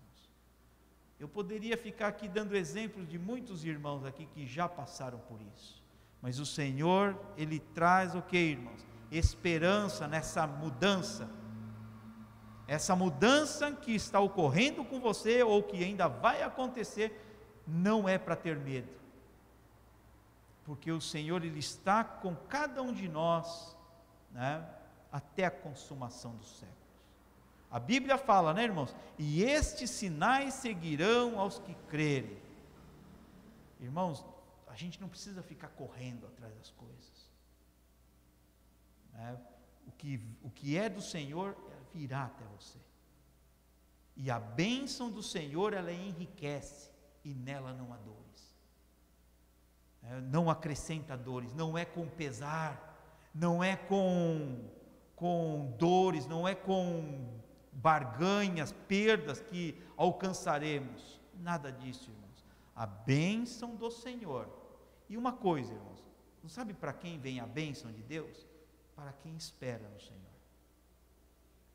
Eu 1.18 1.28
poderia 1.28 1.76
ficar 1.76 2.08
aqui 2.08 2.28
dando 2.28 2.56
exemplos 2.56 3.08
de 3.08 3.18
muitos 3.18 3.64
irmãos 3.64 4.04
aqui 4.04 4.26
que 4.26 4.46
já 4.46 4.68
passaram 4.68 5.18
por 5.18 5.40
isso. 5.54 5.82
Mas 6.20 6.38
o 6.38 6.46
Senhor, 6.46 7.18
Ele 7.36 7.58
traz 7.58 8.14
o 8.14 8.22
que, 8.22 8.36
irmãos? 8.36 8.84
Esperança 9.10 10.08
nessa 10.08 10.46
mudança 10.46 11.30
essa 12.66 12.96
mudança 12.96 13.72
que 13.72 13.94
está 13.94 14.20
ocorrendo 14.20 14.84
com 14.84 14.98
você 14.98 15.42
ou 15.42 15.62
que 15.62 15.82
ainda 15.84 16.08
vai 16.08 16.42
acontecer, 16.42 17.20
não 17.66 18.08
é 18.08 18.18
para 18.18 18.36
ter 18.36 18.56
medo. 18.56 18.88
Porque 20.64 20.90
o 20.90 21.00
Senhor 21.00 21.44
ele 21.44 21.58
está 21.58 22.02
com 22.02 22.34
cada 22.34 22.80
um 22.80 22.92
de 22.92 23.06
nós, 23.06 23.76
né, 24.30 24.66
até 25.12 25.44
a 25.44 25.50
consumação 25.50 26.34
dos 26.36 26.58
séculos. 26.58 26.83
A 27.74 27.80
Bíblia 27.80 28.16
fala, 28.16 28.54
né, 28.54 28.62
irmãos? 28.62 28.94
E 29.18 29.42
estes 29.42 29.90
sinais 29.90 30.54
seguirão 30.54 31.40
aos 31.40 31.58
que 31.58 31.74
crerem. 31.88 32.38
Irmãos, 33.80 34.24
a 34.68 34.76
gente 34.76 35.00
não 35.00 35.08
precisa 35.08 35.42
ficar 35.42 35.70
correndo 35.70 36.24
atrás 36.24 36.54
das 36.54 36.70
coisas. 36.70 37.32
Né? 39.12 39.36
o 39.86 39.92
que, 39.92 40.20
o 40.42 40.50
que 40.50 40.76
é 40.78 40.88
do 40.88 41.00
Senhor 41.00 41.56
virá 41.92 42.26
até 42.26 42.44
você. 42.56 42.78
E 44.16 44.30
a 44.30 44.38
bênção 44.38 45.10
do 45.10 45.22
Senhor, 45.22 45.72
ela 45.72 45.92
enriquece 45.92 46.90
e 47.24 47.34
nela 47.34 47.72
não 47.72 47.92
há 47.92 47.96
dores. 47.96 48.54
É, 50.02 50.20
não 50.20 50.48
acrescenta 50.48 51.16
dores, 51.16 51.52
não 51.54 51.76
é 51.76 51.84
com 51.84 52.06
pesar, 52.06 53.28
não 53.34 53.64
é 53.64 53.74
com, 53.74 54.70
com 55.16 55.74
dores, 55.76 56.26
não 56.28 56.46
é 56.46 56.54
com 56.54 57.42
barganhas, 57.74 58.72
perdas 58.86 59.40
que 59.40 59.80
alcançaremos. 59.96 61.20
Nada 61.34 61.70
disso, 61.70 62.10
irmãos. 62.10 62.44
A 62.74 62.86
bênção 62.86 63.74
do 63.74 63.90
Senhor. 63.90 64.48
E 65.08 65.16
uma 65.16 65.32
coisa, 65.32 65.72
irmãos, 65.72 66.02
não 66.42 66.48
sabe 66.48 66.72
para 66.72 66.92
quem 66.92 67.18
vem 67.18 67.40
a 67.40 67.46
bênção 67.46 67.90
de 67.92 68.02
Deus? 68.02 68.46
Para 68.94 69.12
quem 69.12 69.36
espera 69.36 69.88
no 69.88 70.00
Senhor. 70.00 70.20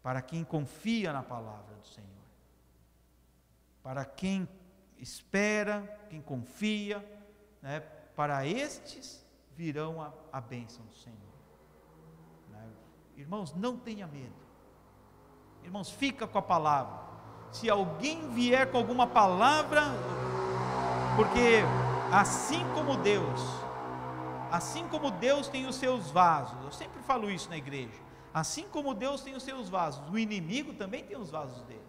Para 0.01 0.21
quem 0.21 0.43
confia 0.43 1.11
na 1.11 1.23
palavra 1.23 1.75
do 1.75 1.87
Senhor. 1.87 2.07
Para 3.83 4.05
quem 4.05 4.47
espera, 4.97 5.81
quem 6.09 6.21
confia, 6.21 6.99
né, 7.61 7.79
para 8.15 8.45
estes 8.45 9.25
virão 9.55 10.01
a, 10.01 10.13
a 10.31 10.41
bênção 10.41 10.85
do 10.85 10.95
Senhor. 10.95 11.17
Né? 12.49 12.69
Irmãos, 13.17 13.53
não 13.53 13.77
tenha 13.77 14.07
medo. 14.07 14.48
Irmãos, 15.64 15.89
fica 15.89 16.28
com 16.28 16.38
a 16.38 16.41
palavra. 16.41 16.99
Se 17.51 17.70
alguém 17.70 18.30
vier 18.32 18.72
com 18.72 18.78
alguma 18.78 19.07
palavra, 19.07 19.84
porque 21.16 21.62
assim 22.12 22.64
como 22.74 22.97
Deus, 22.97 23.41
assim 24.51 24.88
como 24.88 25.12
Deus 25.12 25.47
tem 25.47 25.68
os 25.68 25.76
seus 25.76 26.12
vasos, 26.12 26.64
eu 26.64 26.72
sempre 26.72 27.01
falo 27.01 27.30
isso 27.30 27.49
na 27.49 27.57
igreja, 27.57 27.99
assim 28.34 28.68
como 28.70 28.93
Deus 28.93 29.22
tem 29.22 29.36
os 29.36 29.43
seus 29.43 29.70
vasos, 29.70 30.07
o 30.10 30.18
inimigo 30.18 30.74
também 30.74 31.03
tem 31.03 31.18
os 31.18 31.32
vasos 31.32 31.64
dele. 31.64 31.80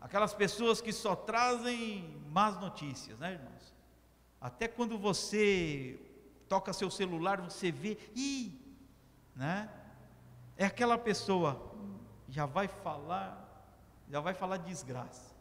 Aquelas 0.00 0.34
pessoas 0.34 0.80
que 0.80 0.92
só 0.92 1.14
trazem 1.14 2.20
más 2.30 2.60
notícias, 2.60 3.20
né, 3.20 3.32
irmãos? 3.32 3.72
Até 4.40 4.66
quando 4.66 4.98
você 4.98 5.96
toca 6.48 6.72
seu 6.72 6.90
celular, 6.90 7.40
você 7.40 7.70
vê, 7.70 7.96
ih, 8.16 8.60
né? 9.36 9.70
É 10.56 10.66
aquela 10.66 10.98
pessoa, 10.98 11.71
já 12.32 12.46
vai 12.46 12.66
falar, 12.66 13.76
já 14.08 14.18
vai 14.18 14.32
falar 14.32 14.56
de 14.56 14.64
desgraça. 14.64 15.36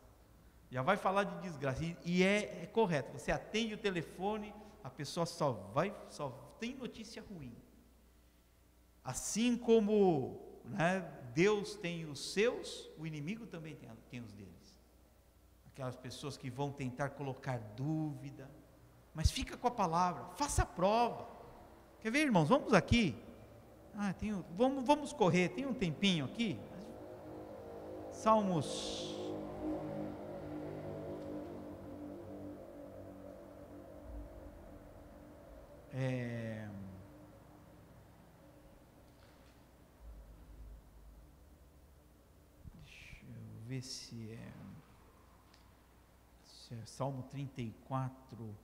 Já 0.69 0.81
vai 0.81 0.97
falar 0.97 1.23
de 1.23 1.41
desgraça. 1.41 1.85
E, 1.85 1.97
e 2.03 2.21
é, 2.21 2.63
é, 2.63 2.65
correto. 2.65 3.17
Você 3.17 3.31
atende 3.31 3.73
o 3.73 3.77
telefone, 3.77 4.53
a 4.83 4.89
pessoa 4.89 5.25
só 5.25 5.53
vai, 5.73 5.95
só 6.09 6.29
tem 6.59 6.75
notícia 6.75 7.23
ruim. 7.33 7.55
Assim 9.05 9.57
como 9.57 10.59
né, 10.65 10.99
Deus 11.33 11.75
tem 11.75 12.05
os 12.05 12.33
seus, 12.33 12.89
o 12.97 13.07
inimigo 13.07 13.47
também 13.47 13.73
tem, 13.73 13.89
tem 14.09 14.19
os 14.19 14.33
deles. 14.33 14.51
Aquelas 15.67 15.95
pessoas 15.95 16.35
que 16.35 16.49
vão 16.49 16.73
tentar 16.73 17.11
colocar 17.11 17.57
dúvida. 17.57 18.51
Mas 19.13 19.31
fica 19.31 19.55
com 19.55 19.67
a 19.67 19.71
palavra, 19.71 20.25
faça 20.35 20.63
a 20.63 20.65
prova. 20.65 21.25
Quer 22.01 22.11
ver, 22.11 22.25
irmãos? 22.25 22.49
Vamos 22.49 22.73
aqui. 22.73 23.15
Ah, 23.95 24.11
tem, 24.11 24.33
vamos, 24.57 24.85
vamos 24.85 25.13
correr, 25.13 25.49
tem 25.49 25.65
um 25.65 25.73
tempinho 25.73 26.25
aqui. 26.25 26.59
Salmos. 28.21 29.15
É, 35.91 36.69
deixa 42.75 43.25
eu 43.25 43.67
ver 43.67 43.81
se 43.81 44.33
é, 44.33 44.53
se 46.43 46.75
é 46.75 46.85
Salmo 46.85 47.23
34, 47.23 48.55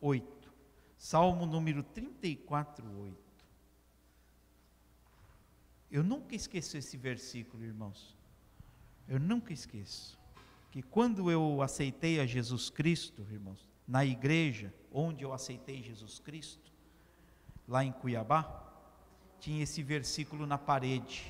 8. 0.00 0.54
Salmo 0.96 1.46
número 1.46 1.82
34, 1.82 2.88
8. 2.88 3.18
Eu 5.90 6.04
nunca 6.04 6.36
esqueço 6.36 6.76
esse 6.76 6.96
versículo, 6.96 7.64
irmãos. 7.64 8.19
Eu 9.08 9.18
nunca 9.18 9.52
esqueço 9.52 10.18
que 10.70 10.82
quando 10.82 11.30
eu 11.30 11.62
aceitei 11.62 12.20
a 12.20 12.26
Jesus 12.26 12.70
Cristo, 12.70 13.26
irmãos, 13.30 13.66
na 13.86 14.04
igreja 14.04 14.72
onde 14.92 15.24
eu 15.24 15.32
aceitei 15.32 15.82
Jesus 15.82 16.20
Cristo, 16.20 16.72
lá 17.66 17.84
em 17.84 17.92
Cuiabá, 17.92 18.66
tinha 19.40 19.62
esse 19.62 19.82
versículo 19.82 20.46
na 20.46 20.58
parede, 20.58 21.26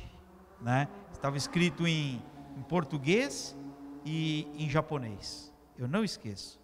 né? 0.61 0.89
Estava 1.12 1.37
escrito 1.37 1.87
em, 1.87 2.23
em 2.57 2.62
português 2.62 3.57
e 4.05 4.47
em 4.55 4.68
japonês. 4.68 5.53
Eu 5.79 5.89
não 5.89 6.05
esqueço. 6.05 6.61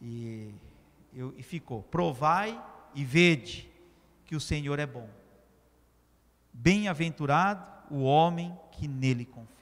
E, 0.00 0.54
eu, 1.12 1.34
e 1.36 1.42
ficou: 1.42 1.82
provai 1.82 2.62
e 2.94 3.04
vede 3.04 3.70
que 4.24 4.36
o 4.36 4.40
Senhor 4.40 4.78
é 4.78 4.86
bom. 4.86 5.08
Bem-aventurado 6.52 7.66
o 7.90 8.02
homem 8.02 8.56
que 8.72 8.86
nele 8.86 9.24
confia. 9.24 9.57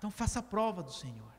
Então 0.00 0.10
faça 0.10 0.38
a 0.38 0.42
prova 0.42 0.82
do 0.82 0.90
Senhor. 0.90 1.30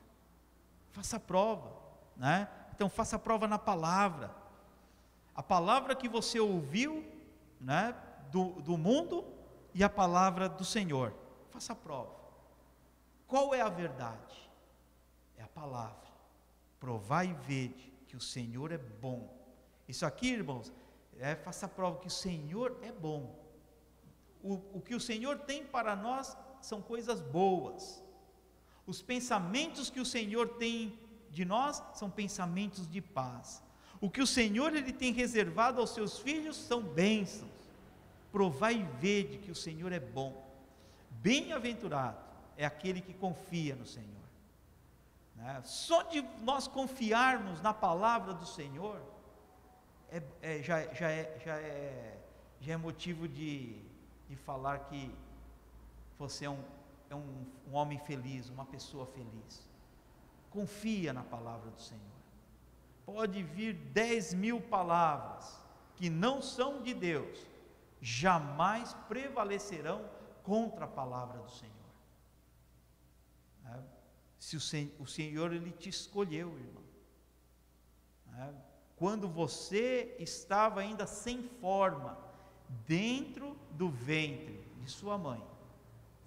Faça 0.92 1.16
a 1.16 1.20
prova, 1.20 1.72
né? 2.16 2.48
Então 2.72 2.88
faça 2.88 3.16
a 3.16 3.18
prova 3.18 3.48
na 3.48 3.58
palavra. 3.58 4.32
A 5.34 5.42
palavra 5.42 5.96
que 5.96 6.08
você 6.08 6.38
ouviu, 6.38 7.04
né, 7.60 7.92
do, 8.30 8.52
do 8.60 8.78
mundo 8.78 9.24
e 9.74 9.82
a 9.82 9.88
palavra 9.88 10.48
do 10.48 10.64
Senhor. 10.64 11.12
Faça 11.50 11.72
a 11.72 11.76
prova. 11.76 12.14
Qual 13.26 13.52
é 13.52 13.60
a 13.60 13.68
verdade? 13.68 14.48
É 15.36 15.42
a 15.42 15.48
palavra. 15.48 16.12
Provai 16.78 17.30
e 17.30 17.34
vede 17.44 17.92
que 18.06 18.16
o 18.16 18.20
Senhor 18.20 18.70
é 18.70 18.78
bom. 18.78 19.28
Isso 19.88 20.06
aqui, 20.06 20.30
irmãos, 20.30 20.72
é 21.18 21.34
faça 21.34 21.66
a 21.66 21.68
prova 21.68 21.98
que 21.98 22.06
o 22.06 22.10
Senhor 22.10 22.78
é 22.80 22.92
bom. 22.92 23.36
O, 24.40 24.54
o 24.74 24.80
que 24.80 24.94
o 24.94 25.00
Senhor 25.00 25.40
tem 25.40 25.66
para 25.66 25.96
nós 25.96 26.36
são 26.60 26.80
coisas 26.80 27.20
boas. 27.20 28.01
Os 28.86 29.00
pensamentos 29.00 29.90
que 29.90 30.00
o 30.00 30.04
Senhor 30.04 30.48
tem 30.48 30.98
de 31.30 31.44
nós 31.44 31.82
são 31.94 32.10
pensamentos 32.10 32.90
de 32.90 33.00
paz. 33.00 33.62
O 34.00 34.10
que 34.10 34.20
o 34.20 34.26
Senhor 34.26 34.74
ele 34.74 34.92
tem 34.92 35.12
reservado 35.12 35.80
aos 35.80 35.90
seus 35.90 36.18
filhos 36.18 36.56
são 36.56 36.82
bênçãos. 36.82 37.50
Provai 38.30 38.74
e 38.74 39.00
vede 39.00 39.38
que 39.38 39.50
o 39.50 39.54
Senhor 39.54 39.92
é 39.92 40.00
bom. 40.00 40.44
Bem-aventurado 41.10 42.18
é 42.56 42.66
aquele 42.66 43.00
que 43.00 43.14
confia 43.14 43.76
no 43.76 43.86
Senhor. 43.86 44.08
Né? 45.36 45.60
Só 45.64 46.02
de 46.02 46.22
nós 46.42 46.66
confiarmos 46.66 47.60
na 47.62 47.72
palavra 47.72 48.34
do 48.34 48.46
Senhor 48.46 49.00
é, 50.10 50.22
é, 50.42 50.62
já, 50.62 50.92
já, 50.92 51.10
é, 51.10 51.40
já, 51.44 51.56
é, 51.56 52.18
já 52.60 52.72
é 52.74 52.76
motivo 52.76 53.26
de, 53.26 53.76
de 54.28 54.36
falar 54.36 54.80
que 54.80 55.10
você 56.18 56.44
é 56.44 56.50
um 56.50 56.62
é 57.12 57.16
um, 57.16 57.46
um 57.68 57.74
homem 57.74 57.98
feliz, 57.98 58.48
uma 58.48 58.64
pessoa 58.64 59.06
feliz. 59.06 59.68
Confia 60.50 61.12
na 61.12 61.22
palavra 61.22 61.70
do 61.70 61.80
Senhor. 61.80 62.02
Pode 63.04 63.42
vir 63.42 63.74
dez 63.74 64.32
mil 64.32 64.60
palavras 64.60 65.60
que 65.96 66.08
não 66.08 66.40
são 66.40 66.82
de 66.82 66.94
Deus, 66.94 67.46
jamais 68.00 68.94
prevalecerão 69.08 70.08
contra 70.42 70.86
a 70.86 70.88
palavra 70.88 71.38
do 71.40 71.50
Senhor. 71.50 71.72
É, 73.66 73.78
se 74.38 74.56
o, 74.56 75.02
o 75.02 75.06
Senhor 75.06 75.52
ele 75.52 75.70
te 75.70 75.88
escolheu, 75.88 76.58
irmão. 76.58 76.82
É, 78.38 78.52
quando 78.96 79.28
você 79.28 80.16
estava 80.18 80.80
ainda 80.80 81.06
sem 81.06 81.42
forma, 81.60 82.18
dentro 82.86 83.56
do 83.72 83.90
ventre 83.90 84.64
de 84.78 84.90
sua 84.90 85.18
mãe, 85.18 85.51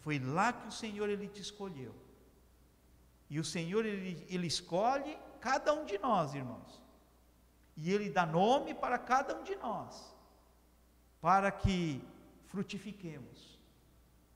foi 0.06 0.20
lá 0.20 0.53
que 0.53 0.68
o 0.68 0.72
Senhor 0.72 1.10
ele 1.10 1.28
te 1.28 1.41
escolheu. 1.41 1.91
E 3.28 3.39
o 3.39 3.43
Senhor 3.43 3.84
ele, 3.84 4.24
ele 4.30 4.45
escolhe 4.45 5.18
cada 5.41 5.74
um 5.74 5.84
de 5.84 5.97
nós, 5.97 6.36
irmãos. 6.36 6.80
E 7.76 7.91
ele 7.91 8.12
dá 8.12 8.24
nome 8.24 8.76
para 8.76 8.99
cada 8.99 9.36
um 9.36 9.41
de 9.41 9.56
nós, 9.56 10.16
para 11.20 11.51
que 11.51 12.08
frutifiquemos 12.43 13.58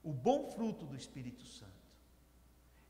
o 0.04 0.12
bom 0.12 0.50
fruto 0.50 0.88
do 0.88 0.96
Espírito 0.96 1.46
Santo. 1.46 1.72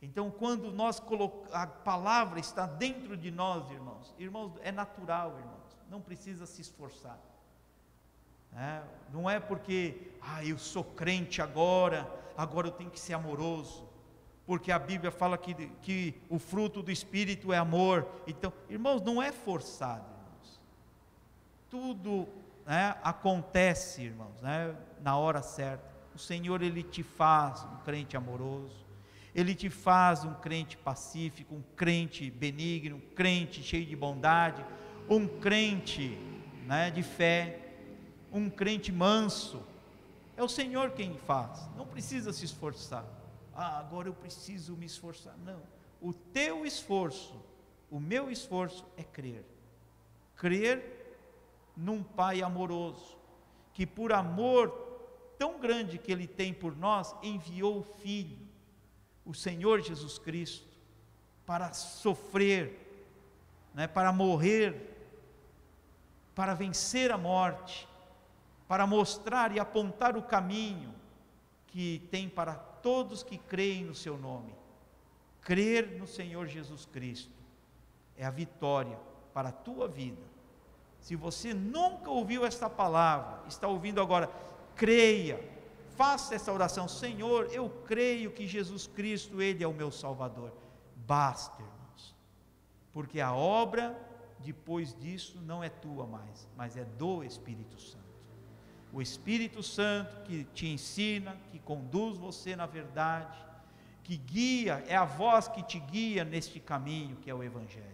Então, 0.02 0.32
quando 0.32 0.72
nós 0.72 1.04
a 1.52 1.68
palavra 1.68 2.40
está 2.40 2.66
dentro 2.66 3.18
de 3.18 3.30
nós, 3.30 3.70
irmãos, 3.70 4.16
irmãos, 4.18 4.54
é 4.62 4.72
natural, 4.72 5.38
irmãos, 5.38 5.78
não 5.90 6.00
precisa 6.00 6.46
se 6.46 6.62
esforçar. 6.62 7.20
É, 8.56 8.82
não 9.12 9.30
é 9.30 9.38
porque, 9.38 10.14
ah, 10.22 10.46
eu 10.46 10.58
sou 10.58 10.86
crente 10.86 11.42
agora, 11.42 12.10
agora 12.38 12.68
eu 12.68 12.72
tenho 12.72 12.90
que 12.90 13.00
ser 13.00 13.14
amoroso, 13.14 13.88
porque 14.46 14.72
a 14.72 14.80
Bíblia 14.80 15.12
fala 15.12 15.38
que, 15.38 15.54
que 15.82 16.16
o 16.30 16.40
fruto 16.40 16.82
do 16.82 16.92
Espírito 16.92 17.54
é 17.54 17.58
amor. 17.58 18.08
Então, 18.26 18.52
irmãos, 18.70 19.02
não 19.02 19.22
é 19.22 19.32
forçado, 19.32 20.04
irmãos. 20.04 20.60
Tudo 21.70 22.28
né, 22.66 22.96
acontece, 23.04 24.02
irmãos, 24.04 24.42
né, 24.42 24.76
na 25.02 25.18
hora 25.18 25.42
certa. 25.42 25.90
O 26.16 26.20
Senhor 26.20 26.62
ele 26.62 26.84
te 26.84 27.04
faz 27.04 27.64
um 27.64 27.78
crente 27.86 28.18
amoroso. 28.18 28.86
Ele 29.34 29.54
te 29.54 29.70
faz 29.70 30.24
um 30.24 30.34
crente 30.34 30.76
pacífico, 30.76 31.56
um 31.56 31.64
crente 31.76 32.30
benigno, 32.30 32.98
um 32.98 33.16
crente 33.16 33.62
cheio 33.62 33.86
de 33.86 33.96
bondade, 33.96 34.66
um 35.10 35.28
crente 35.28 36.18
né, 36.66 36.92
de 36.92 37.04
fé, 37.04 37.60
um 38.32 38.50
crente 38.50 38.92
manso. 38.92 39.62
É 40.40 40.44
o 40.44 40.48
Senhor 40.48 40.92
quem 40.92 41.18
faz, 41.18 41.70
não 41.76 41.86
precisa 41.86 42.32
se 42.32 42.46
esforçar. 42.46 43.06
Ah, 43.54 43.78
agora 43.78 44.08
eu 44.08 44.14
preciso 44.14 44.74
me 44.78 44.86
esforçar. 44.86 45.38
Não, 45.40 45.62
o 46.00 46.14
teu 46.14 46.66
esforço, 46.66 47.38
o 47.92 48.00
meu 48.00 48.32
esforço 48.32 48.86
é 48.96 49.04
crer. 49.04 49.44
Crer 50.38 51.18
num 51.76 52.02
Pai 52.02 52.42
amoroso, 52.42 53.18
que 53.74 53.86
por 53.86 54.14
amor 54.14 54.70
tão 55.38 55.60
grande 55.60 55.98
que 55.98 56.10
Ele 56.10 56.26
tem 56.26 56.54
por 56.54 56.74
nós, 56.74 57.14
enviou 57.22 57.80
o 57.80 57.84
Filho, 57.84 58.40
o 59.26 59.34
Senhor 59.34 59.82
Jesus 59.82 60.18
Cristo, 60.18 60.70
para 61.46 61.74
sofrer, 61.74 63.12
né, 63.74 63.88
para 63.88 64.14
morrer, 64.14 64.96
para 66.34 66.54
vencer 66.54 67.12
a 67.12 67.18
morte, 67.18 67.89
para 68.70 68.86
mostrar 68.86 69.52
e 69.52 69.60
apontar 69.60 70.16
o 70.16 70.22
caminho 70.22 70.94
que 71.66 72.08
tem 72.12 72.30
para 72.30 72.54
todos 72.54 73.24
que 73.24 73.36
creem 73.36 73.84
no 73.84 73.96
Seu 73.96 74.16
nome. 74.16 74.54
Crer 75.42 75.98
no 75.98 76.06
Senhor 76.06 76.46
Jesus 76.46 76.86
Cristo 76.86 77.34
é 78.16 78.24
a 78.24 78.30
vitória 78.30 79.00
para 79.34 79.50
a 79.50 79.52
tua 79.52 79.88
vida. 79.88 80.22
Se 81.00 81.16
você 81.16 81.52
nunca 81.52 82.12
ouviu 82.12 82.46
esta 82.46 82.70
palavra, 82.70 83.42
está 83.48 83.68
ouvindo 83.68 84.00
agora, 84.00 84.30
creia, 84.76 85.44
faça 85.96 86.36
essa 86.36 86.54
oração: 86.54 86.88
Senhor, 86.88 87.48
eu 87.52 87.72
creio 87.88 88.30
que 88.30 88.46
Jesus 88.46 88.86
Cristo, 88.86 89.42
Ele 89.42 89.64
é 89.64 89.68
o 89.68 89.74
meu 89.74 89.90
Salvador. 89.90 90.54
Basta, 91.08 91.60
irmãos, 91.60 92.16
porque 92.94 93.20
a 93.20 93.34
obra 93.34 94.00
depois 94.38 94.94
disso 94.94 95.42
não 95.42 95.64
é 95.64 95.70
tua 95.70 96.06
mais, 96.06 96.48
mas 96.56 96.78
é 96.78 96.86
do 96.86 97.24
Espírito 97.24 97.80
Santo. 97.82 97.99
O 98.92 99.02
Espírito 99.02 99.62
Santo 99.62 100.24
que 100.24 100.44
te 100.46 100.68
ensina, 100.68 101.38
que 101.52 101.60
conduz 101.60 102.18
você 102.18 102.56
na 102.56 102.66
verdade, 102.66 103.38
que 104.04 104.18
guia, 104.18 104.84
é 104.88 104.96
a 104.96 105.06
voz 105.06 105.48
que 105.48 105.62
te 105.62 105.80
guia 105.80 106.24
neste 106.24 106.60
caminho 106.60 107.16
que 107.18 107.30
é 107.30 107.34
o 107.34 107.44
Evangelho. 107.44 107.86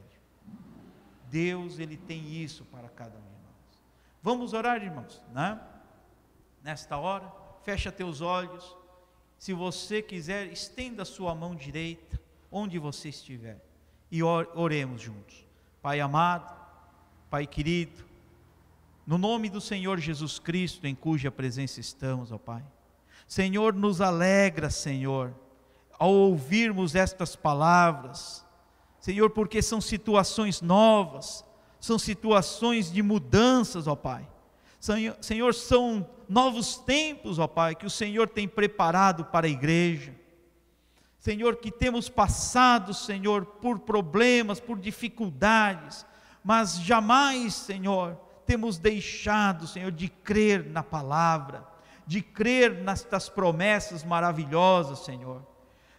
Deus, 1.29 1.79
Ele 1.79 1.97
tem 1.97 2.41
isso 2.41 2.63
para 2.65 2.87
cada 2.87 3.17
um 3.17 3.21
de 3.21 3.41
nós. 3.43 3.83
Vamos 4.21 4.53
orar, 4.53 4.81
irmãos, 4.81 5.21
né? 5.33 5.59
Nesta 6.63 6.97
hora, 6.97 7.29
fecha 7.63 7.91
teus 7.91 8.21
olhos. 8.21 8.75
Se 9.37 9.51
você 9.51 10.01
quiser, 10.01 10.47
estenda 10.47 11.01
a 11.01 11.05
sua 11.05 11.35
mão 11.35 11.53
direita, 11.53 12.17
onde 12.49 12.79
você 12.79 13.09
estiver, 13.09 13.61
e 14.09 14.23
oremos 14.23 15.01
juntos. 15.01 15.45
Pai 15.81 15.99
amado, 15.99 16.55
Pai 17.29 17.45
querido, 17.45 18.04
no 19.05 19.17
nome 19.17 19.49
do 19.49 19.61
Senhor 19.61 19.99
Jesus 19.99 20.39
Cristo, 20.39 20.87
em 20.87 20.95
cuja 20.95 21.29
presença 21.31 21.79
estamos, 21.79 22.31
ó 22.31 22.37
Pai. 22.37 22.63
Senhor, 23.27 23.73
nos 23.73 24.01
alegra, 24.01 24.69
Senhor, 24.69 25.33
ao 25.97 26.11
ouvirmos 26.11 26.95
estas 26.95 27.35
palavras, 27.35 28.45
Senhor, 28.99 29.29
porque 29.29 29.61
são 29.61 29.79
situações 29.79 30.61
novas, 30.61 31.45
são 31.79 31.99
situações 31.99 32.91
de 32.91 33.03
mudanças, 33.03 33.87
ó 33.87 33.95
Pai. 33.95 34.27
Senhor, 35.21 35.53
são 35.53 36.07
novos 36.27 36.77
tempos, 36.77 37.39
ó 37.39 37.47
Pai, 37.47 37.75
que 37.75 37.85
o 37.85 37.89
Senhor 37.89 38.27
tem 38.27 38.47
preparado 38.47 39.25
para 39.25 39.47
a 39.47 39.49
igreja. 39.49 40.15
Senhor, 41.19 41.55
que 41.57 41.71
temos 41.71 42.07
passado, 42.09 42.93
Senhor, 42.93 43.45
por 43.45 43.79
problemas, 43.79 44.59
por 44.59 44.77
dificuldades, 44.79 46.05
mas 46.43 46.79
jamais, 46.79 47.55
Senhor, 47.55 48.19
temos 48.45 48.77
deixado, 48.77 49.67
Senhor, 49.67 49.91
de 49.91 50.07
crer 50.07 50.65
na 50.65 50.83
palavra, 50.83 51.65
de 52.05 52.21
crer 52.21 52.83
nestas 52.83 53.27
promessas 53.27 54.03
maravilhosas, 54.03 54.99
Senhor. 54.99 55.45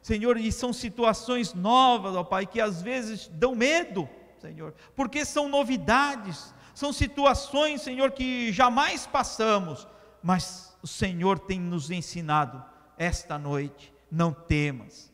Senhor, 0.02 0.36
e 0.36 0.52
são 0.52 0.72
situações 0.72 1.52
novas, 1.52 2.14
ó 2.14 2.22
Pai, 2.22 2.46
que 2.46 2.60
às 2.60 2.80
vezes 2.80 3.26
dão 3.26 3.56
medo, 3.56 4.08
Senhor, 4.40 4.72
porque 4.94 5.24
são 5.24 5.48
novidades, 5.48 6.54
são 6.72 6.92
situações, 6.92 7.82
Senhor, 7.82 8.12
que 8.12 8.52
jamais 8.52 9.06
passamos, 9.06 9.88
mas 10.22 10.76
o 10.82 10.86
Senhor 10.86 11.38
tem 11.40 11.58
nos 11.58 11.90
ensinado 11.90 12.62
esta 12.96 13.36
noite: 13.36 13.92
não 14.08 14.32
temas, 14.32 15.12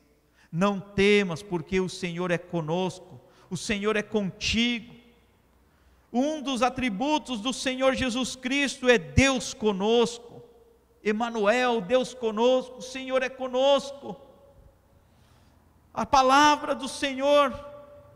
não 0.50 0.78
temas, 0.78 1.42
porque 1.42 1.80
o 1.80 1.88
Senhor 1.88 2.30
é 2.30 2.36
conosco, 2.36 3.18
o 3.48 3.56
Senhor 3.56 3.96
é 3.96 4.02
contigo. 4.02 5.01
Um 6.12 6.42
dos 6.42 6.60
atributos 6.60 7.40
do 7.40 7.52
Senhor 7.52 7.94
Jesus 7.94 8.36
Cristo 8.36 8.88
é 8.88 8.98
Deus 8.98 9.54
conosco. 9.54 10.42
Emanuel, 11.02 11.80
Deus 11.80 12.14
conosco, 12.14 12.78
o 12.78 12.82
Senhor 12.82 13.22
é 13.22 13.28
conosco. 13.28 14.20
A 15.92 16.06
palavra 16.06 16.74
do 16.74 16.86
Senhor 16.86 17.52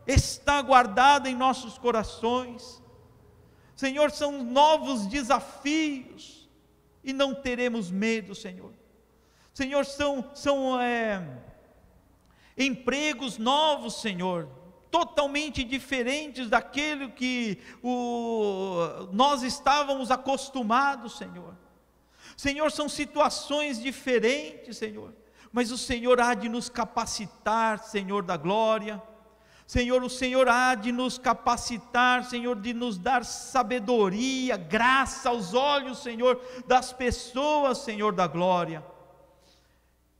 está 0.05 0.61
guardada 0.61 1.29
em 1.29 1.35
nossos 1.35 1.77
corações. 1.77 2.81
Senhor, 3.75 4.09
são 4.09 4.43
novos 4.43 5.05
desafios 5.05 6.49
e 7.03 7.13
não 7.13 7.35
teremos 7.35 7.91
medo, 7.91 8.33
Senhor. 8.33 8.73
Senhor, 9.53 9.85
são, 9.85 10.31
são 10.33 10.79
é, 10.79 11.41
empregos 12.57 13.37
novos, 13.37 14.01
Senhor, 14.01 14.49
totalmente 14.91 15.63
diferentes 15.63 16.49
daquele 16.49 17.09
que 17.09 17.59
o, 17.83 19.07
nós 19.11 19.43
estávamos 19.43 20.11
acostumados, 20.11 21.17
Senhor. 21.17 21.55
Senhor, 22.35 22.71
são 22.71 22.87
situações 22.87 23.81
diferentes, 23.81 24.77
Senhor 24.77 25.13
mas 25.51 25.71
o 25.71 25.77
Senhor 25.77 26.19
há 26.19 26.33
de 26.33 26.49
nos 26.49 26.69
capacitar, 26.69 27.79
Senhor 27.79 28.23
da 28.23 28.37
glória. 28.37 29.01
Senhor, 29.65 30.03
o 30.03 30.09
Senhor 30.09 30.47
há 30.47 30.75
de 30.75 30.91
nos 30.91 31.17
capacitar, 31.17 32.23
Senhor, 32.23 32.55
de 32.61 32.73
nos 32.73 32.97
dar 32.97 33.25
sabedoria, 33.25 34.55
graça 34.55 35.29
aos 35.29 35.53
olhos, 35.53 35.97
Senhor, 36.03 36.39
das 36.67 36.93
pessoas, 36.93 37.79
Senhor 37.79 38.13
da 38.13 38.27
glória. 38.27 38.85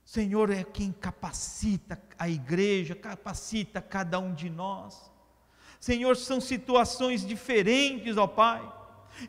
Senhor 0.07 0.49
é 0.49 0.63
quem 0.63 0.93
capacita 0.93 2.01
a 2.17 2.29
igreja, 2.29 2.95
capacita 2.95 3.81
cada 3.81 4.17
um 4.17 4.33
de 4.33 4.49
nós. 4.49 5.11
Senhor, 5.81 6.15
são 6.15 6.39
situações 6.39 7.27
diferentes, 7.27 8.15
ó 8.15 8.25
Pai. 8.25 8.65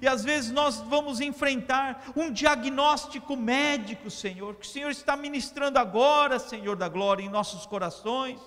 E 0.00 0.06
às 0.06 0.22
vezes 0.22 0.52
nós 0.52 0.78
vamos 0.78 1.20
enfrentar 1.20 2.12
um 2.14 2.30
diagnóstico 2.30 3.36
médico, 3.36 4.09
Senhor, 4.09 4.55
que 4.55 4.64
o 4.64 4.70
Senhor 4.70 4.92
está 4.92 5.16
ministrando 5.16 5.80
agora, 5.80 6.38
Senhor 6.38 6.76
da 6.76 6.88
glória, 6.88 7.24
em 7.24 7.28
nossos 7.28 7.66
corações. 7.66 8.38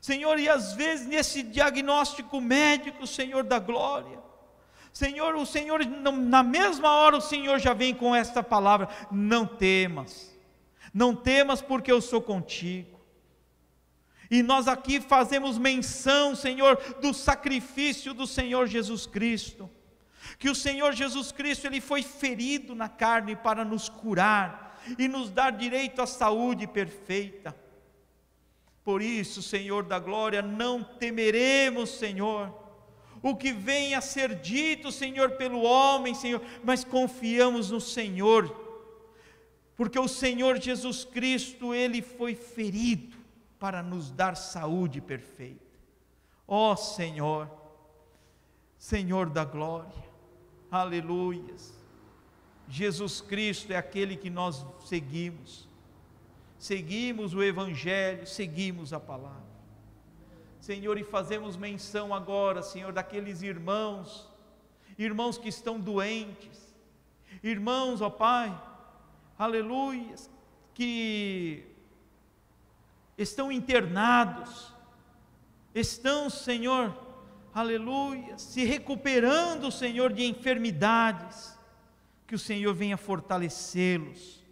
Senhor, 0.00 0.38
e 0.38 0.48
às 0.48 0.74
vezes 0.74 1.08
nesse 1.08 1.42
diagnóstico 1.42 2.40
médico, 2.40 3.04
Senhor 3.04 3.42
da 3.42 3.58
glória, 3.58 4.20
Senhor, 4.92 5.34
o 5.34 5.44
Senhor, 5.44 5.84
na 5.84 6.44
mesma 6.44 6.92
hora 6.98 7.16
o 7.16 7.20
Senhor 7.20 7.58
já 7.58 7.74
vem 7.74 7.92
com 7.92 8.14
esta 8.14 8.44
palavra: 8.44 8.88
não 9.10 9.44
temas, 9.44 10.31
não 10.92 11.14
temas 11.14 11.60
porque 11.62 11.90
eu 11.90 12.00
sou 12.00 12.20
contigo. 12.20 13.00
E 14.30 14.42
nós 14.42 14.66
aqui 14.66 15.00
fazemos 15.00 15.58
menção, 15.58 16.34
Senhor, 16.34 16.76
do 17.00 17.12
sacrifício 17.12 18.14
do 18.14 18.26
Senhor 18.26 18.66
Jesus 18.66 19.06
Cristo 19.06 19.70
que 20.38 20.50
o 20.50 20.54
Senhor 20.54 20.92
Jesus 20.92 21.32
Cristo 21.32 21.66
ele 21.66 21.80
foi 21.80 22.02
ferido 22.02 22.74
na 22.74 22.88
carne 22.88 23.36
para 23.36 23.64
nos 23.64 23.88
curar 23.88 24.80
e 24.98 25.06
nos 25.08 25.30
dar 25.30 25.52
direito 25.52 26.02
à 26.02 26.06
saúde 26.06 26.66
perfeita. 26.66 27.56
Por 28.84 29.00
isso, 29.00 29.42
Senhor 29.42 29.84
da 29.84 29.98
glória, 29.98 30.42
não 30.42 30.82
temeremos, 30.82 31.90
Senhor, 31.90 32.52
o 33.22 33.36
que 33.36 33.52
venha 33.52 33.98
a 33.98 34.00
ser 34.00 34.34
dito, 34.34 34.90
Senhor, 34.90 35.32
pelo 35.32 35.62
homem, 35.62 36.14
Senhor, 36.14 36.42
mas 36.64 36.82
confiamos 36.82 37.70
no 37.70 37.80
Senhor, 37.80 38.48
porque 39.76 39.98
o 39.98 40.08
Senhor 40.08 40.60
Jesus 40.60 41.04
Cristo, 41.04 41.74
ele 41.74 42.02
foi 42.02 42.34
ferido 42.34 43.16
para 43.58 43.82
nos 43.82 44.10
dar 44.10 44.36
saúde 44.36 45.00
perfeita. 45.00 45.60
Ó 46.46 46.72
oh, 46.72 46.76
Senhor, 46.76 47.50
Senhor 48.76 49.30
da 49.30 49.44
glória, 49.44 50.12
Aleluias. 50.70 51.72
Jesus 52.66 53.20
Cristo 53.20 53.72
é 53.72 53.76
aquele 53.76 54.16
que 54.16 54.30
nós 54.30 54.64
seguimos. 54.86 55.68
Seguimos 56.58 57.34
o 57.34 57.42
Evangelho, 57.42 58.26
seguimos 58.26 58.92
a 58.92 58.98
palavra. 58.98 59.52
Senhor, 60.60 60.96
e 60.96 61.04
fazemos 61.04 61.56
menção 61.56 62.14
agora, 62.14 62.62
Senhor, 62.62 62.92
daqueles 62.92 63.42
irmãos, 63.42 64.30
irmãos 64.96 65.36
que 65.36 65.48
estão 65.48 65.78
doentes, 65.78 66.74
irmãos, 67.42 68.00
ó 68.00 68.08
Pai, 68.08 68.58
aleluia, 69.44 70.14
que 70.74 71.64
estão 73.16 73.50
internados, 73.50 74.72
estão, 75.74 76.30
Senhor, 76.30 76.96
aleluia, 77.52 78.38
se 78.38 78.64
recuperando, 78.64 79.70
Senhor, 79.70 80.12
de 80.12 80.24
enfermidades, 80.24 81.58
que 82.26 82.34
o 82.34 82.38
Senhor 82.38 82.74
venha 82.74 82.96
fortalecê-los, 82.96 84.42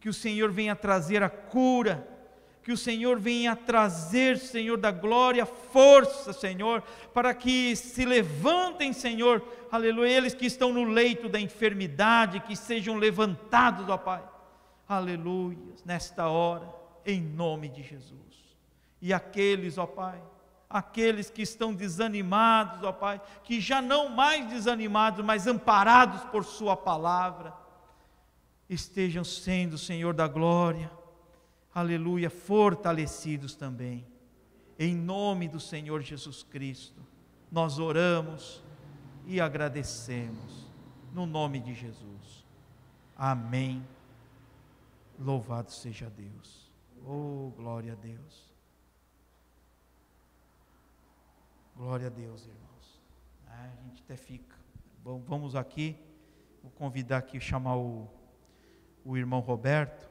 que 0.00 0.08
o 0.08 0.14
Senhor 0.14 0.50
venha 0.50 0.76
trazer 0.76 1.22
a 1.22 1.30
cura, 1.30 2.06
que 2.64 2.72
o 2.72 2.78
Senhor 2.78 3.20
venha 3.20 3.54
trazer, 3.54 4.38
Senhor 4.38 4.78
da 4.78 4.90
glória, 4.90 5.44
força, 5.44 6.32
Senhor, 6.32 6.82
para 7.12 7.34
que 7.34 7.76
se 7.76 8.06
levantem, 8.06 8.90
Senhor, 8.94 9.46
aleluia, 9.70 10.08
eles 10.08 10.34
que 10.34 10.46
estão 10.46 10.72
no 10.72 10.84
leito 10.84 11.28
da 11.28 11.38
enfermidade, 11.38 12.40
que 12.40 12.56
sejam 12.56 12.96
levantados, 12.96 13.86
ó 13.90 13.98
Pai, 13.98 14.22
aleluia, 14.88 15.58
nesta 15.84 16.28
hora, 16.28 16.66
em 17.04 17.20
nome 17.20 17.68
de 17.68 17.82
Jesus. 17.82 18.14
E 18.98 19.12
aqueles, 19.12 19.76
ó 19.76 19.86
Pai, 19.86 20.18
aqueles 20.70 21.28
que 21.28 21.42
estão 21.42 21.74
desanimados, 21.74 22.82
ó 22.82 22.92
Pai, 22.92 23.20
que 23.42 23.60
já 23.60 23.82
não 23.82 24.08
mais 24.08 24.48
desanimados, 24.48 25.22
mas 25.22 25.46
amparados 25.46 26.24
por 26.30 26.42
Sua 26.46 26.74
palavra, 26.74 27.52
estejam 28.70 29.22
sendo, 29.22 29.76
Senhor 29.76 30.14
da 30.14 30.26
glória, 30.26 30.90
aleluia, 31.74 32.30
fortalecidos 32.30 33.54
também. 33.54 34.06
Em 34.78 34.94
nome 34.94 35.48
do 35.48 35.58
Senhor 35.58 36.00
Jesus 36.00 36.42
Cristo, 36.42 37.00
nós 37.50 37.78
oramos 37.78 38.62
e 39.26 39.40
agradecemos, 39.40 40.68
no 41.12 41.26
nome 41.26 41.60
de 41.60 41.74
Jesus. 41.74 42.44
Amém. 43.16 43.86
Louvado 45.18 45.70
seja 45.70 46.10
Deus. 46.10 46.70
Oh, 47.06 47.52
glória 47.56 47.92
a 47.92 47.96
Deus. 47.96 48.54
Glória 51.76 52.06
a 52.06 52.10
Deus, 52.10 52.46
irmãos. 52.46 53.00
É, 53.48 53.52
a 53.52 53.82
gente 53.82 54.02
até 54.02 54.16
fica. 54.16 54.56
Vamos 55.04 55.54
aqui. 55.54 55.96
Vou 56.62 56.70
convidar 56.72 57.18
aqui, 57.18 57.38
chamar 57.38 57.76
o, 57.76 58.08
o 59.04 59.16
irmão 59.16 59.40
Roberto. 59.40 60.08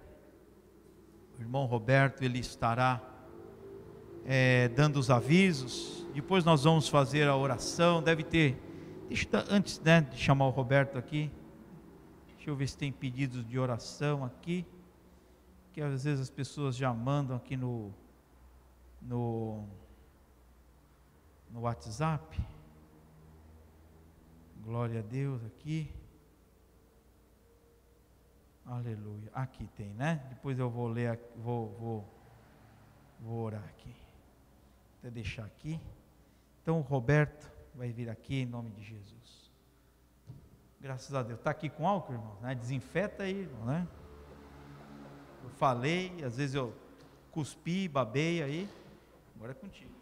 Irmão 1.44 1.66
Roberto, 1.66 2.24
ele 2.24 2.40
estará 2.40 3.02
é, 4.26 4.70
dando 4.70 4.98
os 4.98 5.10
avisos. 5.10 6.08
Depois 6.14 6.46
nós 6.46 6.64
vamos 6.64 6.88
fazer 6.88 7.28
a 7.28 7.36
oração. 7.36 8.02
Deve 8.02 8.24
ter. 8.24 8.58
Deixa, 9.10 9.28
antes 9.50 9.80
né, 9.82 10.02
de 10.02 10.18
chamar 10.18 10.48
o 10.48 10.52
Roberto 10.52 10.98
aqui. 10.98 11.30
Deixa 12.36 12.50
eu 12.50 12.56
ver 12.56 12.68
se 12.68 12.78
tem 12.78 12.92
pedidos 12.92 13.46
de 13.46 13.60
oração 13.60 14.24
aqui. 14.24 14.66
Que 15.74 15.82
às 15.82 16.04
vezes 16.04 16.22
as 16.22 16.30
pessoas 16.30 16.76
já 16.76 16.94
mandam 16.94 17.36
aqui 17.36 17.58
no, 17.58 17.94
no 19.02 19.66
no 21.52 21.62
WhatsApp. 21.62 22.40
Glória 24.64 25.00
a 25.00 25.04
Deus 25.04 25.44
aqui. 25.46 25.94
Aleluia. 28.66 29.30
Aqui 29.34 29.68
tem, 29.76 29.94
né? 29.94 30.26
Depois 30.30 30.58
eu 30.58 30.70
vou 30.70 30.88
ler, 30.88 31.20
vou, 31.36 31.70
vou, 31.80 32.06
vou 33.20 33.44
orar 33.44 33.64
aqui. 33.66 33.94
Até 35.00 35.12
deixar 35.12 35.46
aqui. 35.46 35.80
Então 36.62 36.80
o 36.80 36.82
Roberto 36.82 37.52
vai 37.76 37.92
vir 37.92 38.10
aqui 38.10 38.42
em 38.42 38.46
nome 38.46 38.72
de 38.72 38.84
Jesus. 38.84 39.52
Graças 40.80 41.14
a 41.14 41.24
Deus. 41.24 41.40
Está 41.40 41.52
aqui 41.52 41.70
com 41.70 41.88
álcool, 41.88 42.14
irmão? 42.14 42.38
Né? 42.42 42.56
Desinfeta 42.56 43.24
aí, 43.24 43.42
irmão, 43.42 43.66
né? 43.66 43.88
Eu 45.44 45.50
falei, 45.50 46.24
às 46.24 46.38
vezes 46.38 46.56
eu 46.56 46.74
cuspi, 47.32 47.88
babei 47.88 48.42
aí. 48.42 48.70
Agora 49.36 49.52
é 49.52 49.56
contigo. 49.56 49.93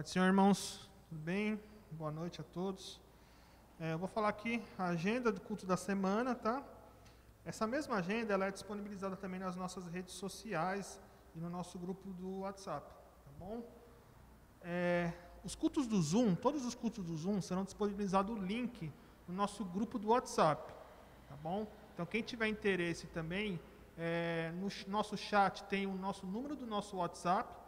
Pai 0.00 0.06
Senhor, 0.06 0.24
irmãos, 0.24 0.88
tudo 1.10 1.20
bem? 1.20 1.60
Boa 1.90 2.10
noite 2.10 2.40
a 2.40 2.44
todos. 2.54 2.98
É, 3.78 3.92
eu 3.92 3.98
vou 3.98 4.08
falar 4.08 4.30
aqui 4.30 4.62
a 4.78 4.86
agenda 4.86 5.30
do 5.30 5.42
culto 5.42 5.66
da 5.66 5.76
semana, 5.76 6.34
tá? 6.34 6.64
Essa 7.44 7.66
mesma 7.66 7.96
agenda 7.96 8.32
ela 8.32 8.46
é 8.46 8.50
disponibilizada 8.50 9.14
também 9.14 9.38
nas 9.38 9.54
nossas 9.54 9.86
redes 9.88 10.14
sociais 10.14 10.98
e 11.36 11.38
no 11.38 11.50
nosso 11.50 11.78
grupo 11.78 12.14
do 12.14 12.38
WhatsApp, 12.38 12.90
tá 12.90 13.30
bom? 13.38 13.62
É, 14.62 15.12
os 15.44 15.54
cultos 15.54 15.86
do 15.86 16.00
Zoom, 16.00 16.34
todos 16.34 16.64
os 16.64 16.74
cultos 16.74 17.04
do 17.04 17.14
Zoom 17.14 17.42
serão 17.42 17.62
disponibilizados 17.62 18.34
o 18.34 18.40
link 18.40 18.90
no 19.28 19.34
nosso 19.34 19.66
grupo 19.66 19.98
do 19.98 20.08
WhatsApp, 20.08 20.72
tá 21.28 21.36
bom? 21.42 21.66
Então 21.92 22.06
quem 22.06 22.22
tiver 22.22 22.48
interesse 22.48 23.06
também, 23.08 23.60
é, 23.98 24.50
no 24.54 24.68
nosso 24.90 25.14
chat 25.18 25.62
tem 25.64 25.86
o 25.86 25.94
nosso 25.94 26.26
número 26.26 26.56
do 26.56 26.66
nosso 26.66 26.96
WhatsApp 26.96 27.60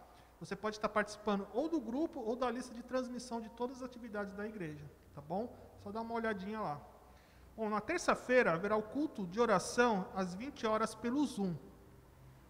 você 0.44 0.56
pode 0.56 0.74
estar 0.74 0.88
participando 0.88 1.46
ou 1.54 1.68
do 1.68 1.80
grupo 1.80 2.18
ou 2.18 2.34
da 2.34 2.50
lista 2.50 2.74
de 2.74 2.82
transmissão 2.82 3.40
de 3.40 3.48
todas 3.50 3.76
as 3.76 3.84
atividades 3.84 4.34
da 4.34 4.44
igreja, 4.44 4.84
tá 5.14 5.20
bom? 5.20 5.56
Só 5.84 5.92
dá 5.92 6.00
uma 6.00 6.14
olhadinha 6.14 6.60
lá. 6.60 6.80
Bom, 7.56 7.70
na 7.70 7.80
terça-feira 7.80 8.52
haverá 8.52 8.74
o 8.74 8.82
culto 8.82 9.24
de 9.24 9.38
oração 9.38 10.04
às 10.16 10.34
20 10.34 10.66
horas 10.66 10.96
pelo 10.96 11.24
Zoom. 11.24 11.54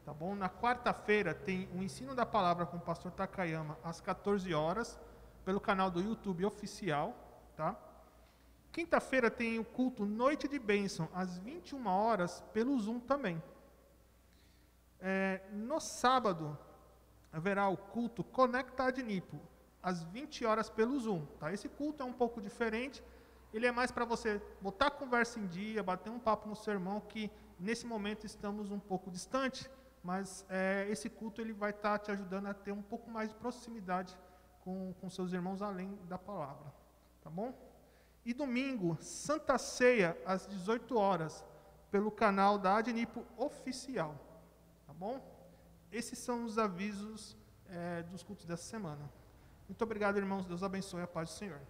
Tá 0.06 0.14
bom? 0.14 0.34
Na 0.34 0.48
quarta-feira 0.48 1.34
tem 1.34 1.68
o 1.74 1.82
ensino 1.82 2.14
da 2.14 2.24
palavra 2.24 2.64
com 2.64 2.78
o 2.78 2.80
pastor 2.80 3.12
Takayama 3.12 3.76
às 3.84 4.00
14 4.00 4.54
horas 4.54 4.98
pelo 5.44 5.60
canal 5.60 5.90
do 5.90 6.00
YouTube 6.00 6.46
oficial, 6.46 7.14
tá? 7.54 7.76
Quinta-feira 8.72 9.30
tem 9.30 9.58
o 9.58 9.64
culto 9.66 10.06
Noite 10.06 10.48
de 10.48 10.58
Bênção 10.58 11.10
às 11.12 11.36
21 11.36 11.86
horas 11.86 12.42
pelo 12.54 12.80
Zoom 12.80 13.00
também. 13.00 13.42
É, 14.98 15.42
no 15.52 15.78
sábado 15.78 16.58
haverá 17.32 17.68
o 17.68 17.76
culto 17.76 18.22
Conecta 18.22 18.84
Adnipo, 18.84 19.40
às 19.82 20.02
20 20.04 20.44
horas 20.44 20.68
pelo 20.68 20.98
Zoom. 21.00 21.24
Tá? 21.38 21.52
Esse 21.52 21.68
culto 21.68 22.02
é 22.02 22.06
um 22.06 22.12
pouco 22.12 22.40
diferente, 22.40 23.02
ele 23.52 23.66
é 23.66 23.72
mais 23.72 23.90
para 23.90 24.04
você 24.04 24.40
botar 24.60 24.86
a 24.86 24.90
conversa 24.90 25.38
em 25.38 25.46
dia, 25.46 25.82
bater 25.82 26.10
um 26.10 26.18
papo 26.18 26.48
no 26.48 26.56
sermão, 26.56 27.00
que 27.00 27.30
nesse 27.58 27.86
momento 27.86 28.24
estamos 28.24 28.70
um 28.70 28.78
pouco 28.78 29.10
distante, 29.10 29.70
mas 30.02 30.44
é, 30.48 30.86
esse 30.90 31.08
culto 31.08 31.40
ele 31.40 31.52
vai 31.52 31.70
estar 31.70 31.98
tá 31.98 32.04
te 32.04 32.10
ajudando 32.10 32.46
a 32.46 32.54
ter 32.54 32.72
um 32.72 32.82
pouco 32.82 33.10
mais 33.10 33.28
de 33.28 33.34
proximidade 33.34 34.16
com, 34.62 34.94
com 35.00 35.10
seus 35.10 35.32
irmãos 35.32 35.62
além 35.62 35.98
da 36.08 36.18
palavra. 36.18 36.72
Tá 37.22 37.30
bom? 37.30 37.54
E 38.24 38.32
domingo, 38.32 38.96
Santa 39.00 39.58
Ceia, 39.58 40.16
às 40.24 40.46
18 40.46 40.96
horas, 40.96 41.44
pelo 41.90 42.10
canal 42.10 42.58
da 42.58 42.76
Adnipo 42.76 43.24
Oficial. 43.36 44.14
Tá 44.86 44.92
bom? 44.92 45.20
Esses 45.92 46.18
são 46.18 46.46
os 46.46 46.56
avisos 46.56 47.36
é, 47.68 48.02
dos 48.04 48.22
cultos 48.22 48.46
dessa 48.46 48.62
semana. 48.62 49.10
Muito 49.68 49.82
obrigado, 49.82 50.16
irmãos. 50.16 50.46
Deus 50.46 50.62
abençoe 50.62 51.02
a 51.02 51.06
paz 51.06 51.28
do 51.28 51.34
Senhor. 51.34 51.60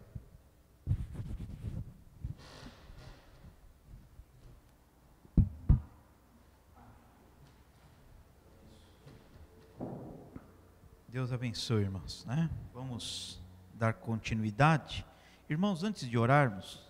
Deus 11.09 11.33
abençoe, 11.33 11.83
irmãos. 11.83 12.25
Né? 12.25 12.49
Vamos 12.73 13.41
dar 13.75 13.93
continuidade. 13.93 15.05
Irmãos, 15.51 15.83
antes 15.83 16.09
de 16.09 16.17
orarmos, 16.17 16.81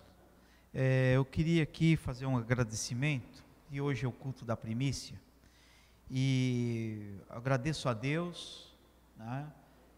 é, 0.71 1.13
eu 1.15 1.25
queria 1.25 1.63
aqui 1.63 1.97
fazer 1.97 2.27
um 2.27 2.37
agradecimento, 2.37 3.43
e 3.71 3.81
hoje 3.81 4.05
é 4.05 4.07
o 4.07 4.11
culto 4.11 4.45
da 4.45 4.55
primícia. 4.55 5.19
E 6.15 7.17
agradeço 7.27 7.89
a 7.89 7.93
Deus, 7.93 8.71
né, 9.17 9.51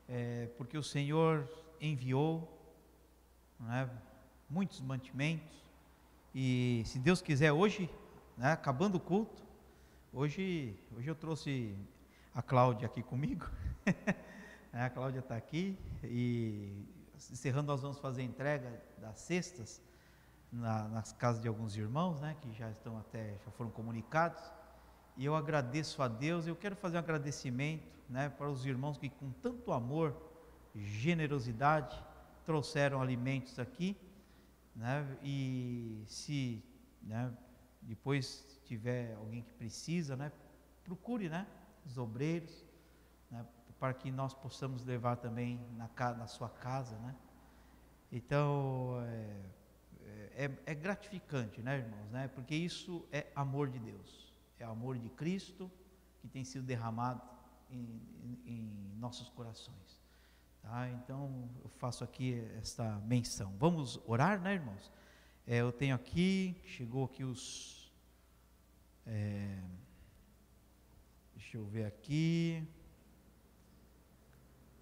é, 0.08 0.48
porque 0.58 0.78
o 0.78 0.82
Senhor 0.82 1.46
enviou 1.82 2.58
né, 3.60 3.90
muitos 4.50 4.80
mantimentos. 4.80 5.62
E 6.34 6.84
se 6.86 7.00
Deus 7.00 7.22
quiser, 7.22 7.52
hoje, 7.52 7.90
né, 8.38 8.54
acabando 8.54 8.96
o 8.96 9.00
culto, 9.02 9.44
hoje, 10.14 10.80
hoje 10.96 11.10
eu 11.10 11.16
trouxe 11.16 11.76
a 12.34 12.42
Cláudia 12.42 12.86
aqui 12.86 13.04
comigo. 13.04 13.50
a 14.72 14.90
Cláudia 14.90 15.20
está 15.20 15.36
aqui 15.36 15.78
e 16.02 16.82
encerrando 17.30 17.68
nós 17.68 17.82
vamos 17.82 18.00
fazer 18.00 18.22
a 18.22 18.24
entrega 18.24 18.82
das 19.00 19.20
cestas 19.20 19.82
na, 20.50 20.88
nas 20.88 21.12
casas 21.12 21.42
de 21.42 21.50
alguns 21.50 21.76
irmãos, 21.76 22.22
né, 22.22 22.38
que 22.40 22.54
já 22.54 22.72
estão 22.72 22.98
até 23.00 23.38
já 23.44 23.52
foram 23.52 23.70
comunicados. 23.70 24.42
E 25.18 25.26
eu 25.26 25.36
agradeço 25.36 26.02
a 26.02 26.08
Deus, 26.08 26.46
eu 26.46 26.56
quero 26.56 26.76
fazer 26.76 26.98
um 26.98 27.00
agradecimento 27.00 27.96
né, 28.10 28.30
para 28.30 28.50
os 28.50 28.66
irmãos 28.66 28.98
que 28.98 29.10
com 29.10 29.32
tanto 29.32 29.72
amor, 29.72 30.16
generosidade, 30.76 32.04
trouxeram 32.46 33.02
alimentos 33.02 33.58
aqui, 33.58 33.98
né, 34.76 35.18
e 35.24 36.04
se 36.06 36.62
né, 37.02 37.32
depois 37.82 38.60
tiver 38.66 39.16
alguém 39.16 39.44
que 39.44 39.54
precisa, 39.54 40.16
né? 40.16 40.32
Procure, 40.84 41.30
né? 41.30 41.48
Os 41.86 41.98
obreiros, 41.98 42.66
né? 43.30 43.46
Para 43.80 43.94
que 43.94 44.12
nós 44.12 44.34
possamos 44.34 44.84
levar 44.84 45.18
também 45.18 45.60
na, 45.78 45.90
na 46.16 46.28
sua 46.28 46.50
casa, 46.50 46.98
né? 47.00 47.16
Então, 48.12 48.98
é, 49.08 50.46
é, 50.46 50.52
é, 50.66 50.76
gratificante, 50.76 51.62
né, 51.62 51.80
irmãos? 51.80 52.10
Né? 52.12 52.28
Porque 52.30 52.56
isso 52.56 53.06
é 53.12 53.28
amor 53.36 53.70
de 53.70 53.80
Deus, 53.80 54.25
é 54.60 54.64
amor 54.64 54.98
de 54.98 55.10
Cristo 55.10 55.72
que 56.20 56.28
tem 56.28 56.44
sido 56.44 56.66
derramado 56.66 57.22
em, 57.70 58.02
em, 58.24 58.40
em 58.46 58.98
nossos 58.98 59.30
corações. 59.30 60.02
Tá? 60.62 60.90
Então, 60.90 61.50
eu 61.64 61.70
faço 61.70 62.04
aqui 62.04 62.44
esta 62.58 63.00
menção. 63.02 63.54
Vamos 63.60 64.00
orar, 64.08 64.42
né, 64.42 64.56
irmãos? 64.56 64.92
É, 65.46 65.58
eu 65.58 65.72
tenho 65.72 65.94
aqui, 65.94 66.60
chegou 66.66 67.06
aqui 67.06 67.24
os. 67.24 67.94
É, 69.06 69.60
deixa 71.36 71.58
eu 71.58 71.66
ver 71.66 71.86
aqui. 71.86 72.68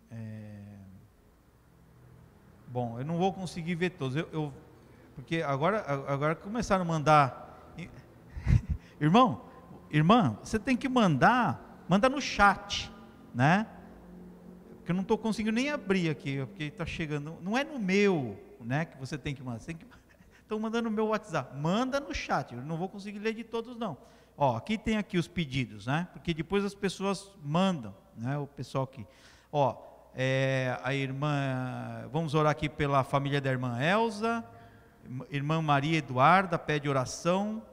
É, 0.09 0.79
bom, 2.67 2.97
eu 2.97 3.05
não 3.05 3.17
vou 3.17 3.33
conseguir 3.33 3.75
ver 3.75 3.89
todos. 3.89 4.15
Eu, 4.15 4.29
eu 4.31 4.53
porque 5.15 5.41
agora, 5.41 5.83
agora 6.07 6.35
começaram 6.35 6.83
a 6.83 6.85
mandar. 6.85 7.73
Irmão, 9.01 9.45
irmã, 9.93 10.37
você 10.43 10.57
tem 10.57 10.75
que 10.75 10.89
mandar, 10.89 11.85
manda 11.87 12.09
no 12.09 12.19
chat, 12.19 12.91
né? 13.33 13.67
Porque 14.77 14.91
eu 14.91 14.95
não 14.95 15.03
estou 15.03 15.17
conseguindo 15.17 15.53
nem 15.53 15.69
abrir 15.69 16.09
aqui, 16.09 16.39
porque 16.45 16.65
está 16.65 16.85
chegando. 16.85 17.37
Não 17.41 17.57
é 17.57 17.63
no 17.63 17.79
meu, 17.79 18.37
né? 18.59 18.85
Que 18.85 18.97
você 18.97 19.17
tem 19.17 19.33
que 19.33 19.41
mandar. 19.41 19.61
Estão 20.41 20.59
mandando 20.59 20.89
no 20.89 20.95
meu 20.95 21.07
WhatsApp. 21.07 21.55
Manda 21.57 21.99
no 22.01 22.13
chat. 22.13 22.53
Eu 22.53 22.61
não 22.63 22.75
vou 22.75 22.89
conseguir 22.89 23.19
ler 23.19 23.33
de 23.33 23.43
todos, 23.43 23.77
não. 23.77 23.95
Ó, 24.35 24.57
aqui 24.57 24.77
tem 24.77 24.97
aqui 24.97 25.17
os 25.17 25.27
pedidos, 25.27 25.85
né? 25.85 26.07
Porque 26.11 26.33
depois 26.33 26.65
as 26.65 26.73
pessoas 26.73 27.31
mandam, 27.41 27.95
né? 28.17 28.37
O 28.37 28.47
pessoal 28.47 28.83
aqui. 28.83 29.05
Ó, 29.51 29.77
é, 30.15 30.77
a 30.83 30.93
irmã, 30.93 32.09
vamos 32.11 32.33
orar 32.33 32.51
aqui 32.51 32.67
pela 32.67 33.03
família 33.03 33.39
da 33.39 33.51
irmã 33.51 33.81
Elza, 33.81 34.43
irmã 35.29 35.61
Maria 35.61 35.97
Eduarda 35.97 36.57
pede 36.59 36.89
oração, 36.89 37.63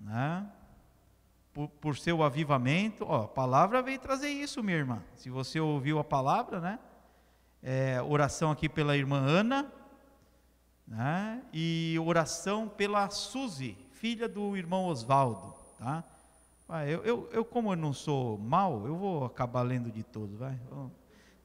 né? 0.00 0.46
Por, 1.52 1.68
por 1.68 1.96
seu 1.96 2.22
avivamento, 2.22 3.04
ó, 3.06 3.24
a 3.24 3.28
palavra 3.28 3.82
veio 3.82 3.98
trazer 3.98 4.28
isso, 4.28 4.62
minha 4.62 4.76
irmã. 4.76 5.02
Se 5.16 5.28
você 5.28 5.58
ouviu 5.58 5.98
a 5.98 6.04
palavra, 6.04 6.60
né? 6.60 6.78
É, 7.62 8.00
oração 8.02 8.50
aqui 8.50 8.68
pela 8.68 8.96
irmã 8.96 9.18
Ana, 9.18 9.70
né? 10.86 11.42
e 11.52 11.96
oração 12.04 12.68
pela 12.68 13.08
Suzy, 13.10 13.76
filha 13.92 14.28
do 14.28 14.56
irmão 14.56 14.86
Oswaldo. 14.86 15.54
Tá? 15.78 16.04
Eu, 16.86 17.04
eu, 17.04 17.28
eu, 17.32 17.44
como 17.44 17.72
eu 17.72 17.76
não 17.76 17.92
sou 17.92 18.38
mal, 18.38 18.86
eu 18.86 18.96
vou 18.96 19.24
acabar 19.24 19.62
lendo 19.62 19.90
de 19.90 20.02
todos, 20.02 20.38
vai. 20.38 20.58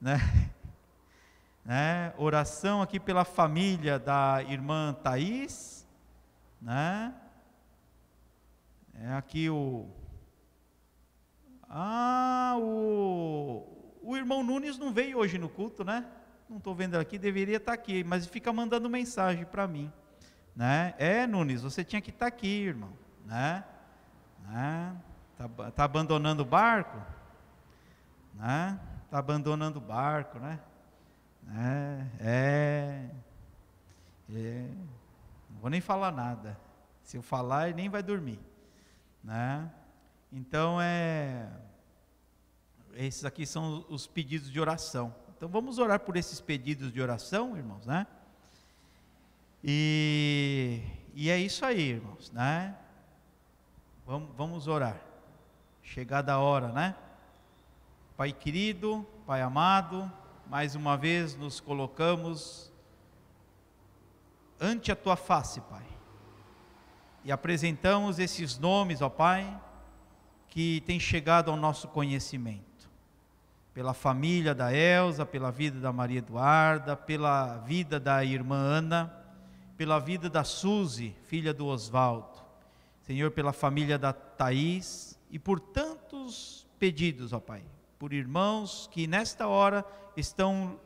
Né? 0.01 0.17
Né? 1.65 2.13
Oração 2.19 2.79
aqui 2.79 2.99
pela 2.99 3.25
família 3.25 3.97
da 3.97 4.43
irmã 4.43 4.93
Thais, 5.01 5.83
né? 6.61 7.11
É 9.01 9.13
aqui 9.13 9.49
o 9.49 9.87
Ah, 11.69 12.55
o 12.57 13.71
o 14.01 14.15
irmão 14.15 14.43
Nunes 14.43 14.77
não 14.77 14.93
veio 14.93 15.17
hoje 15.17 15.37
no 15.37 15.49
culto, 15.49 15.83
né? 15.83 16.05
não 16.49 16.57
estou 16.57 16.75
vendo 16.75 16.95
aqui, 16.95 17.17
deveria 17.17 17.57
estar 17.57 17.71
tá 17.71 17.73
aqui, 17.73 18.03
mas 18.03 18.25
fica 18.27 18.53
mandando 18.53 18.89
mensagem 18.89 19.45
para 19.45 19.67
mim. 19.67 19.91
Né? 20.55 20.93
É, 20.97 21.27
Nunes, 21.27 21.61
você 21.61 21.83
tinha 21.83 22.01
que 22.01 22.11
estar 22.11 22.25
tá 22.25 22.27
aqui, 22.27 22.47
irmão. 22.47 22.93
Né? 23.25 23.63
Né? 24.47 24.95
Tá, 25.37 25.71
tá 25.71 25.83
abandonando 25.83 26.43
o 26.43 26.45
barco? 26.45 27.01
Né? 28.33 28.79
Tá 29.09 29.19
abandonando 29.19 29.79
o 29.79 29.81
barco, 29.81 30.39
né? 30.39 30.59
né? 31.43 32.11
É, 32.19 33.09
é. 34.33 34.69
Não 35.49 35.59
vou 35.61 35.69
nem 35.69 35.81
falar 35.81 36.11
nada. 36.11 36.57
Se 37.01 37.17
eu 37.17 37.21
falar, 37.21 37.69
ele 37.69 37.77
nem 37.77 37.89
vai 37.89 38.03
dormir. 38.03 38.39
Né? 39.25 39.71
Então, 40.31 40.79
é, 40.79 41.49
esses 42.93 43.25
aqui 43.25 43.43
são 43.45 43.83
os 43.89 44.05
pedidos 44.05 44.51
de 44.51 44.59
oração. 44.59 45.13
Então 45.35 45.49
vamos 45.49 45.79
orar 45.79 45.99
por 45.99 46.15
esses 46.15 46.39
pedidos 46.39 46.93
de 46.93 47.01
oração, 47.01 47.57
irmãos, 47.57 47.85
né? 47.87 48.05
E, 49.63 50.79
e 51.15 51.29
é 51.29 51.39
isso 51.39 51.65
aí, 51.65 51.89
irmãos, 51.89 52.31
né? 52.31 52.77
Vamos, 54.05 54.29
vamos 54.37 54.67
orar. 54.67 55.01
Chegada 55.81 56.33
a 56.33 56.39
hora, 56.39 56.71
né? 56.71 56.95
Pai 58.15 58.31
querido, 58.31 59.05
Pai 59.25 59.41
amado, 59.41 60.09
mais 60.47 60.75
uma 60.75 60.95
vez 60.95 61.35
nos 61.35 61.59
colocamos 61.59 62.71
ante 64.59 64.91
a 64.91 64.95
tua 64.95 65.15
face, 65.15 65.59
Pai. 65.61 65.94
E 67.25 67.31
apresentamos 67.31 68.19
esses 68.19 68.57
nomes, 68.59 69.01
ó 69.01 69.09
Pai, 69.09 69.59
que 70.47 70.81
têm 70.85 70.99
chegado 70.99 71.49
ao 71.49 71.57
nosso 71.57 71.87
conhecimento 71.87 72.63
pela 73.73 73.93
família 73.93 74.55
da 74.55 74.73
Elsa, 74.73 75.25
pela 75.25 75.51
vida 75.51 75.81
da 75.81 75.91
Maria 75.91 76.19
Eduarda, 76.19 76.95
pela 76.95 77.57
vida 77.57 77.99
da 77.99 78.23
irmã 78.23 78.55
Ana, 78.55 79.13
pela 79.75 79.99
vida 79.99 80.29
da 80.29 80.45
Suzy, 80.45 81.13
filha 81.25 81.53
do 81.53 81.65
Oswaldo. 81.65 82.39
Senhor, 83.01 83.31
pela 83.31 83.51
família 83.51 83.97
da 83.97 84.13
Thaís 84.13 85.19
e 85.29 85.37
por 85.37 85.59
tantos 85.59 86.65
pedidos, 86.79 87.33
ó 87.33 87.39
Pai, 87.39 87.63
por 87.99 88.13
irmãos 88.13 88.87
que 88.93 89.07
nesta 89.07 89.45
hora 89.47 89.83
estão 90.15 90.79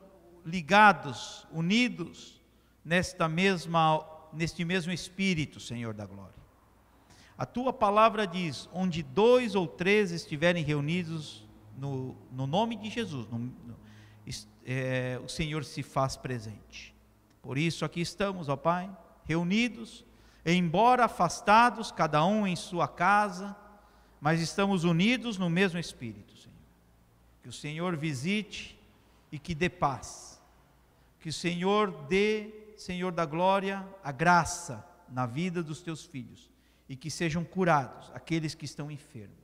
ligados, 0.43 1.45
unidos 1.51 2.41
nesta 2.83 3.27
mesma 3.29 4.03
neste 4.33 4.63
mesmo 4.65 4.91
espírito, 4.91 5.59
Senhor 5.59 5.93
da 5.93 6.05
glória. 6.05 6.39
A 7.37 7.45
tua 7.45 7.71
palavra 7.71 8.27
diz: 8.27 8.69
onde 8.73 9.01
dois 9.01 9.55
ou 9.55 9.67
três 9.67 10.11
estiverem 10.11 10.63
reunidos 10.63 11.47
no, 11.77 12.15
no 12.31 12.45
nome 12.45 12.75
de 12.75 12.89
Jesus, 12.89 13.27
no, 13.29 13.39
no, 13.39 13.77
é, 14.65 15.19
o 15.23 15.27
Senhor 15.27 15.63
se 15.63 15.81
faz 15.81 16.15
presente. 16.17 16.93
Por 17.41 17.57
isso 17.57 17.85
aqui 17.85 18.01
estamos, 18.01 18.49
ó 18.49 18.55
Pai, 18.55 18.89
reunidos, 19.25 20.05
embora 20.45 21.05
afastados, 21.05 21.91
cada 21.91 22.23
um 22.25 22.45
em 22.45 22.55
sua 22.55 22.87
casa, 22.87 23.55
mas 24.19 24.41
estamos 24.41 24.83
unidos 24.83 25.37
no 25.37 25.49
mesmo 25.49 25.79
Espírito, 25.79 26.37
Senhor. 26.37 26.57
Que 27.41 27.49
o 27.49 27.53
Senhor 27.53 27.95
visite 27.95 28.77
e 29.31 29.39
que 29.39 29.55
dê 29.55 29.69
paz. 29.69 30.41
Que 31.19 31.29
o 31.29 31.33
Senhor 31.33 31.91
dê, 32.07 32.58
Senhor 32.79 33.11
da 33.11 33.25
glória, 33.25 33.85
a 34.01 34.11
graça 34.11 34.85
na 35.09 35.25
vida 35.25 35.61
dos 35.61 35.81
teus 35.81 36.05
filhos 36.05 36.49
e 36.87 36.95
que 36.95 37.11
sejam 37.11 37.43
curados 37.43 38.09
aqueles 38.13 38.55
que 38.55 38.63
estão 38.63 38.89
enfermos 38.89 39.37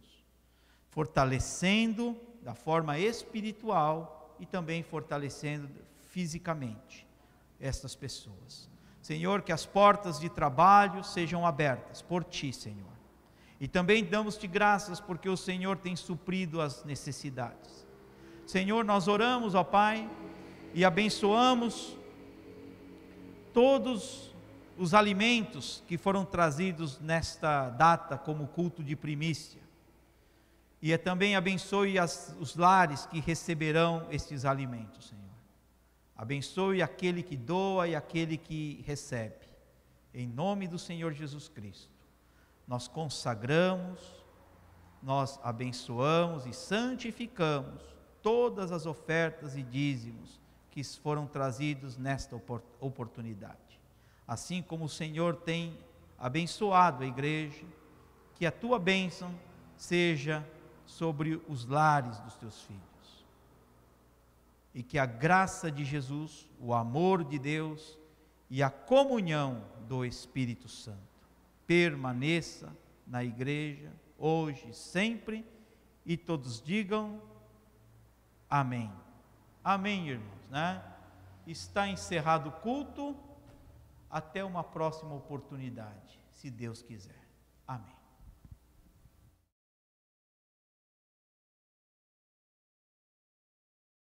fortalecendo 0.96 2.16
da 2.42 2.56
forma 2.56 2.98
espiritual 2.98 4.34
e 4.40 4.46
também 4.46 4.82
fortalecendo 4.82 5.68
fisicamente 6.08 7.06
estas 7.60 7.94
pessoas. 7.94 8.70
Senhor, 9.02 9.42
que 9.42 9.52
as 9.52 9.66
portas 9.66 10.18
de 10.18 10.30
trabalho 10.30 11.04
sejam 11.04 11.46
abertas 11.46 12.02
por 12.02 12.24
ti, 12.24 12.54
Senhor. 12.54 12.96
E 13.60 13.68
também 13.68 14.06
damos-te 14.06 14.48
graças 14.48 15.02
porque 15.02 15.28
o 15.28 15.36
Senhor 15.36 15.76
tem 15.76 15.98
suprido 15.98 16.62
as 16.62 16.86
necessidades. 16.86 17.86
Senhor, 18.48 18.86
nós 18.86 19.10
oramos, 19.10 19.54
ó 19.54 19.66
Pai, 19.66 20.10
e 20.74 20.86
abençoamos 20.86 21.98
todos 23.56 24.36
os 24.78 24.94
alimentos 24.94 25.82
que 25.88 25.98
foram 25.98 26.26
trazidos 26.26 27.00
nesta 27.00 27.70
data 27.70 28.18
como 28.18 28.50
culto 28.50 28.84
de 28.84 28.98
primícia. 28.98 29.62
E 30.82 30.92
é 30.92 30.98
também 30.98 31.38
abençoe 31.38 31.98
as, 31.98 32.36
os 32.38 32.58
lares 32.58 33.06
que 33.06 33.22
receberão 33.22 34.06
estes 34.12 34.44
alimentos, 34.44 35.08
Senhor. 35.08 35.24
Abençoe 36.18 36.82
aquele 36.82 37.24
que 37.24 37.38
doa 37.38 37.88
e 37.88 37.96
aquele 37.96 38.36
que 38.36 38.84
recebe. 38.86 39.48
Em 40.14 40.28
nome 40.28 40.68
do 40.68 40.78
Senhor 40.78 41.14
Jesus 41.14 41.48
Cristo. 41.48 41.96
Nós 42.68 42.90
consagramos, 42.90 44.02
nós 45.02 45.40
abençoamos 45.42 46.46
e 46.46 46.54
santificamos 46.54 47.82
todas 48.22 48.74
as 48.74 48.86
ofertas 48.86 49.56
e 49.56 49.64
dízimos 49.64 50.45
que 50.76 50.84
foram 50.84 51.26
trazidos 51.26 51.96
nesta 51.96 52.36
oportunidade. 52.82 53.80
Assim 54.28 54.62
como 54.62 54.84
o 54.84 54.90
Senhor 54.90 55.38
tem 55.38 55.80
abençoado 56.18 57.02
a 57.02 57.08
igreja, 57.08 57.64
que 58.36 58.46
a 58.46 58.52
tua 58.52 58.78
bênção 58.78 59.34
seja 59.78 60.46
sobre 60.86 61.42
os 61.48 61.66
lares 61.66 62.20
dos 62.20 62.36
teus 62.36 62.62
filhos. 62.64 63.26
E 64.74 64.84
que 64.84 65.00
a 65.00 65.06
graça 65.06 65.72
de 65.72 65.86
Jesus, 65.86 66.46
o 66.60 66.74
amor 66.74 67.24
de 67.24 67.40
Deus 67.40 67.98
e 68.50 68.62
a 68.62 68.70
comunhão 68.70 69.64
do 69.88 70.04
Espírito 70.04 70.68
Santo 70.68 71.00
permaneça 71.66 72.76
na 73.08 73.24
igreja, 73.24 73.94
hoje, 74.18 74.74
sempre, 74.74 75.46
e 76.06 76.18
todos 76.18 76.62
digam 76.62 77.22
amém. 78.50 78.92
Amém, 79.66 80.10
irmãos, 80.10 80.48
né? 80.52 80.80
Está 81.48 81.88
encerrado 81.88 82.50
o 82.50 82.52
culto, 82.52 83.18
até 84.08 84.44
uma 84.44 84.64
próxima 84.64 85.16
oportunidade, 85.16 86.24
se 86.30 86.52
Deus 86.52 86.84
quiser. 86.84 87.20
Amém. 87.68 88.05